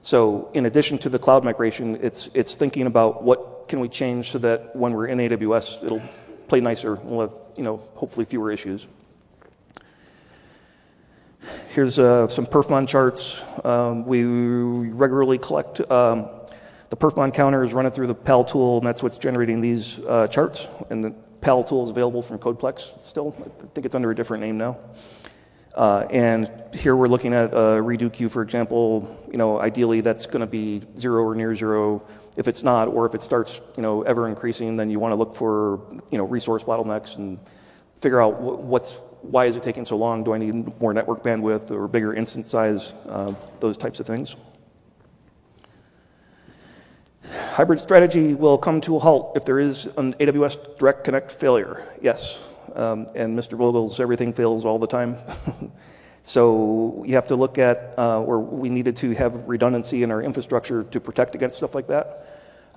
So 0.02 0.50
in 0.54 0.66
addition 0.66 0.98
to 0.98 1.08
the 1.08 1.20
cloud 1.20 1.44
migration, 1.44 2.00
it's, 2.02 2.30
it's 2.34 2.56
thinking 2.56 2.88
about 2.88 3.22
what 3.22 3.68
can 3.68 3.78
we 3.78 3.88
change 3.88 4.32
so 4.32 4.38
that 4.38 4.74
when 4.74 4.92
we're 4.92 5.06
in 5.06 5.18
AWS, 5.18 5.84
it'll 5.84 6.02
play 6.48 6.58
nicer. 6.58 6.96
We'll 6.96 7.28
have, 7.28 7.36
you 7.56 7.62
know, 7.62 7.76
hopefully 7.94 8.26
fewer 8.26 8.50
issues. 8.50 8.88
Here's 11.68 12.00
uh, 12.00 12.26
some 12.26 12.46
perfmon 12.46 12.88
charts. 12.88 13.40
Um, 13.62 14.04
we 14.04 14.24
regularly 14.24 15.38
collect 15.38 15.80
um, 15.90 16.30
the 16.90 16.96
perfmon 16.96 17.34
counter 17.34 17.64
is 17.64 17.74
running 17.74 17.92
through 17.92 18.06
the 18.06 18.14
PAL 18.14 18.44
tool, 18.44 18.78
and 18.78 18.86
that's 18.86 19.02
what's 19.02 19.18
generating 19.18 19.60
these 19.60 19.98
uh, 20.00 20.28
charts. 20.28 20.68
And 20.90 21.04
the 21.04 21.10
PAL 21.40 21.64
tool 21.64 21.82
is 21.84 21.90
available 21.90 22.22
from 22.22 22.38
CodePlex 22.38 23.02
still. 23.02 23.36
I 23.40 23.66
think 23.74 23.86
it's 23.86 23.94
under 23.94 24.10
a 24.10 24.14
different 24.14 24.42
name 24.42 24.58
now. 24.58 24.78
Uh, 25.74 26.06
and 26.10 26.50
here 26.72 26.96
we're 26.96 27.08
looking 27.08 27.34
at 27.34 27.52
a 27.52 27.82
redo 27.82 28.10
queue, 28.10 28.28
for 28.28 28.42
example. 28.42 29.18
You 29.30 29.36
know, 29.36 29.60
ideally 29.60 30.00
that's 30.00 30.26
going 30.26 30.40
to 30.40 30.46
be 30.46 30.82
zero 30.96 31.22
or 31.22 31.34
near 31.34 31.54
zero. 31.54 32.02
If 32.36 32.48
it's 32.48 32.62
not, 32.62 32.88
or 32.88 33.06
if 33.06 33.14
it 33.14 33.22
starts, 33.22 33.60
you 33.76 33.82
know, 33.82 34.02
ever 34.02 34.28
increasing, 34.28 34.76
then 34.76 34.90
you 34.90 34.98
want 34.98 35.12
to 35.12 35.16
look 35.16 35.34
for, 35.34 35.80
you 36.10 36.18
know, 36.18 36.24
resource 36.24 36.64
bottlenecks 36.64 37.16
and 37.16 37.38
figure 37.96 38.20
out 38.20 38.40
what's 38.40 38.92
why 39.22 39.46
is 39.46 39.56
it 39.56 39.62
taking 39.62 39.84
so 39.84 39.96
long? 39.96 40.22
Do 40.22 40.32
I 40.34 40.38
need 40.38 40.80
more 40.80 40.94
network 40.94 41.22
bandwidth 41.22 41.70
or 41.70 41.88
bigger 41.88 42.14
instance 42.14 42.48
size? 42.48 42.92
Uh, 43.08 43.34
those 43.60 43.76
types 43.76 44.00
of 44.00 44.06
things. 44.06 44.36
Hybrid 47.56 47.80
strategy 47.80 48.34
will 48.34 48.58
come 48.58 48.82
to 48.82 48.96
a 48.96 48.98
halt 48.98 49.34
if 49.34 49.46
there 49.46 49.58
is 49.58 49.86
an 49.96 50.12
AWS 50.12 50.76
Direct 50.76 51.04
Connect 51.04 51.32
failure. 51.32 51.86
Yes. 52.02 52.46
Um, 52.74 53.06
and 53.14 53.34
Mr. 53.38 53.56
Vogels 53.56 53.98
everything 53.98 54.34
fails 54.34 54.66
all 54.66 54.78
the 54.78 54.86
time. 54.86 55.16
so 56.22 57.02
you 57.06 57.14
have 57.14 57.28
to 57.28 57.34
look 57.34 57.56
at 57.56 57.94
uh, 57.96 58.20
where 58.20 58.38
we 58.38 58.68
needed 58.68 58.96
to 58.96 59.12
have 59.12 59.48
redundancy 59.48 60.02
in 60.02 60.10
our 60.10 60.22
infrastructure 60.22 60.82
to 60.82 61.00
protect 61.00 61.34
against 61.34 61.56
stuff 61.56 61.74
like 61.74 61.86
that. 61.86 62.28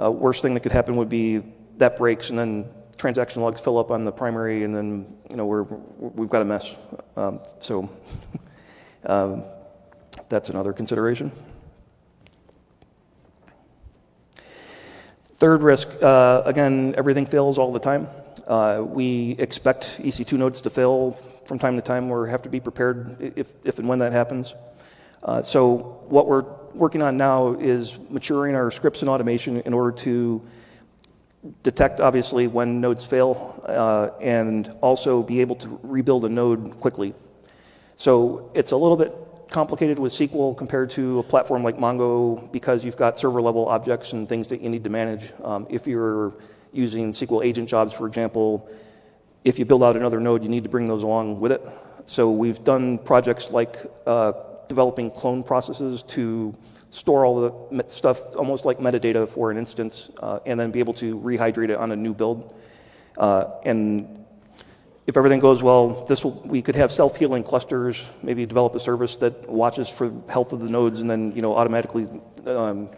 Uh, 0.01 0.11
worst 0.11 0.41
thing 0.41 0.53
that 0.53 0.61
could 0.61 0.71
happen 0.71 0.95
would 0.95 1.09
be 1.09 1.43
that 1.75 1.97
breaks 1.97 2.29
and 2.29 2.39
then 2.39 2.65
transaction 2.95 3.41
logs 3.41 3.59
fill 3.59 3.77
up 3.77 3.91
on 3.91 4.05
the 4.05 4.13
primary 4.13 4.63
and 4.63 4.73
then 4.73 5.13
you 5.29 5.35
know 5.35 5.45
we're, 5.45 5.63
we've 5.63 6.29
got 6.29 6.41
a 6.41 6.45
mess. 6.45 6.77
Um, 7.17 7.41
so 7.59 7.89
um, 9.05 9.43
that's 10.29 10.49
another 10.49 10.71
consideration. 10.71 11.33
Third 15.39 15.63
risk, 15.63 15.87
uh, 16.01 16.41
again, 16.43 16.93
everything 16.97 17.25
fails 17.25 17.57
all 17.57 17.71
the 17.71 17.79
time. 17.79 18.09
Uh, 18.45 18.83
we 18.85 19.37
expect 19.39 19.97
EC2 19.99 20.37
nodes 20.37 20.59
to 20.59 20.69
fail 20.69 21.11
from 21.45 21.57
time 21.57 21.77
to 21.77 21.81
time 21.81 22.11
or 22.11 22.27
have 22.27 22.41
to 22.41 22.49
be 22.49 22.59
prepared 22.59 23.33
if, 23.37 23.53
if 23.63 23.79
and 23.79 23.87
when 23.87 23.99
that 23.99 24.11
happens. 24.11 24.53
Uh, 25.23 25.41
so 25.41 26.03
what 26.09 26.27
we're 26.27 26.43
working 26.73 27.01
on 27.01 27.15
now 27.15 27.53
is 27.53 27.97
maturing 28.09 28.53
our 28.53 28.69
scripts 28.69 28.99
and 29.01 29.07
automation 29.07 29.61
in 29.61 29.73
order 29.73 29.93
to 29.99 30.45
detect, 31.63 32.01
obviously, 32.01 32.47
when 32.47 32.81
nodes 32.81 33.05
fail 33.05 33.63
uh, 33.65 34.09
and 34.19 34.69
also 34.81 35.23
be 35.23 35.39
able 35.39 35.55
to 35.55 35.79
rebuild 35.83 36.25
a 36.25 36.29
node 36.29 36.77
quickly. 36.81 37.13
So 37.95 38.51
it's 38.53 38.73
a 38.73 38.77
little 38.77 38.97
bit 38.97 39.15
complicated 39.49 39.97
with 39.97 40.13
SQL 40.13 40.55
compared 40.55 40.89
to 40.91 41.19
a 41.19 41.23
platform 41.23 41.63
like 41.63 41.77
Mongo 41.77 42.51
because 42.51 42.85
you've 42.85 42.97
got 42.97 43.17
server 43.17 43.41
level 43.41 43.67
objects 43.67 44.13
and 44.13 44.29
things 44.29 44.47
that 44.49 44.61
you 44.61 44.69
need 44.69 44.83
to 44.83 44.89
manage. 44.89 45.31
Um, 45.43 45.65
if 45.69 45.87
you're 45.87 46.33
using 46.71 47.11
SQL 47.11 47.43
agent 47.43 47.67
jobs, 47.67 47.93
for 47.93 48.07
example, 48.07 48.69
if 49.43 49.57
you 49.57 49.65
build 49.65 49.83
out 49.83 49.95
another 49.95 50.19
node, 50.19 50.43
you 50.43 50.49
need 50.49 50.63
to 50.63 50.69
bring 50.69 50.87
those 50.87 51.03
along 51.03 51.39
with 51.39 51.51
it. 51.51 51.61
So 52.05 52.29
we've 52.29 52.63
done 52.63 52.99
projects 52.99 53.51
like 53.51 53.77
uh, 54.05 54.33
developing 54.67 55.09
clone 55.11 55.43
processes 55.43 56.03
to 56.03 56.55
store 56.91 57.25
all 57.25 57.69
the 57.69 57.83
stuff 57.87 58.35
almost 58.35 58.65
like 58.65 58.79
metadata 58.79 59.27
for 59.29 59.51
an 59.51 59.57
instance 59.57 60.09
uh, 60.21 60.39
and 60.45 60.59
then 60.59 60.71
be 60.71 60.79
able 60.79 60.93
to 60.95 61.19
rehydrate 61.19 61.69
it 61.69 61.77
on 61.77 61.91
a 61.91 61.95
new 61.95 62.13
build. 62.13 62.55
Uh, 63.17 63.45
and 63.63 64.18
if 65.09 65.17
everything 65.17 65.39
goes 65.39 65.63
well, 65.63 66.05
this 66.05 66.23
will, 66.23 66.39
we 66.45 66.61
could 66.61 66.75
have 66.75 66.91
self-healing 66.91 67.43
clusters, 67.43 68.07
maybe 68.21 68.45
develop 68.45 68.75
a 68.75 68.79
service 68.79 69.17
that 69.17 69.49
watches 69.49 69.89
for 69.89 70.13
health 70.29 70.53
of 70.53 70.61
the 70.61 70.69
nodes 70.69 70.99
and 70.99 71.09
then, 71.09 71.31
you 71.35 71.41
know, 71.41 71.55
automatically, 71.57 72.05
um, 72.45 72.91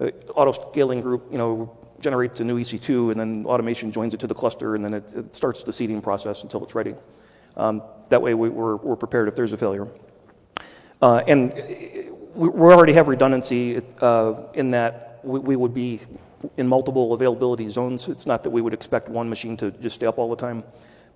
uh, 0.00 0.10
auto-scaling 0.34 1.00
group, 1.00 1.28
you 1.30 1.38
know, 1.38 1.70
generates 2.00 2.40
a 2.40 2.44
new 2.44 2.58
EC2 2.58 3.12
and 3.12 3.20
then 3.20 3.46
automation 3.46 3.92
joins 3.92 4.12
it 4.12 4.18
to 4.18 4.26
the 4.26 4.34
cluster 4.34 4.74
and 4.74 4.84
then 4.84 4.92
it, 4.92 5.14
it 5.14 5.34
starts 5.36 5.62
the 5.62 5.72
seeding 5.72 6.02
process 6.02 6.42
until 6.42 6.64
it's 6.64 6.74
ready. 6.74 6.96
Um, 7.56 7.80
that 8.08 8.20
way 8.20 8.34
we, 8.34 8.48
are 8.48 8.76
we're 8.76 8.96
prepared 8.96 9.28
if 9.28 9.36
there's 9.36 9.52
a 9.52 9.56
failure. 9.56 9.86
Uh, 11.00 11.22
and 11.28 11.52
we, 12.34 12.48
already 12.48 12.92
have 12.94 13.06
redundancy 13.06 13.80
uh, 14.00 14.42
in 14.54 14.70
that 14.70 15.20
we, 15.22 15.38
we 15.38 15.54
would 15.54 15.72
be 15.72 16.00
in 16.56 16.66
multiple 16.66 17.12
availability 17.12 17.68
zones. 17.70 18.08
It's 18.08 18.26
not 18.26 18.42
that 18.42 18.50
we 18.50 18.60
would 18.60 18.74
expect 18.74 19.08
one 19.08 19.28
machine 19.28 19.56
to 19.58 19.70
just 19.70 19.94
stay 19.94 20.06
up 20.06 20.18
all 20.18 20.28
the 20.28 20.34
time. 20.34 20.64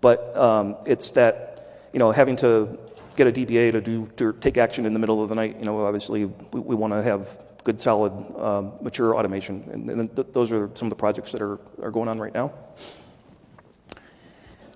But 0.01 0.37
um, 0.37 0.77
it's 0.87 1.11
that, 1.13 1.89
you 1.93 1.99
know, 1.99 2.11
having 2.11 2.37
to 2.37 2.79
get 3.17 3.27
a 3.27 3.33
DBA 3.33 3.73
to 3.73 3.81
do 3.81 4.07
to 4.17 4.33
take 4.35 4.57
action 4.57 4.87
in 4.87 4.93
the 4.93 4.99
middle 4.99 5.23
of 5.23 5.29
the 5.29 5.35
night. 5.35 5.57
You 5.59 5.65
know, 5.65 5.85
obviously 5.85 6.25
we, 6.25 6.61
we 6.61 6.75
want 6.75 6.93
to 6.93 7.03
have 7.03 7.29
good, 7.65 7.81
solid, 7.81 8.13
um, 8.39 8.73
mature 8.81 9.15
automation, 9.15 9.69
and, 9.73 9.91
and 9.91 10.17
th 10.17 10.29
those 10.33 10.53
are 10.53 10.71
some 10.75 10.87
of 10.87 10.91
the 10.91 10.97
projects 10.97 11.33
that 11.33 11.43
are 11.43 11.59
are 11.83 11.91
going 11.91 12.09
on 12.09 12.19
right 12.19 12.35
now. 12.35 12.53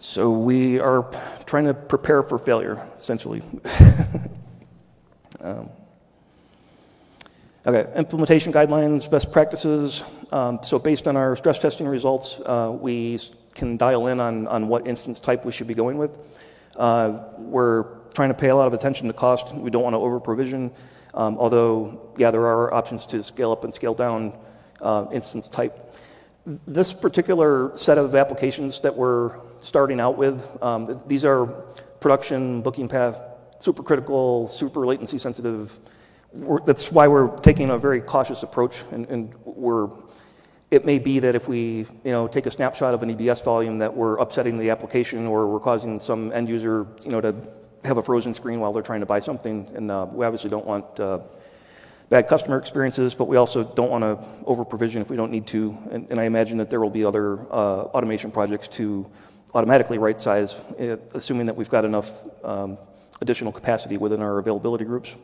So 0.00 0.30
we 0.32 0.80
are 0.80 1.10
trying 1.46 1.64
to 1.64 1.72
prepare 1.72 2.22
for 2.22 2.36
failure, 2.36 2.86
essentially. 2.98 3.40
um, 5.40 5.70
okay, 7.66 7.90
implementation 7.96 8.52
guidelines, 8.52 9.10
best 9.10 9.32
practices. 9.32 10.04
Um, 10.30 10.60
so 10.62 10.78
based 10.78 11.08
on 11.08 11.16
our 11.16 11.36
stress 11.36 11.58
testing 11.58 11.88
results, 11.88 12.38
uh, 12.44 12.76
we 12.78 13.18
can 13.54 13.76
dial 13.76 14.06
in 14.08 14.20
on, 14.20 14.46
on 14.48 14.68
what 14.68 14.86
instance 14.86 15.20
type 15.20 15.44
we 15.44 15.52
should 15.52 15.66
be 15.66 15.74
going 15.74 15.98
with. 15.98 16.18
Uh, 16.76 17.20
we're 17.38 17.84
trying 18.14 18.28
to 18.28 18.34
pay 18.34 18.48
a 18.48 18.56
lot 18.56 18.66
of 18.66 18.74
attention 18.74 19.06
to 19.08 19.12
cost. 19.12 19.54
We 19.54 19.70
don't 19.70 19.82
want 19.82 19.94
to 19.94 19.98
over 19.98 20.20
provision, 20.20 20.72
um, 21.14 21.38
although, 21.38 22.12
yeah, 22.16 22.30
there 22.30 22.46
are 22.46 22.72
options 22.72 23.06
to 23.06 23.22
scale 23.22 23.52
up 23.52 23.64
and 23.64 23.74
scale 23.74 23.94
down 23.94 24.36
uh, 24.80 25.06
instance 25.12 25.48
type. 25.48 25.94
This 26.66 26.92
particular 26.92 27.74
set 27.76 27.96
of 27.96 28.14
applications 28.14 28.80
that 28.80 28.94
we're 28.94 29.38
starting 29.60 30.00
out 30.00 30.18
with, 30.18 30.46
um, 30.62 31.02
these 31.06 31.24
are 31.24 31.46
production, 32.00 32.60
booking 32.60 32.88
path, 32.88 33.28
super 33.58 33.82
critical, 33.82 34.46
super 34.48 34.84
latency 34.86 35.16
sensitive. 35.16 35.78
We're, 36.34 36.60
that's 36.60 36.92
why 36.92 37.08
we're 37.08 37.34
taking 37.38 37.70
a 37.70 37.78
very 37.78 38.00
cautious 38.00 38.42
approach, 38.42 38.82
and, 38.90 39.06
and 39.08 39.34
we're 39.44 39.88
it 40.74 40.84
may 40.84 40.98
be 40.98 41.20
that 41.20 41.36
if 41.36 41.46
we 41.46 41.86
you 42.04 42.10
know, 42.10 42.26
take 42.26 42.46
a 42.46 42.50
snapshot 42.50 42.94
of 42.94 43.02
an 43.04 43.16
EBS 43.16 43.44
volume 43.44 43.78
that 43.78 43.94
we're 43.94 44.16
upsetting 44.16 44.58
the 44.58 44.70
application 44.70 45.24
or 45.24 45.46
we're 45.46 45.60
causing 45.60 46.00
some 46.00 46.32
end 46.32 46.48
user 46.48 46.86
you 47.04 47.10
know, 47.10 47.20
to 47.20 47.34
have 47.84 47.96
a 47.96 48.02
frozen 48.02 48.34
screen 48.34 48.58
while 48.58 48.72
they're 48.72 48.82
trying 48.82 48.98
to 49.00 49.06
buy 49.06 49.20
something. 49.20 49.70
And 49.74 49.90
uh, 49.90 50.08
we 50.10 50.26
obviously 50.26 50.50
don't 50.50 50.66
want 50.66 50.98
uh, 50.98 51.20
bad 52.08 52.26
customer 52.26 52.58
experiences, 52.58 53.14
but 53.14 53.28
we 53.28 53.36
also 53.36 53.62
don't 53.62 53.90
want 53.90 54.02
to 54.02 54.18
over 54.46 54.64
provision 54.64 55.00
if 55.00 55.10
we 55.10 55.16
don't 55.16 55.30
need 55.30 55.46
to. 55.48 55.78
And, 55.92 56.08
and 56.10 56.18
I 56.18 56.24
imagine 56.24 56.58
that 56.58 56.70
there 56.70 56.80
will 56.80 56.90
be 56.90 57.04
other 57.04 57.38
uh, 57.52 57.84
automation 57.94 58.32
projects 58.32 58.66
to 58.68 59.08
automatically 59.54 59.98
right 59.98 60.18
size, 60.18 60.60
assuming 61.14 61.46
that 61.46 61.54
we've 61.54 61.70
got 61.70 61.84
enough 61.84 62.20
um, 62.44 62.78
additional 63.20 63.52
capacity 63.52 63.96
within 63.96 64.20
our 64.20 64.38
availability 64.38 64.84
groups. 64.84 65.14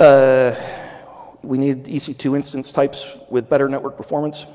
Uh, 0.00 0.56
we 1.42 1.58
need 1.58 1.84
EC2 1.84 2.36
instance 2.36 2.72
types 2.72 3.18
with 3.30 3.48
better 3.48 3.68
network 3.68 3.96
performance. 3.96 4.46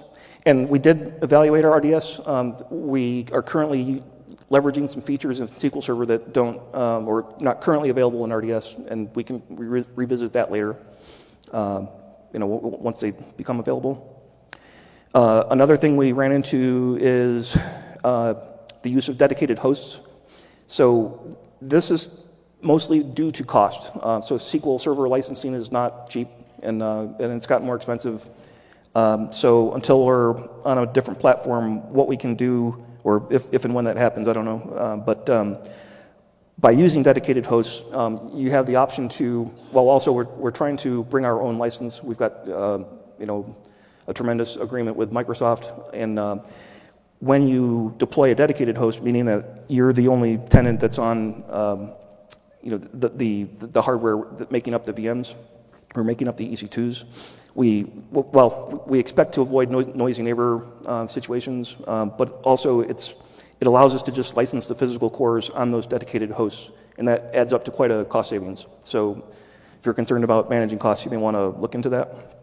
And 0.45 0.69
we 0.69 0.79
did 0.79 1.19
evaluate 1.21 1.63
our 1.63 1.77
RDS. 1.77 2.19
Um, 2.25 2.63
we 2.69 3.27
are 3.31 3.41
currently 3.41 4.03
leveraging 4.51 4.89
some 4.89 5.01
features 5.01 5.39
in 5.39 5.47
SQL 5.47 5.81
Server 5.81 6.05
that 6.05 6.33
don't, 6.33 6.59
um, 6.75 7.07
or 7.07 7.33
not 7.39 7.61
currently 7.61 7.89
available 7.89 8.23
in 8.25 8.33
RDS, 8.33 8.75
and 8.87 9.13
we 9.15 9.23
can 9.23 9.41
re 9.49 9.83
revisit 9.95 10.33
that 10.33 10.51
later, 10.51 10.77
um, 11.51 11.87
you 12.33 12.39
know, 12.39 12.47
once 12.47 12.99
they 12.99 13.11
become 13.37 13.59
available. 13.59 14.09
Uh, 15.13 15.45
another 15.51 15.77
thing 15.77 15.95
we 15.95 16.11
ran 16.11 16.31
into 16.31 16.97
is 16.99 17.57
uh, 18.03 18.33
the 18.81 18.89
use 18.89 19.07
of 19.09 19.17
dedicated 19.17 19.57
hosts. 19.57 20.01
So 20.67 21.37
this 21.61 21.91
is 21.91 22.17
mostly 22.61 23.03
due 23.03 23.31
to 23.31 23.43
cost. 23.43 23.91
Uh, 23.95 24.21
so 24.21 24.35
SQL 24.35 24.79
Server 24.79 25.07
licensing 25.07 25.53
is 25.53 25.71
not 25.71 26.09
cheap 26.09 26.27
and, 26.63 26.81
uh, 26.81 27.07
and 27.19 27.33
it's 27.33 27.45
gotten 27.45 27.65
more 27.65 27.75
expensive. 27.75 28.27
Um, 28.95 29.31
so 29.31 29.73
until 29.73 30.05
we're 30.05 30.35
on 30.63 30.77
a 30.77 30.85
different 30.85 31.19
platform, 31.19 31.91
what 31.91 32.07
we 32.07 32.17
can 32.17 32.35
do, 32.35 32.83
or 33.03 33.27
if, 33.31 33.51
if 33.51 33.65
and 33.65 33.73
when 33.73 33.85
that 33.85 33.97
happens, 33.97 34.27
I 34.27 34.33
don't 34.33 34.45
know. 34.45 34.59
Uh, 34.75 34.97
but 34.97 35.29
um, 35.29 35.57
by 36.59 36.71
using 36.71 37.03
dedicated 37.03 37.45
hosts, 37.45 37.91
um, 37.93 38.31
you 38.33 38.51
have 38.51 38.65
the 38.65 38.75
option 38.75 39.09
to, 39.09 39.51
well, 39.71 39.89
also 39.89 40.11
we're, 40.11 40.25
we're 40.25 40.51
trying 40.51 40.77
to 40.77 41.03
bring 41.05 41.25
our 41.25 41.41
own 41.41 41.57
license. 41.57 42.03
We've 42.03 42.17
got, 42.17 42.47
uh, 42.47 42.83
you 43.19 43.25
know, 43.25 43.55
a 44.07 44.13
tremendous 44.13 44.57
agreement 44.57 44.95
with 44.95 45.11
Microsoft. 45.11 45.93
And 45.93 46.19
uh, 46.19 46.37
when 47.19 47.47
you 47.47 47.95
deploy 47.97 48.31
a 48.31 48.35
dedicated 48.35 48.77
host, 48.77 49.01
meaning 49.01 49.25
that 49.25 49.63
you're 49.67 49.93
the 49.93 50.07
only 50.07 50.37
tenant 50.37 50.79
that's 50.79 50.99
on, 50.99 51.43
um, 51.49 51.91
you 52.61 52.71
know, 52.71 52.77
the, 52.77 53.09
the, 53.09 53.47
the 53.59 53.81
hardware 53.81 54.17
making 54.49 54.73
up 54.73 54.85
the 54.85 54.93
VMs, 54.93 55.35
we're 55.93 56.03
making 56.03 56.27
up 56.27 56.37
the 56.37 56.51
EC2s. 56.51 57.05
We, 57.55 57.85
well, 58.11 58.83
we 58.87 58.99
expect 58.99 59.33
to 59.33 59.41
avoid 59.41 59.69
no, 59.69 59.81
noisy 59.81 60.23
neighbor 60.23 60.65
uh, 60.85 61.05
situations, 61.07 61.77
um, 61.85 62.13
but 62.17 62.29
also 62.43 62.81
it's, 62.81 63.13
it 63.59 63.67
allows 63.67 63.93
us 63.93 64.01
to 64.03 64.11
just 64.11 64.35
license 64.35 64.67
the 64.67 64.75
physical 64.75 65.09
cores 65.09 65.49
on 65.51 65.69
those 65.69 65.85
dedicated 65.85 66.31
hosts, 66.31 66.71
and 66.97 67.07
that 67.07 67.29
adds 67.33 67.53
up 67.53 67.65
to 67.65 67.71
quite 67.71 67.91
a 67.91 68.05
cost 68.05 68.31
savings. 68.31 68.65
So 68.81 69.23
if 69.79 69.85
you're 69.85 69.93
concerned 69.93 70.23
about 70.23 70.49
managing 70.49 70.79
costs, 70.79 71.05
you 71.05 71.11
may 71.11 71.17
want 71.17 71.35
to 71.35 71.49
look 71.49 71.75
into 71.75 71.89
that. 71.89 72.33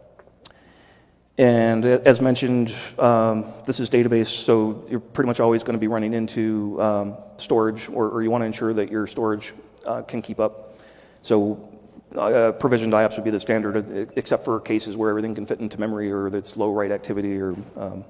And 1.37 1.83
as 1.85 2.21
mentioned, 2.21 2.73
um, 2.99 3.53
this 3.65 3.79
is 3.79 3.89
database, 3.89 4.27
so 4.27 4.85
you're 4.89 4.99
pretty 4.99 5.27
much 5.27 5.39
always 5.39 5.63
going 5.63 5.73
to 5.73 5.79
be 5.79 5.87
running 5.87 6.13
into 6.13 6.79
um, 6.79 7.17
storage, 7.37 7.89
or, 7.89 8.09
or, 8.09 8.21
you 8.21 8.29
want 8.29 8.43
to 8.43 8.45
ensure 8.45 8.73
that 8.73 8.91
your 8.91 9.07
storage 9.07 9.53
uh, 9.87 10.03
can 10.03 10.21
keep 10.21 10.39
up. 10.39 10.77
So 11.23 11.70
uh, 12.15 12.51
provisioned 12.53 12.93
IOPS 12.93 13.15
would 13.15 13.25
be 13.25 13.31
the 13.31 13.39
standard, 13.39 14.11
except 14.15 14.43
for 14.43 14.59
cases 14.59 14.97
where 14.97 15.09
everything 15.09 15.35
can 15.35 15.45
fit 15.45 15.59
into 15.59 15.79
memory 15.79 16.11
or 16.11 16.29
that's 16.29 16.57
low 16.57 16.71
write 16.71 16.91
activity 16.91 17.39
or 17.39 17.55
um, 17.75 18.05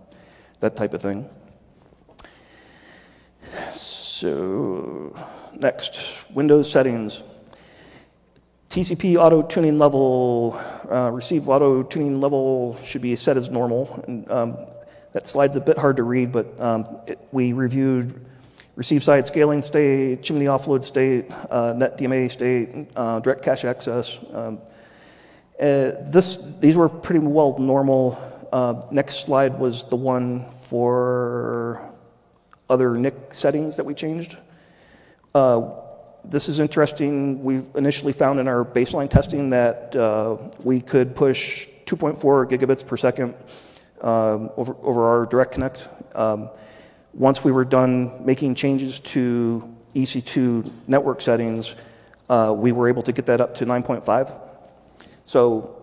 that 0.59 0.75
type 0.75 0.93
of 0.93 1.01
thing. 1.01 1.29
So, 3.73 5.15
next, 5.53 6.29
Windows 6.31 6.71
settings. 6.71 7.23
TCP 8.69 9.17
auto 9.17 9.41
tuning 9.41 9.77
level, 9.77 10.59
uh, 10.89 11.09
receive 11.11 11.49
auto 11.49 11.83
tuning 11.83 12.21
level 12.21 12.79
should 12.83 13.01
be 13.01 13.15
set 13.15 13.35
as 13.35 13.49
normal. 13.49 14.03
And, 14.07 14.31
um, 14.31 14.57
that 15.11 15.27
slide's 15.27 15.57
a 15.57 15.59
bit 15.59 15.77
hard 15.77 15.97
to 15.97 16.03
read, 16.03 16.31
but 16.31 16.61
um, 16.61 16.85
it, 17.05 17.19
we 17.33 17.51
reviewed 17.51 18.25
receive 18.76 19.03
side 19.03 19.28
scaling 19.28 19.61
state, 19.61 20.24
chimney 20.24 20.45
offload 20.45 20.84
state, 20.84 21.30
uh, 21.49 21.74
NetDMA 21.74 22.32
state, 22.32 22.88
uh, 22.95 23.19
direct 23.19 23.43
cache 23.43 23.65
access. 23.65 24.19
Um, 24.34 24.59
uh, 25.59 25.91
this, 26.09 26.38
these 26.59 26.76
were 26.76 26.89
pretty 26.89 27.19
well 27.19 27.57
normal. 27.59 28.17
Uh, 28.51 28.84
next 28.91 29.26
slide 29.26 29.59
was 29.59 29.84
the 29.86 29.95
one 29.95 30.49
for 30.49 31.82
other 32.69 32.95
NIC 32.95 33.34
settings 33.34 33.76
that 33.76 33.86
we 33.86 33.93
changed. 33.93 34.38
Uh, 35.36 35.72
this 36.24 36.49
is 36.49 36.59
interesting. 36.59 37.43
We 37.43 37.61
initially 37.76 38.13
found 38.13 38.39
in 38.39 38.47
our 38.47 38.63
baseline 38.63 39.09
testing 39.09 39.51
that 39.51 39.95
we 40.63 40.82
could 40.82 41.15
push 41.15 41.67
2.4 41.86 42.49
gigabits 42.49 42.86
per 42.86 42.95
second 42.95 43.34
um, 44.01 44.49
over, 44.57 44.76
over 44.82 45.03
our 45.03 45.26
direct 45.26 45.51
connect. 45.51 45.88
Um, 46.15 46.49
once 47.14 47.43
we 47.43 47.51
were 47.51 47.66
done 47.66 48.26
making 48.26 48.55
changes 48.55 48.99
to 48.99 49.76
EC2 49.95 50.72
network 50.88 51.22
settings, 51.22 51.76
uh, 52.30 52.53
we 52.55 52.72
were 52.72 52.88
able 52.88 53.03
to 53.03 53.12
get 53.12 53.26
that 53.26 53.41
up 53.41 53.55
to 53.55 53.66
9.5. 53.66 54.34
So 55.26 55.78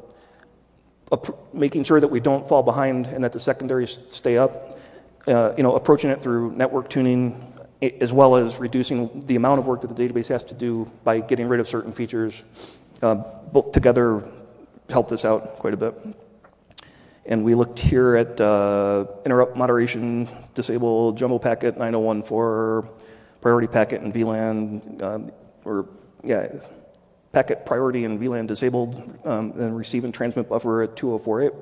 making 1.53 1.85
sure 1.85 2.01
that 2.01 2.09
we 2.09 2.21
don't 2.21 2.49
fall 2.49 2.63
behind 2.63 3.07
and 3.07 3.25
that 3.25 3.33
the 3.33 3.41
secondaries 3.41 3.99
stay 4.11 4.39
up, 4.39 4.79
uh, 5.27 5.53
you 5.57 5.63
know, 5.63 5.75
approaching 5.75 6.11
it 6.11 6.23
through 6.23 6.53
network 6.53 6.89
tuning 6.91 7.45
as 7.81 8.13
well 8.13 8.35
as 8.35 8.59
reducing 8.59 9.21
the 9.27 9.37
amount 9.37 9.61
of 9.61 9.67
work 9.67 9.83
that 9.83 9.95
the 9.95 10.09
database 10.09 10.29
has 10.29 10.43
to 10.43 10.55
do 10.55 10.91
by 11.05 11.21
getting 11.21 11.47
rid 11.47 11.61
of 11.61 11.69
certain 11.69 11.93
features, 11.93 12.45
uh, 13.03 13.15
both 13.15 13.71
together 13.73 14.29
helped 14.91 15.13
us 15.13 15.25
out 15.25 15.57
quite 15.59 15.75
a 15.75 15.77
bit. 15.77 15.95
And 17.29 17.45
we 17.45 17.55
looked 17.55 17.79
here 17.79 18.17
at 18.17 18.41
uh, 18.41 19.05
interrupt 19.27 19.55
moderation, 19.55 20.27
disable 20.55 21.13
jumbo 21.13 21.39
packet 21.39 21.77
9014, 21.77 22.91
priority 23.43 23.69
packet 23.69 24.01
and 24.01 24.15
VLAN, 24.15 25.03
um, 25.03 25.31
or 25.67 25.87
yeah, 26.25 26.49
packet 27.33 27.67
priority 27.67 28.07
and 28.07 28.19
VLAN 28.19 28.47
disabled, 28.47 29.19
um, 29.27 29.53
and 29.59 29.77
receive 29.77 30.05
and 30.05 30.15
transmit 30.15 30.49
buffer 30.49 30.83
at 30.83 30.97
2048. 30.97 31.53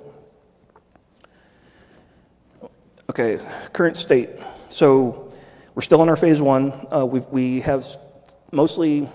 Okay, 3.10 3.38
current 3.72 3.96
state. 3.96 4.30
So 4.68 5.32
we're 5.74 5.82
still 5.82 6.00
in 6.04 6.08
our 6.08 6.16
phase 6.16 6.40
one. 6.40 6.72
Uh, 6.92 7.04
we 7.06 7.60
have 7.62 7.84
mostly 8.52 9.10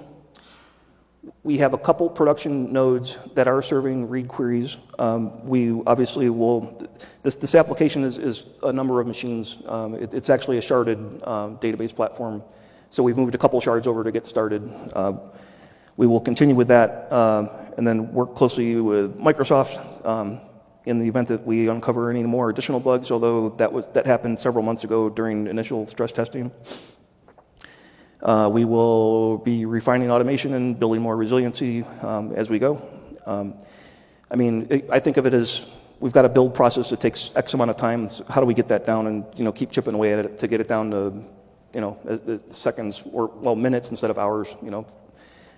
we 1.43 1.57
have 1.57 1.73
a 1.73 1.77
couple 1.77 2.07
production 2.09 2.71
nodes 2.71 3.17
that 3.33 3.47
are 3.47 3.61
serving 3.61 4.07
read 4.09 4.27
queries. 4.27 4.77
Um, 4.99 5.47
we 5.47 5.81
obviously 5.87 6.29
will, 6.29 6.87
this, 7.23 7.35
this 7.35 7.55
application 7.55 8.03
is, 8.03 8.19
is 8.19 8.43
a 8.61 8.71
number 8.71 9.01
of 9.01 9.07
machines. 9.07 9.57
Um, 9.65 9.95
it, 9.95 10.13
it's 10.13 10.29
actually 10.29 10.59
a 10.59 10.61
sharded 10.61 11.27
um, 11.27 11.57
database 11.57 11.95
platform. 11.95 12.43
So 12.91 13.01
we've 13.01 13.17
moved 13.17 13.33
a 13.33 13.39
couple 13.39 13.59
shards 13.59 13.87
over 13.87 14.03
to 14.03 14.11
get 14.11 14.27
started. 14.27 14.69
Uh, 14.93 15.13
we 15.97 16.05
will 16.05 16.19
continue 16.19 16.53
with 16.53 16.67
that 16.67 17.11
uh, 17.11 17.47
and 17.75 17.87
then 17.87 18.13
work 18.13 18.35
closely 18.35 18.75
with 18.75 19.17
Microsoft 19.17 20.05
um, 20.05 20.41
in 20.85 20.99
the 20.99 21.07
event 21.07 21.27
that 21.29 21.45
we 21.45 21.69
uncover 21.69 22.11
any 22.11 22.23
more 22.23 22.49
additional 22.51 22.79
bugs, 22.79 23.09
although 23.09 23.49
that, 23.49 23.71
was, 23.71 23.87
that 23.89 24.05
happened 24.05 24.39
several 24.39 24.63
months 24.63 24.83
ago 24.83 25.09
during 25.09 25.47
initial 25.47 25.87
stress 25.87 26.11
testing. 26.11 26.51
Uh, 28.21 28.49
we 28.51 28.65
will 28.65 29.39
be 29.39 29.65
refining 29.65 30.11
automation 30.11 30.53
and 30.53 30.79
building 30.79 31.01
more 31.01 31.15
resiliency 31.15 31.83
um, 32.01 32.31
as 32.33 32.49
we 32.49 32.59
go. 32.59 32.81
Um, 33.25 33.55
I 34.29 34.35
mean, 34.35 34.83
I 34.91 34.99
think 34.99 35.17
of 35.17 35.25
it 35.25 35.33
as 35.33 35.67
we've 35.99 36.13
got 36.13 36.25
a 36.25 36.29
build 36.29 36.53
process 36.53 36.89
that 36.91 36.99
takes 36.99 37.35
X 37.35 37.53
amount 37.53 37.69
of 37.69 37.77
time. 37.77 38.09
So 38.09 38.23
how 38.29 38.41
do 38.41 38.47
we 38.47 38.53
get 38.53 38.67
that 38.69 38.83
down 38.83 39.07
and 39.07 39.25
you 39.35 39.43
know 39.43 39.51
keep 39.51 39.71
chipping 39.71 39.93
away 39.93 40.13
at 40.13 40.25
it 40.25 40.39
to 40.39 40.47
get 40.47 40.61
it 40.61 40.67
down 40.67 40.91
to 40.91 41.13
you 41.73 41.81
know 41.81 41.97
seconds 42.49 43.03
or 43.11 43.27
well 43.27 43.55
minutes 43.55 43.89
instead 43.91 44.11
of 44.11 44.19
hours? 44.19 44.55
You 44.61 44.71
know, 44.71 44.87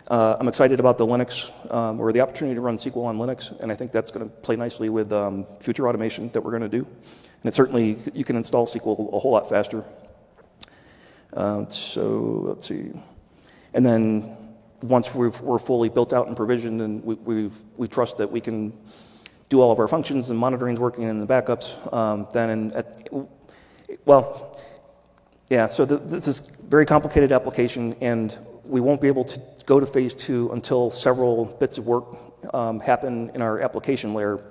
uh, 0.07 0.37
I'm 0.39 0.47
excited 0.47 0.79
about 0.79 0.97
the 0.97 1.05
Linux 1.05 1.51
um, 1.73 1.99
or 1.99 2.11
the 2.13 2.21
opportunity 2.21 2.55
to 2.55 2.61
run 2.61 2.77
SQL 2.77 3.05
on 3.05 3.17
Linux, 3.17 3.57
and 3.59 3.71
I 3.71 3.75
think 3.75 3.91
that's 3.91 4.11
going 4.11 4.29
to 4.29 4.35
play 4.37 4.55
nicely 4.55 4.89
with 4.89 5.11
um, 5.11 5.45
future 5.59 5.87
automation 5.87 6.29
that 6.29 6.41
we're 6.41 6.51
going 6.51 6.69
to 6.69 6.69
do. 6.69 6.85
And 6.85 7.49
it 7.49 7.53
certainly 7.53 7.97
you 8.13 8.23
can 8.23 8.35
install 8.35 8.65
SQL 8.65 9.13
a 9.13 9.19
whole 9.19 9.31
lot 9.31 9.49
faster. 9.49 9.83
Uh, 11.35 11.67
so 11.67 12.43
let's 12.47 12.67
see. 12.67 12.91
And 13.73 13.85
then 13.85 14.37
once 14.81 15.15
we 15.15 15.27
are 15.27 15.59
fully 15.59 15.89
built 15.89 16.13
out 16.13 16.27
and 16.27 16.35
provisioned 16.35 16.81
and 16.81 17.03
we, 17.03 17.49
we 17.77 17.87
trust 17.87 18.17
that 18.17 18.31
we 18.31 18.41
can 18.41 18.73
do 19.49 19.61
all 19.61 19.71
of 19.71 19.79
our 19.79 19.87
functions 19.87 20.29
and 20.29 20.37
monitoring's 20.37 20.79
working 20.79 21.05
and 21.05 21.21
the 21.21 21.27
backups, 21.27 21.93
um, 21.93 22.27
then 22.33 22.71
at, 22.75 23.07
well, 24.05 24.59
yeah, 25.49 25.67
so 25.67 25.85
the, 25.85 25.97
this 25.97 26.27
is 26.27 26.39
very 26.67 26.85
complicated 26.85 27.31
application 27.31 27.95
and 28.01 28.37
we 28.65 28.81
won't 28.81 29.01
be 29.01 29.07
able 29.07 29.23
to 29.23 29.41
go 29.65 29.79
to 29.79 29.85
phase 29.85 30.13
two 30.13 30.51
until 30.51 30.91
several 30.91 31.45
bits 31.45 31.77
of 31.77 31.87
work 31.87 32.05
um, 32.53 32.79
happen 32.79 33.31
in 33.33 33.41
our 33.41 33.59
application 33.61 34.13
layer. 34.13 34.43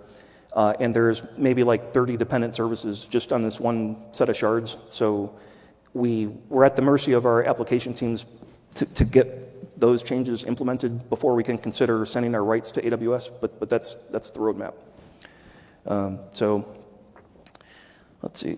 Uh, 0.52 0.74
and 0.80 0.94
there's 0.94 1.22
maybe 1.36 1.64
like 1.64 1.92
30 1.92 2.16
dependent 2.16 2.54
services 2.54 3.06
just 3.06 3.32
on 3.32 3.42
this 3.42 3.58
one 3.58 3.96
set 4.12 4.28
of 4.28 4.36
shards. 4.36 4.76
So 4.86 5.34
we, 5.94 6.26
we're 6.48 6.64
at 6.64 6.76
the 6.76 6.82
mercy 6.82 7.12
of 7.12 7.26
our 7.26 7.44
application 7.44 7.94
teams 7.94 8.24
to, 8.76 8.86
to 8.86 9.04
get 9.04 9.78
those 9.78 10.02
changes 10.02 10.44
implemented 10.44 11.08
before 11.10 11.34
we 11.34 11.42
can 11.42 11.58
consider 11.58 12.04
sending 12.04 12.34
our 12.34 12.44
rights 12.44 12.70
to 12.72 12.82
AWS, 12.82 13.30
but, 13.40 13.58
but 13.58 13.68
that's, 13.68 13.94
that's 14.10 14.30
the 14.30 14.40
roadmap. 14.40 14.74
Um, 15.86 16.20
so 16.30 16.66
let's 18.22 18.40
see. 18.40 18.56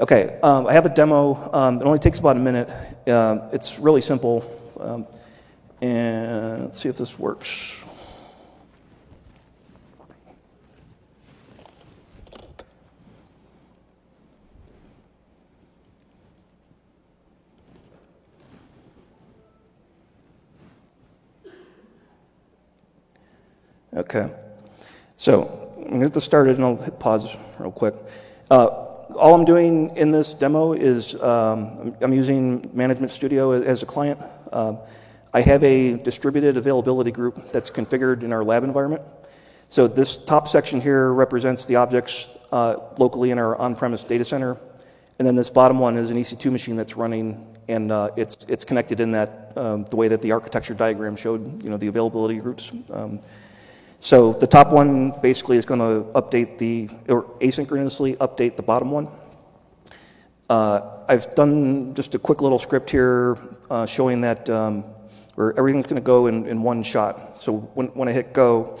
Okay, 0.00 0.38
um, 0.42 0.66
I 0.66 0.74
have 0.74 0.86
a 0.86 0.94
demo. 0.94 1.50
Um, 1.52 1.80
it 1.80 1.84
only 1.84 1.98
takes 1.98 2.20
about 2.20 2.36
a 2.36 2.40
minute. 2.40 2.68
Uh, 3.06 3.48
it's 3.52 3.78
really 3.78 4.00
simple. 4.00 4.44
Um, 4.78 5.06
and 5.80 6.64
let's 6.64 6.80
see 6.80 6.88
if 6.88 6.98
this 6.98 7.18
works. 7.18 7.84
Okay. 23.98 24.30
So 25.16 25.74
I'm 25.76 25.88
going 25.88 26.00
to 26.00 26.06
get 26.06 26.12
this 26.12 26.24
started 26.24 26.54
and 26.54 26.64
I'll 26.64 26.76
hit 26.76 27.00
pause 27.00 27.36
real 27.58 27.72
quick. 27.72 27.94
Uh, 28.48 28.66
all 28.66 29.34
I'm 29.34 29.44
doing 29.44 29.96
in 29.96 30.12
this 30.12 30.34
demo 30.34 30.72
is 30.72 31.20
um, 31.20 31.96
I'm 32.00 32.12
using 32.12 32.70
Management 32.72 33.10
Studio 33.10 33.50
as 33.50 33.82
a 33.82 33.86
client. 33.86 34.20
Uh, 34.52 34.74
I 35.34 35.40
have 35.40 35.64
a 35.64 35.96
distributed 35.96 36.56
availability 36.56 37.10
group 37.10 37.50
that's 37.50 37.72
configured 37.72 38.22
in 38.22 38.32
our 38.32 38.44
lab 38.44 38.62
environment. 38.62 39.02
So 39.68 39.88
this 39.88 40.16
top 40.16 40.46
section 40.46 40.80
here 40.80 41.12
represents 41.12 41.64
the 41.64 41.74
objects 41.74 42.38
uh, 42.52 42.76
locally 42.98 43.32
in 43.32 43.38
our 43.40 43.56
on-premise 43.56 44.04
data 44.04 44.24
center. 44.24 44.58
And 45.18 45.26
then 45.26 45.34
this 45.34 45.50
bottom 45.50 45.80
one 45.80 45.96
is 45.96 46.12
an 46.12 46.16
EC2 46.16 46.52
machine 46.52 46.76
that's 46.76 46.96
running, 46.96 47.44
and 47.66 47.90
uh, 47.90 48.10
it's, 48.16 48.36
it's 48.46 48.64
connected 48.64 49.00
in 49.00 49.10
that 49.10 49.52
um, 49.56 49.86
the 49.86 49.96
way 49.96 50.06
that 50.06 50.22
the 50.22 50.30
architecture 50.30 50.74
diagram 50.74 51.16
showed, 51.16 51.64
you 51.64 51.68
know, 51.70 51.76
the 51.76 51.88
availability 51.88 52.36
groups. 52.36 52.70
Um, 52.92 53.20
so 54.00 54.32
the 54.32 54.46
top 54.46 54.72
one 54.72 55.12
basically 55.20 55.56
is 55.56 55.66
going 55.66 55.80
to 55.80 56.10
update 56.12 56.58
the, 56.58 56.88
or 57.08 57.24
asynchronously 57.40 58.16
update 58.18 58.56
the 58.56 58.62
bottom 58.62 58.90
one. 58.90 59.08
Uh, 60.48 60.98
I've 61.08 61.34
done 61.34 61.94
just 61.94 62.14
a 62.14 62.18
quick 62.18 62.40
little 62.40 62.58
script 62.58 62.90
here 62.90 63.36
uh, 63.70 63.86
showing 63.86 64.20
that 64.22 64.48
um, 64.48 64.82
where 65.34 65.56
everything's 65.58 65.86
going 65.86 66.00
to 66.00 66.06
go 66.06 66.26
in, 66.26 66.46
in 66.46 66.62
one 66.62 66.82
shot. 66.82 67.38
So 67.38 67.58
when, 67.74 67.88
when 67.88 68.08
I 68.08 68.12
hit 68.12 68.32
go, 68.32 68.78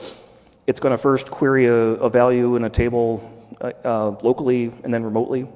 it's 0.66 0.80
going 0.80 0.92
to 0.92 0.98
first 0.98 1.30
query 1.30 1.66
a, 1.66 1.74
a 1.74 2.08
value 2.08 2.56
in 2.56 2.64
a 2.64 2.70
table 2.70 3.34
uh, 3.60 3.72
uh 3.84 4.10
locally 4.22 4.72
and 4.84 4.94
then 4.94 5.04
remotely. 5.04 5.48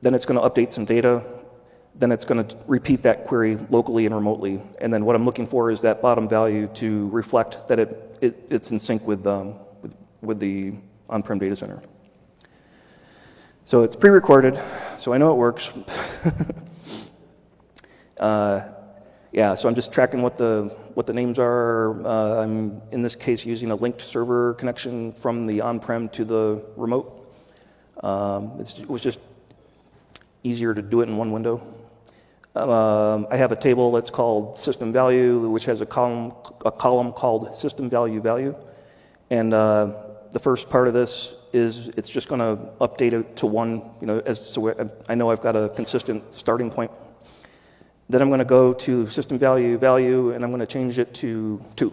Then 0.00 0.14
it's 0.14 0.26
going 0.26 0.40
to 0.40 0.48
update 0.48 0.72
some 0.72 0.84
data. 0.84 1.24
Then 1.98 2.12
it's 2.12 2.24
going 2.24 2.46
to 2.46 2.56
repeat 2.66 3.02
that 3.02 3.24
query 3.24 3.56
locally 3.70 4.06
and 4.06 4.14
remotely. 4.14 4.62
And 4.80 4.94
then 4.94 5.04
what 5.04 5.16
I'm 5.16 5.24
looking 5.24 5.46
for 5.46 5.70
is 5.70 5.80
that 5.80 6.00
bottom 6.00 6.28
value 6.28 6.68
to 6.74 7.08
reflect 7.08 7.66
that 7.68 7.80
it 7.80 8.08
it, 8.20 8.46
it's 8.50 8.70
in 8.70 8.80
sync 8.80 9.06
with, 9.06 9.26
um, 9.26 9.58
with, 9.82 9.96
with 10.20 10.40
the 10.40 10.74
on-prem 11.08 11.38
data 11.38 11.56
center. 11.56 11.82
So 13.64 13.82
it's 13.82 13.96
pre-recorded, 13.96 14.58
so 14.96 15.12
I 15.12 15.18
know 15.18 15.30
it 15.30 15.36
works. 15.36 15.72
uh, 18.18 18.62
yeah, 19.30 19.54
so 19.54 19.68
I'm 19.68 19.74
just 19.74 19.92
tracking 19.92 20.22
what 20.22 20.38
the, 20.38 20.74
what 20.94 21.06
the 21.06 21.12
names 21.12 21.38
are. 21.38 22.06
Uh, 22.06 22.42
I'm, 22.42 22.80
in 22.92 23.02
this 23.02 23.14
case, 23.14 23.44
using 23.44 23.70
a 23.70 23.74
linked 23.74 24.00
server 24.00 24.54
connection 24.54 25.12
from 25.12 25.46
the 25.46 25.60
on-prem 25.60 26.08
to 26.10 26.24
the 26.24 26.64
remote. 26.76 27.14
Um, 28.02 28.58
it 28.58 28.88
was 28.88 29.02
just 29.02 29.20
easier 30.42 30.72
to 30.72 30.80
do 30.80 31.02
it 31.02 31.08
in 31.08 31.16
one 31.16 31.32
window. 31.32 31.62
Um, 32.58 33.28
I 33.30 33.36
have 33.36 33.52
a 33.52 33.56
table 33.56 33.92
that's 33.92 34.10
called 34.10 34.58
system 34.58 34.92
value, 34.92 35.48
which 35.48 35.66
has 35.66 35.80
a 35.80 35.86
column, 35.86 36.32
a 36.64 36.72
column 36.72 37.12
called 37.12 37.56
system 37.56 37.88
value 37.88 38.20
value. 38.20 38.56
And 39.30 39.54
uh, 39.54 39.94
the 40.32 40.40
first 40.40 40.68
part 40.68 40.88
of 40.88 40.94
this 40.94 41.34
is 41.52 41.88
it's 41.90 42.08
just 42.08 42.28
going 42.28 42.40
to 42.40 42.70
update 42.80 43.12
it 43.12 43.36
to 43.36 43.46
one, 43.46 43.82
you 44.00 44.06
know, 44.06 44.18
as 44.26 44.44
so 44.44 44.74
I 45.08 45.14
know 45.14 45.30
I've 45.30 45.40
got 45.40 45.54
a 45.54 45.68
consistent 45.70 46.34
starting 46.34 46.70
point. 46.70 46.90
Then 48.08 48.22
I'm 48.22 48.28
going 48.28 48.38
to 48.38 48.44
go 48.44 48.72
to 48.72 49.06
system 49.06 49.38
value 49.38 49.78
value, 49.78 50.32
and 50.32 50.42
I'm 50.42 50.50
going 50.50 50.60
to 50.60 50.66
change 50.66 50.98
it 50.98 51.14
to 51.14 51.64
two. 51.76 51.92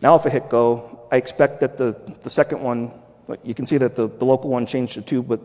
Now, 0.00 0.14
if 0.14 0.26
I 0.26 0.30
hit 0.30 0.48
go, 0.48 1.08
I 1.10 1.16
expect 1.16 1.60
that 1.60 1.76
the, 1.76 1.96
the 2.22 2.30
second 2.30 2.60
one, 2.60 2.92
you 3.42 3.54
can 3.54 3.66
see 3.66 3.78
that 3.78 3.96
the, 3.96 4.08
the 4.08 4.24
local 4.24 4.50
one 4.50 4.66
changed 4.66 4.94
to 4.94 5.02
two, 5.02 5.22
but 5.22 5.40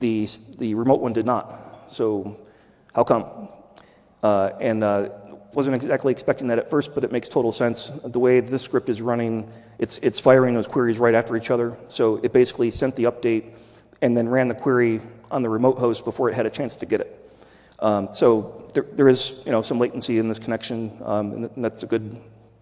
the, 0.00 0.28
the 0.58 0.74
remote 0.74 1.00
one 1.00 1.12
did 1.12 1.26
not. 1.26 1.52
So 1.88 2.38
how 2.96 3.04
come? 3.04 3.50
Uh, 4.22 4.52
and 4.58 4.82
uh, 4.82 5.10
wasn't 5.52 5.76
exactly 5.76 6.10
expecting 6.10 6.46
that 6.48 6.58
at 6.58 6.70
first, 6.70 6.94
but 6.94 7.04
it 7.04 7.12
makes 7.12 7.28
total 7.28 7.52
sense. 7.52 7.90
The 8.02 8.18
way 8.18 8.40
this 8.40 8.62
script 8.62 8.88
is 8.88 9.02
running, 9.02 9.52
it's, 9.78 9.98
it's 9.98 10.18
firing 10.18 10.54
those 10.54 10.66
queries 10.66 10.98
right 10.98 11.14
after 11.14 11.36
each 11.36 11.50
other. 11.50 11.76
So 11.88 12.16
it 12.22 12.32
basically 12.32 12.70
sent 12.70 12.96
the 12.96 13.04
update 13.04 13.52
and 14.00 14.16
then 14.16 14.30
ran 14.30 14.48
the 14.48 14.54
query 14.54 15.02
on 15.30 15.42
the 15.42 15.50
remote 15.50 15.78
host 15.78 16.06
before 16.06 16.30
it 16.30 16.34
had 16.34 16.46
a 16.46 16.50
chance 16.50 16.74
to 16.76 16.86
get 16.86 17.00
it. 17.00 17.30
Um, 17.80 18.08
so 18.12 18.66
there, 18.72 18.84
there 18.84 19.08
is 19.08 19.42
you 19.44 19.52
know, 19.52 19.60
some 19.60 19.78
latency 19.78 20.18
in 20.18 20.28
this 20.28 20.38
connection, 20.38 20.98
um, 21.04 21.32
and 21.32 21.64
that's 21.64 21.82
a 21.82 21.86
good 21.86 22.16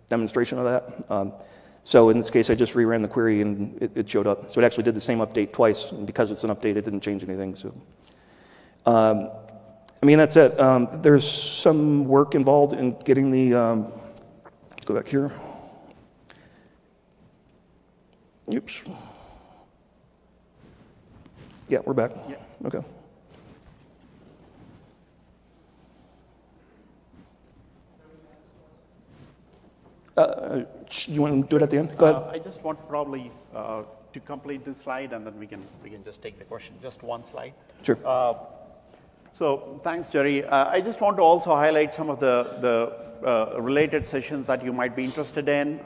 demonstration 0.09 0.59
of 0.59 0.65
that. 0.65 1.11
Um, 1.11 1.33
so 1.85 2.09
in 2.11 2.19
this 2.19 2.31
case, 2.31 2.51
I 2.51 2.57
just 2.57 2.75
reran 2.75 3.03
the 3.03 3.09
query 3.09 3.41
and 3.41 3.81
it, 3.81 3.93
it, 3.95 4.09
showed 4.09 4.27
up. 4.27 4.51
So 4.51 4.61
it 4.61 4.65
actually 4.65 4.85
did 4.85 4.97
the 4.97 5.01
same 5.01 5.19
update 5.19 5.53
twice, 5.53 5.93
and 5.93 6.05
because 6.05 6.33
it's 6.33 6.43
an 6.43 6.51
update, 6.51 6.77
it 6.77 6.85
didn't 6.85 7.03
change 7.03 7.23
anything. 7.23 7.55
So, 7.55 7.73
um, 8.85 9.31
I 10.05 10.07
mean, 10.07 10.19
that's 10.19 10.37
it. 10.37 10.61
Um, 10.61 10.87
there's 11.01 11.27
some 11.27 12.05
work 12.05 12.35
involved 12.35 12.75
in 12.75 12.95
getting 13.07 13.31
the. 13.31 13.55
Um, 13.55 13.91
let's 14.69 14.85
go 14.85 14.95
back 14.95 15.09
here. 15.09 15.33
Oops. 18.53 18.85
Yeah, 21.69 21.79
we're 21.87 21.95
back. 21.95 22.11
Yeah. 22.29 22.37
Okay. 22.67 22.81
Uh, 30.19 30.65
you 31.07 31.23
want 31.23 31.45
to 31.45 31.49
do 31.49 31.57
it 31.57 31.63
at 31.63 31.71
the 31.71 31.79
end? 31.79 31.97
Go 31.97 32.05
ahead. 32.05 32.17
Uh, 32.17 32.31
I 32.31 32.39
just 32.41 32.63
want 32.63 32.79
probably 32.91 33.33
uh, 33.55 33.85
to 34.13 34.21
complete 34.21 34.67
this 34.67 34.77
slide, 34.77 35.15
and 35.15 35.27
then 35.27 35.39
we 35.39 35.47
can 35.47 35.65
we 35.83 35.89
can 35.89 36.05
just 36.05 36.21
take 36.21 36.39
the 36.39 36.45
question. 36.45 36.75
Just 36.83 37.03
one 37.03 37.25
slide. 37.25 37.55
Sure. 37.83 37.97
Uh, 39.35 39.39
so 39.39 39.81
thanks, 39.83 40.09
Jerry. 40.11 40.45
Uh, 40.45 40.69
I 40.69 40.81
just 40.81 41.01
want 41.01 41.17
to 41.17 41.23
also 41.23 41.55
highlight 41.55 41.93
some 41.93 42.11
of 42.11 42.21
the 42.21 42.57
the 42.61 43.27
uh, 43.27 43.61
related 43.61 44.07
sessions 44.07 44.47
that 44.47 44.65
you 44.65 44.73
might 44.73 44.95
be 44.95 45.05
interested 45.05 45.49
in. 45.49 45.81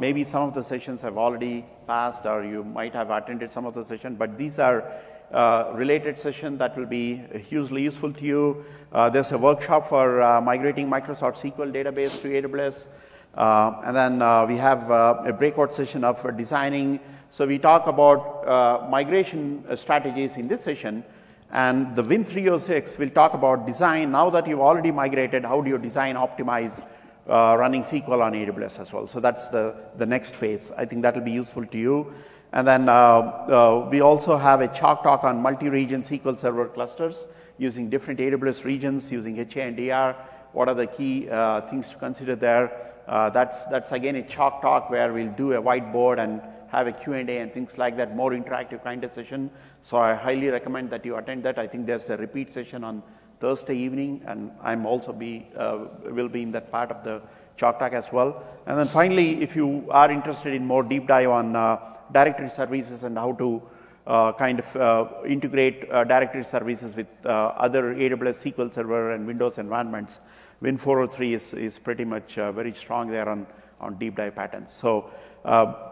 maybe 0.00 0.24
some 0.24 0.42
of 0.48 0.54
the 0.54 0.62
sessions 0.62 1.02
have 1.02 1.18
already 1.18 1.64
passed, 1.86 2.26
or 2.26 2.44
you 2.44 2.64
might 2.64 2.94
have 2.94 3.10
attended 3.10 3.50
some 3.50 3.66
of 3.66 3.74
the 3.74 3.84
session, 3.84 4.16
but 4.16 4.38
these 4.38 4.58
are 4.58 4.84
uh, 5.32 5.72
related 5.74 6.18
session 6.18 6.56
that 6.58 6.76
will 6.76 6.86
be 6.86 7.22
hugely 7.50 7.82
useful 7.82 8.12
to 8.12 8.24
you. 8.24 8.64
Uh, 8.92 9.10
there's 9.10 9.32
a 9.32 9.38
workshop 9.38 9.86
for 9.86 10.22
uh, 10.22 10.40
migrating 10.40 10.88
Microsoft 10.88 11.36
SQL 11.36 11.70
database 11.70 12.22
to 12.22 12.28
AWS. 12.28 12.86
Uh, 13.34 13.82
and 13.84 13.94
then 13.94 14.22
uh, 14.22 14.46
we 14.46 14.56
have 14.56 14.90
uh, 14.90 15.22
a 15.26 15.32
breakout 15.32 15.74
session 15.74 16.04
of 16.04 16.24
designing. 16.36 16.98
So 17.30 17.46
we 17.46 17.58
talk 17.58 17.86
about 17.86 18.88
migration 18.90 19.64
strategies 19.76 20.38
in 20.38 20.48
this 20.48 20.62
session. 20.62 21.04
And 21.50 21.96
the 21.96 22.02
Win 22.02 22.24
306 22.24 22.98
will 22.98 23.10
talk 23.10 23.34
about 23.34 23.66
design. 23.66 24.12
Now 24.12 24.28
that 24.30 24.46
you've 24.46 24.60
already 24.60 24.90
migrated, 24.90 25.44
how 25.44 25.60
do 25.60 25.70
you 25.70 25.78
design, 25.78 26.16
optimize 26.16 26.82
uh, 27.26 27.56
running 27.58 27.82
SQL 27.82 28.22
on 28.22 28.32
AWS 28.34 28.80
as 28.80 28.92
well? 28.92 29.06
So 29.06 29.18
that's 29.18 29.48
the, 29.48 29.74
the 29.96 30.04
next 30.04 30.34
phase. 30.34 30.70
I 30.76 30.84
think 30.84 31.02
that 31.02 31.14
will 31.14 31.22
be 31.22 31.32
useful 31.32 31.64
to 31.64 31.78
you. 31.78 32.12
And 32.52 32.66
then 32.66 32.88
uh, 32.88 32.92
uh, 32.92 33.88
we 33.90 34.00
also 34.00 34.36
have 34.36 34.60
a 34.60 34.68
chalk 34.68 35.02
talk 35.02 35.24
on 35.24 35.40
multi-region 35.40 36.02
SQL 36.02 36.38
Server 36.38 36.66
clusters 36.66 37.26
using 37.56 37.88
different 37.88 38.20
AWS 38.20 38.64
regions, 38.64 39.10
using 39.10 39.38
HA 39.38 39.62
and 39.62 39.76
DR. 39.76 40.16
What 40.52 40.68
are 40.68 40.74
the 40.74 40.86
key 40.86 41.28
things 41.70 41.90
to 41.90 41.96
consider 41.96 42.36
there? 42.36 42.72
Uh, 43.08 43.30
that's, 43.30 43.64
that's 43.66 43.92
again 43.92 44.16
a 44.16 44.22
chalk 44.22 44.60
talk 44.60 44.90
where 44.90 45.12
we'll 45.14 45.32
do 45.32 45.54
a 45.54 45.62
whiteboard 45.62 46.18
and 46.18 46.42
have 46.68 46.86
a 46.86 46.92
Q&A 46.92 47.38
and 47.38 47.52
things 47.52 47.78
like 47.78 47.96
that, 47.96 48.14
more 48.16 48.30
interactive 48.32 48.82
kind 48.84 49.04
of 49.04 49.12
session. 49.12 49.50
So 49.80 49.96
I 49.96 50.14
highly 50.14 50.48
recommend 50.48 50.90
that 50.90 51.04
you 51.04 51.16
attend 51.16 51.42
that. 51.44 51.58
I 51.58 51.66
think 51.66 51.86
there's 51.86 52.10
a 52.10 52.16
repeat 52.16 52.52
session 52.52 52.84
on 52.84 53.02
Thursday 53.40 53.76
evening, 53.76 54.22
and 54.26 54.50
I'm 54.62 54.84
also 54.84 55.12
be 55.12 55.46
uh, 55.56 55.86
will 56.04 56.28
be 56.28 56.42
in 56.42 56.50
that 56.52 56.70
part 56.72 56.90
of 56.90 57.04
the 57.04 57.22
chalk 57.56 57.78
talk 57.78 57.92
as 57.92 58.12
well. 58.12 58.42
And 58.66 58.78
then 58.78 58.88
finally, 58.88 59.40
if 59.40 59.54
you 59.54 59.86
are 59.90 60.10
interested 60.10 60.54
in 60.54 60.66
more 60.66 60.82
deep 60.82 61.06
dive 61.06 61.30
on 61.30 61.54
uh, 61.54 61.78
directory 62.12 62.50
services 62.50 63.04
and 63.04 63.16
how 63.16 63.32
to 63.32 63.62
uh, 64.08 64.32
kind 64.32 64.58
of 64.58 64.76
uh, 64.76 65.06
integrate 65.26 65.88
uh, 65.90 66.02
directory 66.02 66.42
services 66.42 66.96
with 66.96 67.06
other 67.24 67.94
AWS 67.94 68.52
SQL 68.52 68.72
Server 68.72 69.12
and 69.12 69.26
Windows 69.26 69.58
environments, 69.58 70.20
Win 70.60 70.76
403 70.76 71.34
is, 71.34 71.54
is 71.54 71.78
pretty 71.78 72.04
much 72.04 72.36
uh, 72.38 72.50
very 72.50 72.72
strong 72.72 73.08
there 73.08 73.28
on, 73.28 73.46
on 73.80 73.96
deep 73.96 74.16
dive 74.16 74.34
patterns. 74.34 74.72
So 74.72 75.10
uh, 75.44 75.87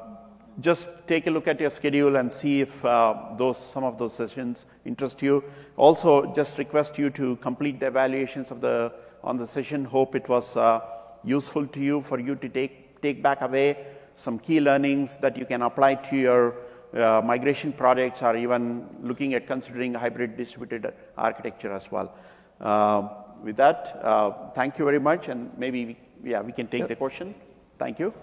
just 0.60 0.88
take 1.06 1.26
a 1.26 1.30
look 1.30 1.48
at 1.48 1.60
your 1.60 1.70
schedule 1.70 2.16
and 2.16 2.32
see 2.32 2.60
if 2.62 2.84
uh, 2.84 3.14
those 3.36 3.58
some 3.58 3.84
of 3.84 3.98
those 3.98 4.14
sessions 4.14 4.66
interest 4.84 5.22
you. 5.22 5.44
Also, 5.76 6.32
just 6.34 6.58
request 6.58 6.98
you 6.98 7.10
to 7.10 7.36
complete 7.36 7.80
the 7.80 7.86
evaluations 7.86 8.50
of 8.50 8.60
the 8.60 8.92
on 9.22 9.36
the 9.36 9.46
session. 9.46 9.84
Hope 9.84 10.14
it 10.14 10.28
was 10.28 10.56
uh, 10.56 10.80
useful 11.24 11.66
to 11.66 11.80
you 11.80 12.00
for 12.00 12.18
you 12.18 12.36
to 12.36 12.48
take 12.48 13.00
take 13.02 13.22
back 13.22 13.42
away 13.42 13.86
some 14.16 14.38
key 14.38 14.60
learnings 14.60 15.18
that 15.18 15.36
you 15.36 15.44
can 15.44 15.62
apply 15.62 15.94
to 15.94 16.16
your 16.16 16.54
uh, 16.94 17.20
migration 17.22 17.72
projects 17.72 18.22
or 18.22 18.34
even 18.36 18.88
looking 19.02 19.34
at 19.34 19.46
considering 19.46 19.92
hybrid 19.92 20.36
distributed 20.36 20.94
architecture 21.18 21.72
as 21.72 21.90
well. 21.92 22.14
Uh, 22.60 23.08
with 23.42 23.56
that, 23.56 24.00
uh, 24.02 24.50
thank 24.54 24.78
you 24.78 24.84
very 24.86 24.98
much, 24.98 25.28
and 25.28 25.50
maybe 25.58 25.98
yeah, 26.24 26.40
we 26.40 26.52
can 26.52 26.66
take 26.66 26.80
yep. 26.80 26.88
the 26.88 26.96
question. 26.96 27.34
Thank 27.78 27.98
you. 27.98 28.14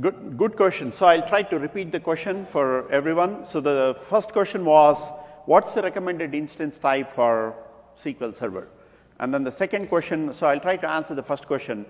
Good, 0.00 0.38
good 0.38 0.49
question. 0.60 0.92
So 0.92 1.06
I'll 1.06 1.26
try 1.26 1.42
to 1.44 1.58
repeat 1.58 1.90
the 1.90 2.00
question 2.00 2.44
for 2.44 2.86
everyone. 2.92 3.46
So 3.46 3.62
the 3.62 3.96
first 3.98 4.30
question 4.30 4.62
was, 4.66 5.10
what's 5.46 5.72
the 5.72 5.80
recommended 5.80 6.34
instance 6.34 6.78
type 6.78 7.08
for 7.08 7.54
SQL 7.96 8.34
Server? 8.36 8.68
And 9.20 9.32
then 9.32 9.42
the 9.42 9.50
second 9.50 9.88
question, 9.88 10.34
so 10.34 10.48
I'll 10.48 10.60
try 10.60 10.76
to 10.76 10.86
answer 10.86 11.14
the 11.14 11.22
first 11.22 11.46
question. 11.46 11.86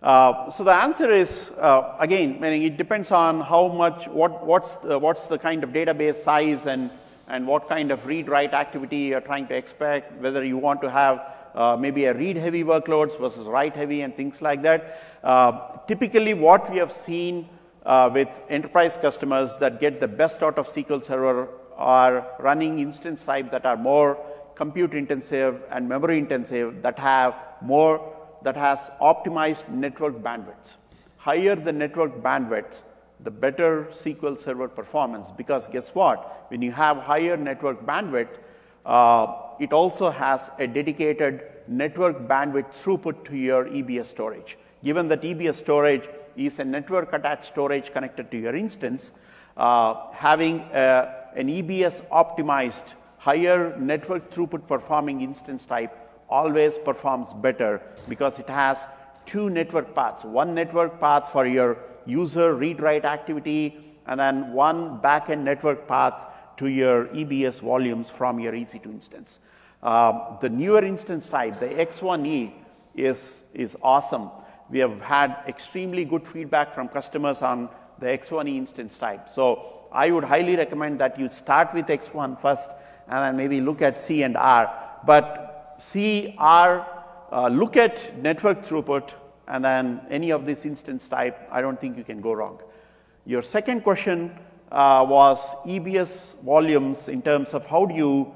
Uh, 0.00 0.48
so 0.50 0.62
the 0.62 0.72
answer 0.72 1.10
is, 1.10 1.50
uh, 1.58 1.96
again, 1.98 2.40
meaning 2.40 2.62
it 2.62 2.76
depends 2.76 3.10
on 3.10 3.40
how 3.40 3.66
much, 3.66 4.06
what, 4.06 4.46
what's, 4.46 4.76
the, 4.76 4.96
what's 5.00 5.26
the 5.26 5.36
kind 5.36 5.64
of 5.64 5.70
database 5.70 6.14
size 6.14 6.66
and, 6.66 6.92
and 7.26 7.44
what 7.44 7.68
kind 7.68 7.90
of 7.90 8.06
read-write 8.06 8.54
activity 8.54 8.98
you're 8.98 9.20
trying 9.20 9.48
to 9.48 9.56
expect, 9.56 10.12
whether 10.22 10.44
you 10.44 10.58
want 10.58 10.80
to 10.82 10.88
have 10.88 11.26
uh, 11.56 11.76
maybe 11.76 12.04
a 12.04 12.14
read 12.14 12.36
heavy 12.36 12.62
workloads 12.62 13.18
versus 13.18 13.48
write 13.48 13.74
heavy 13.74 14.02
and 14.02 14.14
things 14.14 14.40
like 14.40 14.62
that. 14.62 15.02
Uh, 15.24 15.76
typically, 15.88 16.34
what 16.34 16.70
we 16.70 16.78
have 16.78 16.92
seen 16.92 17.48
uh, 17.84 18.10
with 18.12 18.42
enterprise 18.48 18.96
customers 18.96 19.56
that 19.58 19.80
get 19.80 20.00
the 20.00 20.08
best 20.08 20.42
out 20.42 20.58
of 20.58 20.66
SQL 20.68 21.02
Server 21.02 21.48
are 21.76 22.26
running 22.38 22.78
instance 22.78 23.24
type 23.24 23.50
that 23.50 23.66
are 23.66 23.76
more 23.76 24.18
compute 24.54 24.94
intensive 24.94 25.62
and 25.70 25.88
memory 25.88 26.18
intensive 26.18 26.82
that 26.82 26.98
have 26.98 27.34
more 27.60 28.14
that 28.42 28.56
has 28.56 28.90
optimized 29.00 29.68
network 29.68 30.14
bandwidth. 30.14 30.74
Higher 31.16 31.54
the 31.54 31.72
network 31.72 32.22
bandwidth, 32.22 32.82
the 33.20 33.30
better 33.30 33.86
SQL 33.90 34.38
Server 34.38 34.68
performance 34.68 35.30
because 35.30 35.66
guess 35.68 35.94
what? 35.94 36.46
When 36.48 36.62
you 36.62 36.72
have 36.72 36.96
higher 36.98 37.36
network 37.36 37.84
bandwidth, 37.86 38.38
uh, 38.84 39.34
it 39.60 39.72
also 39.72 40.10
has 40.10 40.50
a 40.58 40.66
dedicated 40.66 41.42
network 41.68 42.26
bandwidth 42.26 42.70
throughput 42.72 43.24
to 43.26 43.36
your 43.36 43.66
EBS 43.66 44.06
storage. 44.06 44.58
Given 44.82 45.08
that 45.08 45.22
EBS 45.22 45.54
storage 45.54 46.08
is 46.36 46.58
a 46.58 46.64
network 46.64 47.12
attached 47.12 47.46
storage 47.46 47.92
connected 47.92 48.30
to 48.30 48.38
your 48.38 48.54
instance, 48.54 49.12
Uh, 49.56 50.10
having 50.12 50.60
a, 50.72 51.28
an 51.36 51.46
EBS 51.46 52.00
optimized, 52.08 52.94
higher 53.18 53.76
network 53.78 54.30
throughput 54.30 54.66
performing 54.66 55.20
instance 55.20 55.66
type 55.66 55.92
always 56.28 56.78
performs 56.78 57.34
better 57.34 57.82
because 58.08 58.40
it 58.40 58.48
has 58.48 58.86
two 59.26 59.50
network 59.50 59.94
paths 59.94 60.24
one 60.24 60.54
network 60.54 60.98
path 60.98 61.28
for 61.28 61.46
your 61.46 61.76
user 62.06 62.54
read 62.54 62.80
write 62.80 63.04
activity, 63.04 63.78
and 64.06 64.18
then 64.18 64.52
one 64.52 64.98
backend 65.00 65.42
network 65.42 65.86
path 65.86 66.26
to 66.56 66.66
your 66.66 67.06
EBS 67.08 67.60
volumes 67.60 68.10
from 68.10 68.40
your 68.40 68.52
EC2 68.52 68.86
instance. 68.86 69.38
Uh, 69.82 70.38
the 70.40 70.48
newer 70.48 70.82
instance 70.82 71.28
type, 71.28 71.60
the 71.60 71.68
X1E, 71.68 72.52
is, 72.94 73.44
is 73.54 73.76
awesome. 73.82 74.30
We 74.72 74.78
have 74.78 75.02
had 75.02 75.36
extremely 75.46 76.06
good 76.06 76.26
feedback 76.26 76.72
from 76.72 76.88
customers 76.88 77.42
on 77.42 77.68
the 77.98 78.06
X1E 78.06 78.56
instance 78.56 78.96
type. 78.96 79.28
So 79.28 79.86
I 79.92 80.10
would 80.10 80.24
highly 80.24 80.56
recommend 80.56 80.98
that 81.00 81.18
you 81.18 81.28
start 81.28 81.74
with 81.74 81.86
X1 81.86 82.40
first 82.40 82.70
and 83.06 83.22
then 83.22 83.36
maybe 83.36 83.60
look 83.60 83.82
at 83.82 84.00
C 84.00 84.22
and 84.22 84.34
R. 84.34 84.72
But 85.04 85.74
C, 85.76 86.34
R, 86.38 86.88
uh, 87.30 87.48
look 87.48 87.76
at 87.76 88.16
network 88.16 88.64
throughput 88.64 89.12
and 89.46 89.62
then 89.62 90.00
any 90.08 90.30
of 90.30 90.46
this 90.46 90.64
instance 90.64 91.06
type, 91.06 91.38
I 91.50 91.60
don't 91.60 91.78
think 91.78 91.98
you 91.98 92.04
can 92.04 92.22
go 92.22 92.32
wrong. 92.32 92.58
Your 93.26 93.42
second 93.42 93.82
question 93.82 94.32
uh, 94.70 95.04
was 95.06 95.54
EBS 95.66 96.40
volumes 96.42 97.08
in 97.08 97.20
terms 97.20 97.52
of 97.52 97.66
how 97.66 97.84
do 97.84 97.94
you 97.94 98.34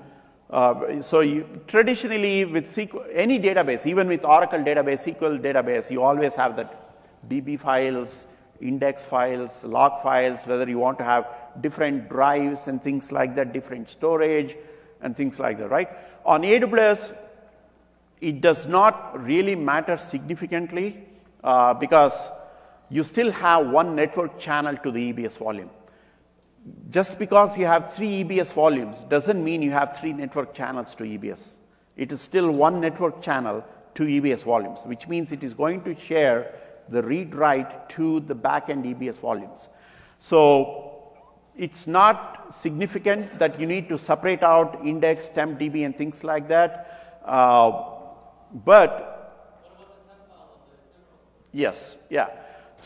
uh, 0.51 1.03
so 1.03 1.21
you, 1.21 1.45
traditionally 1.67 2.45
with 2.45 2.67
SQL, 2.67 3.05
any 3.13 3.39
database, 3.41 3.85
even 3.87 4.07
with 4.07 4.25
Oracle 4.25 4.61
database, 4.61 5.15
SQL 5.15 5.41
database, 5.41 5.91
you 5.91 6.03
always 6.03 6.37
have 6.37 6.55
that 6.57 7.29
DB 7.29 7.59
files, 7.59 8.29
index 8.61 9.05
files, 9.05 9.65
log 9.65 10.01
files, 10.03 10.47
whether 10.47 10.69
you 10.69 10.79
want 10.79 10.99
to 10.99 11.05
have 11.05 11.27
different 11.61 12.09
drives 12.09 12.69
and 12.69 12.81
things 12.81 13.11
like 13.11 13.35
that, 13.35 13.53
different 13.53 13.91
storage 13.91 14.57
and 15.03 15.17
things 15.17 15.41
like 15.41 15.59
that, 15.59 15.69
right? 15.69 15.89
On 16.25 16.43
AWS, 16.43 17.17
it 18.21 18.41
does 18.41 18.67
not 18.69 19.21
really 19.21 19.57
matter 19.57 19.97
significantly 19.99 21.05
uh, 21.43 21.75
because 21.75 22.31
you 22.89 23.03
still 23.03 23.33
have 23.33 23.69
one 23.69 23.97
network 23.97 24.39
channel 24.39 24.77
to 24.77 24.91
the 24.93 25.13
EBS 25.13 25.39
volume 25.39 25.71
just 26.91 27.19
because 27.19 27.57
you 27.57 27.67
have 27.67 27.93
three 27.93 28.25
EBS 28.25 28.53
volumes 28.53 29.05
doesn't 29.05 29.43
mean 29.43 29.63
you 29.63 29.71
have 29.71 29.97
three 29.97 30.13
network 30.13 30.55
channels 30.55 30.95
to 30.97 31.05
EBS. 31.05 31.55
It 31.97 32.13
is 32.13 32.21
still 32.21 32.51
one 32.51 32.81
network 32.81 33.23
channel 33.23 33.65
to 33.95 34.05
EBS 34.05 34.45
volumes, 34.45 34.85
which 34.85 35.09
means 35.09 35.33
it 35.33 35.43
is 35.43 35.55
going 35.55 35.83
to 35.85 35.95
share 35.95 36.55
the 36.89 37.03
read 37.03 37.35
write 37.35 37.89
to 37.91 38.21
the 38.21 38.35
backend 38.35 38.85
EBS 38.85 39.21
volumes. 39.21 39.69
So 40.19 41.15
it's 41.57 41.87
not 41.87 42.53
significant 42.53 43.39
that 43.39 43.59
you 43.59 43.67
need 43.67 43.89
to 43.89 43.99
separate 43.99 44.43
out 44.43 44.85
index, 44.85 45.29
temp 45.29 45.59
DB, 45.59 45.85
and 45.85 45.97
things 45.97 46.23
like 46.23 46.49
that. 46.49 47.21
Uh, 47.25 47.91
but 48.65 49.13
yes, 51.53 51.97
yeah. 52.11 52.29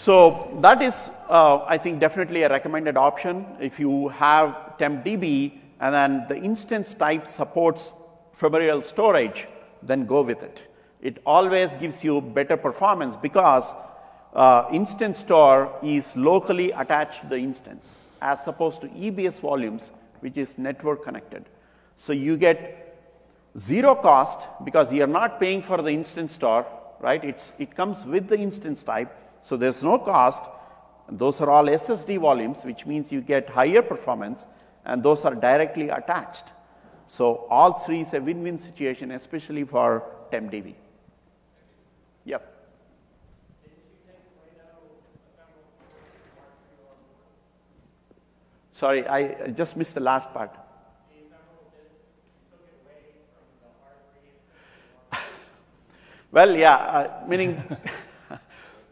So 0.00 0.56
that 0.62 0.80
is, 0.80 1.10
uh, 1.28 1.62
I 1.66 1.76
think, 1.76 2.00
definitely 2.00 2.44
a 2.44 2.48
recommended 2.48 2.96
option. 2.96 3.44
If 3.60 3.78
you 3.78 4.08
have 4.08 4.78
TempDB 4.78 5.52
and 5.78 5.94
then 5.94 6.24
the 6.26 6.38
instance 6.38 6.94
type 6.94 7.26
supports 7.26 7.92
ephemeral 8.32 8.80
storage, 8.80 9.46
then 9.82 10.06
go 10.06 10.22
with 10.22 10.42
it. 10.42 10.62
It 11.02 11.18
always 11.26 11.76
gives 11.76 12.02
you 12.02 12.22
better 12.22 12.56
performance 12.56 13.14
because 13.14 13.74
uh, 14.32 14.64
instance 14.72 15.18
store 15.18 15.70
is 15.82 16.16
locally 16.16 16.70
attached 16.70 17.20
to 17.20 17.26
the 17.26 17.38
instance 17.38 18.06
as 18.22 18.48
opposed 18.48 18.80
to 18.80 18.88
EBS 18.88 19.38
volumes, 19.40 19.90
which 20.20 20.38
is 20.38 20.56
network 20.56 21.04
connected. 21.04 21.44
So 21.98 22.14
you 22.14 22.38
get 22.38 22.96
zero 23.58 23.94
cost 23.96 24.48
because 24.64 24.94
you're 24.94 25.06
not 25.06 25.38
paying 25.38 25.60
for 25.60 25.82
the 25.82 25.90
instance 25.90 26.32
store, 26.32 26.66
right? 27.00 27.22
It's, 27.22 27.52
it 27.58 27.76
comes 27.76 28.06
with 28.06 28.28
the 28.28 28.38
instance 28.38 28.82
type 28.82 29.14
so 29.42 29.56
there's 29.56 29.82
no 29.82 29.98
cost. 29.98 30.44
Those 31.08 31.40
are 31.40 31.50
all 31.50 31.64
SSD 31.64 32.20
volumes, 32.20 32.64
which 32.64 32.86
means 32.86 33.10
you 33.10 33.20
get 33.20 33.48
higher 33.48 33.82
performance, 33.82 34.46
and 34.84 35.02
those 35.02 35.24
are 35.24 35.34
directly 35.34 35.88
attached. 35.88 36.52
So 37.06 37.46
all 37.50 37.72
three 37.72 38.02
is 38.02 38.14
a 38.14 38.20
win-win 38.20 38.58
situation, 38.58 39.10
especially 39.10 39.64
for 39.64 40.04
TempDB. 40.32 40.74
Yep. 42.24 42.60
Sorry, 48.72 49.06
I 49.06 49.48
just 49.48 49.76
missed 49.76 49.94
the 49.94 50.00
last 50.00 50.32
part. 50.32 50.54
well, 56.30 56.56
yeah, 56.56 56.76
uh, 56.76 57.24
meaning 57.26 57.62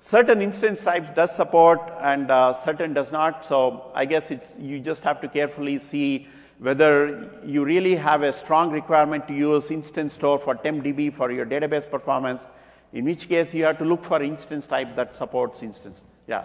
certain 0.00 0.40
instance 0.42 0.82
types 0.82 1.08
does 1.14 1.34
support 1.34 1.80
and 2.00 2.30
uh, 2.30 2.52
certain 2.52 2.94
does 2.94 3.12
not. 3.12 3.44
So 3.44 3.90
I 3.94 4.04
guess 4.04 4.30
it's, 4.30 4.56
you 4.58 4.80
just 4.80 5.04
have 5.04 5.20
to 5.20 5.28
carefully 5.28 5.78
see 5.78 6.28
whether 6.58 7.30
you 7.44 7.64
really 7.64 7.94
have 7.96 8.22
a 8.22 8.32
strong 8.32 8.70
requirement 8.70 9.28
to 9.28 9.34
use 9.34 9.70
instance 9.70 10.14
store 10.14 10.38
for 10.38 10.54
TempDB 10.56 11.12
for 11.12 11.30
your 11.30 11.46
database 11.46 11.88
performance, 11.88 12.48
in 12.92 13.04
which 13.04 13.28
case 13.28 13.54
you 13.54 13.64
have 13.64 13.78
to 13.78 13.84
look 13.84 14.04
for 14.04 14.22
instance 14.22 14.66
type 14.66 14.96
that 14.96 15.14
supports 15.14 15.62
instance. 15.62 16.02
Yeah. 16.26 16.44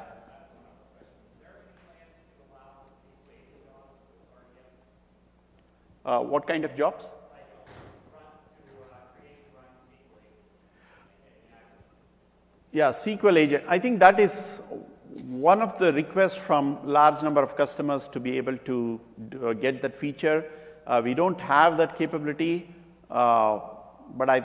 Uh, 6.05 6.19
what 6.19 6.45
kind 6.45 6.65
of 6.65 6.75
jobs? 6.75 7.05
Yeah, 12.73 12.89
SQL 12.89 13.37
agent. 13.37 13.63
I 13.67 13.77
think 13.77 13.99
that 13.99 14.19
is 14.19 14.63
one 15.27 15.61
of 15.61 15.77
the 15.77 15.93
requests 15.93 16.35
from 16.35 16.79
large 16.83 17.21
number 17.21 17.41
of 17.41 17.55
customers 17.55 18.07
to 18.09 18.19
be 18.19 18.35
able 18.37 18.57
to 18.69 18.99
uh, 19.43 19.53
get 19.53 19.83
that 19.83 19.95
feature. 19.95 20.43
Uh, 20.87 20.99
we 21.03 21.13
don't 21.13 21.39
have 21.39 21.77
that 21.77 21.95
capability, 21.95 22.73
uh, 23.11 23.59
but 24.15 24.27
I, 24.27 24.43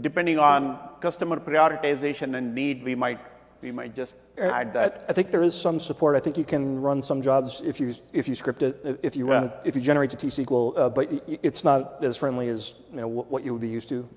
depending 0.00 0.40
on 0.40 0.76
customer 1.00 1.38
prioritization 1.38 2.36
and 2.36 2.52
need, 2.52 2.82
we 2.82 2.96
might 2.96 3.20
we 3.62 3.70
might 3.70 3.94
just 3.94 4.16
add 4.38 4.72
that. 4.72 5.04
I, 5.06 5.10
I, 5.10 5.12
think 5.12 5.30
there 5.30 5.42
is 5.42 5.54
some 5.54 5.78
support. 5.78 6.16
I 6.16 6.20
think 6.20 6.36
you 6.36 6.44
can 6.44 6.80
run 6.80 7.02
some 7.02 7.22
jobs 7.22 7.62
if 7.64 7.78
you 7.78 7.94
if 8.12 8.26
you 8.26 8.34
script 8.34 8.62
it, 8.62 8.98
if 9.02 9.14
you 9.14 9.26
run 9.26 9.44
yeah. 9.44 9.60
if 9.64 9.76
you 9.76 9.82
generate 9.82 10.10
the 10.10 10.16
T 10.16 10.26
SQL, 10.26 10.76
uh, 10.76 10.88
but 10.88 11.08
it's 11.42 11.62
not 11.62 12.02
as 12.02 12.16
friendly 12.16 12.48
as 12.48 12.74
you 12.90 12.96
know 12.96 13.06
what 13.06 13.44
you 13.44 13.52
would 13.52 13.62
be 13.62 13.68
used 13.68 13.88
to. 13.90 14.08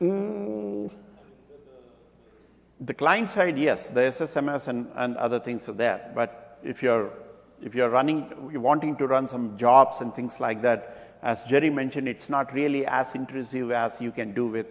Mm. 0.00 0.92
The 2.80 2.94
client 2.94 3.28
side, 3.28 3.58
yes, 3.58 3.90
the 3.90 4.00
SSMS 4.02 4.68
and, 4.68 4.88
and 4.94 5.16
other 5.16 5.40
things 5.40 5.68
are 5.68 5.72
there. 5.72 6.12
But 6.14 6.58
if 6.62 6.82
you're 6.82 7.10
if 7.60 7.74
you're 7.74 7.88
running, 7.88 8.50
you're 8.52 8.60
wanting 8.60 8.96
to 8.96 9.06
run 9.06 9.26
some 9.26 9.56
jobs 9.56 10.00
and 10.00 10.14
things 10.14 10.38
like 10.38 10.62
that, 10.62 11.18
as 11.22 11.42
Jerry 11.44 11.70
mentioned, 11.70 12.08
it's 12.08 12.28
not 12.28 12.52
really 12.52 12.86
as 12.86 13.14
intrusive 13.14 13.72
as 13.72 14.00
you 14.00 14.12
can 14.12 14.32
do 14.32 14.46
with 14.46 14.66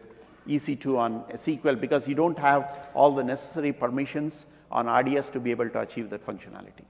EC2 0.47 0.97
on 0.97 1.23
SQL 1.33 1.79
because 1.79 2.07
you 2.07 2.15
don't 2.15 2.39
have 2.39 2.87
all 2.93 3.11
the 3.11 3.23
necessary 3.23 3.73
permissions 3.73 4.45
on 4.71 4.87
RDS 4.87 5.31
to 5.31 5.39
be 5.41 5.51
able 5.51 5.69
to 5.69 5.81
achieve 5.81 6.09
that 6.09 6.25
functionality. 6.25 6.85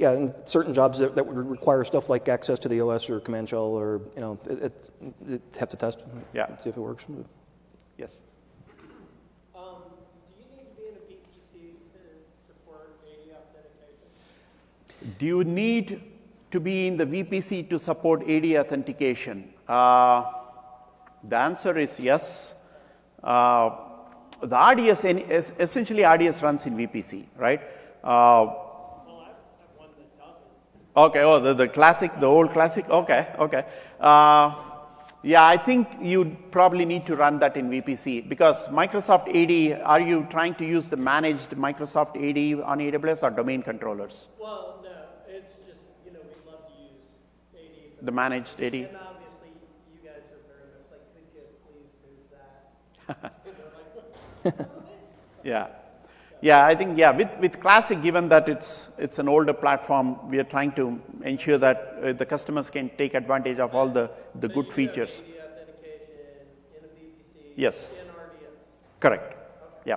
Yeah, 0.00 0.12
and 0.12 0.34
certain 0.44 0.72
jobs 0.72 0.98
that, 1.00 1.14
that, 1.14 1.26
would 1.26 1.36
require 1.36 1.84
stuff 1.84 2.08
like 2.08 2.26
access 2.26 2.58
to 2.60 2.68
the 2.68 2.80
OS 2.80 3.10
or 3.10 3.20
command 3.20 3.50
shell 3.50 3.64
or, 3.64 4.00
you 4.14 4.22
know, 4.22 4.38
it, 4.48 4.62
it, 4.62 4.90
it 5.28 5.42
have 5.58 5.68
to 5.68 5.76
test. 5.76 5.98
Yeah. 6.32 6.56
See 6.56 6.70
if 6.70 6.76
it 6.78 6.80
works. 6.80 7.04
Yes. 7.98 8.22
Um, 9.54 9.82
do 10.38 10.46
you 10.46 10.54
need 10.64 10.70
to 10.80 10.88
be 10.88 11.28
in 11.28 11.38
a 11.38 11.44
VPC 11.44 11.76
to 11.92 12.46
support 12.48 12.96
AD 13.12 13.36
authentication? 13.36 15.18
Do 15.18 15.26
you 15.26 15.44
need 15.44 16.00
to 16.50 16.60
be 16.60 16.86
in 16.86 16.96
the 16.96 17.04
VPC 17.04 17.68
to 17.68 17.78
support 17.78 18.26
AD 18.26 18.46
authentication? 18.56 19.52
Uh, 19.68 20.32
the 21.24 21.36
answer 21.36 21.76
is 21.76 22.00
yes. 22.00 22.54
Uh, 23.22 23.68
the 24.42 24.56
RDS, 24.56 25.04
essentially 25.60 26.04
RDS 26.04 26.42
runs 26.42 26.64
in 26.64 26.74
VPC, 26.74 27.26
right? 27.36 27.60
Uh, 28.02 28.69
Okay, 30.96 31.20
oh, 31.22 31.38
the, 31.38 31.54
the 31.54 31.68
classic, 31.68 32.10
the 32.18 32.26
old 32.26 32.50
classic. 32.50 32.88
Okay, 32.88 33.28
okay. 33.38 33.64
Uh, 34.00 34.54
yeah, 35.22 35.44
I 35.46 35.56
think 35.56 35.88
you 36.00 36.36
probably 36.50 36.84
need 36.84 37.06
to 37.06 37.14
run 37.14 37.38
that 37.40 37.56
in 37.56 37.70
VPC 37.70 38.28
because 38.28 38.68
Microsoft 38.68 39.28
AD, 39.28 39.80
are 39.84 40.00
you 40.00 40.26
trying 40.30 40.54
to 40.56 40.64
use 40.64 40.90
the 40.90 40.96
managed 40.96 41.50
Microsoft 41.50 42.16
AD 42.16 42.62
on 42.64 42.78
AWS 42.78 43.22
or 43.22 43.30
domain 43.30 43.62
controllers? 43.62 44.26
Well, 44.40 44.80
no, 44.82 44.90
it's 45.28 45.54
just, 45.66 45.78
you 46.04 46.12
know, 46.12 46.20
we 46.24 46.50
love 46.50 46.66
to 46.66 46.80
use 46.82 48.00
AD. 48.00 48.06
The 48.06 48.12
managed 48.12 48.60
AD? 48.60 48.74
And 48.74 48.88
obviously, 49.06 49.50
you 49.94 50.08
guys 50.08 50.24
are 50.32 50.42
very 50.48 50.66
much 50.74 50.90
like, 50.90 51.06
could 51.14 51.26
you 51.36 51.44
please 51.66 51.94
move 53.14 53.30
that? 54.44 54.66
Yeah. 55.42 55.68
Yeah, 56.42 56.64
I 56.64 56.74
think, 56.74 56.96
yeah, 56.98 57.10
with, 57.10 57.38
with 57.38 57.60
Classic, 57.60 58.00
given 58.00 58.28
that 58.30 58.48
it's, 58.48 58.90
it's 58.96 59.18
an 59.18 59.28
older 59.28 59.52
platform, 59.52 60.30
we 60.30 60.38
are 60.38 60.44
trying 60.44 60.72
to 60.72 60.98
ensure 61.22 61.58
that 61.58 61.98
uh, 62.02 62.12
the 62.14 62.24
customers 62.24 62.70
can 62.70 62.90
take 62.96 63.12
advantage 63.14 63.58
of 63.58 63.74
all 63.74 63.88
the, 63.88 64.10
the 64.34 64.48
So 64.48 64.54
good 64.54 64.72
features. 64.72 65.22
Yes. 67.56 67.90
Correct. 69.00 69.36
Yeah. 69.84 69.96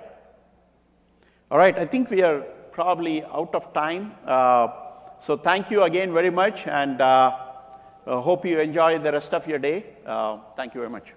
All 1.50 1.56
right, 1.56 1.78
I 1.78 1.86
think 1.86 2.10
we 2.10 2.22
are 2.22 2.40
probably 2.72 3.24
out 3.24 3.54
of 3.54 3.72
time. 3.72 4.12
Uh, 4.26 4.68
so 5.18 5.36
thank 5.38 5.70
you 5.70 5.84
again 5.84 6.12
very 6.12 6.30
much, 6.30 6.66
and 6.66 7.00
uh, 7.00 7.38
uh, 8.06 8.20
hope 8.20 8.44
you 8.44 8.60
enjoy 8.60 8.98
the 8.98 9.12
rest 9.12 9.32
of 9.32 9.46
your 9.46 9.58
day. 9.58 9.86
Uh, 10.04 10.38
thank 10.56 10.74
you 10.74 10.80
very 10.80 10.90
much. 10.90 11.14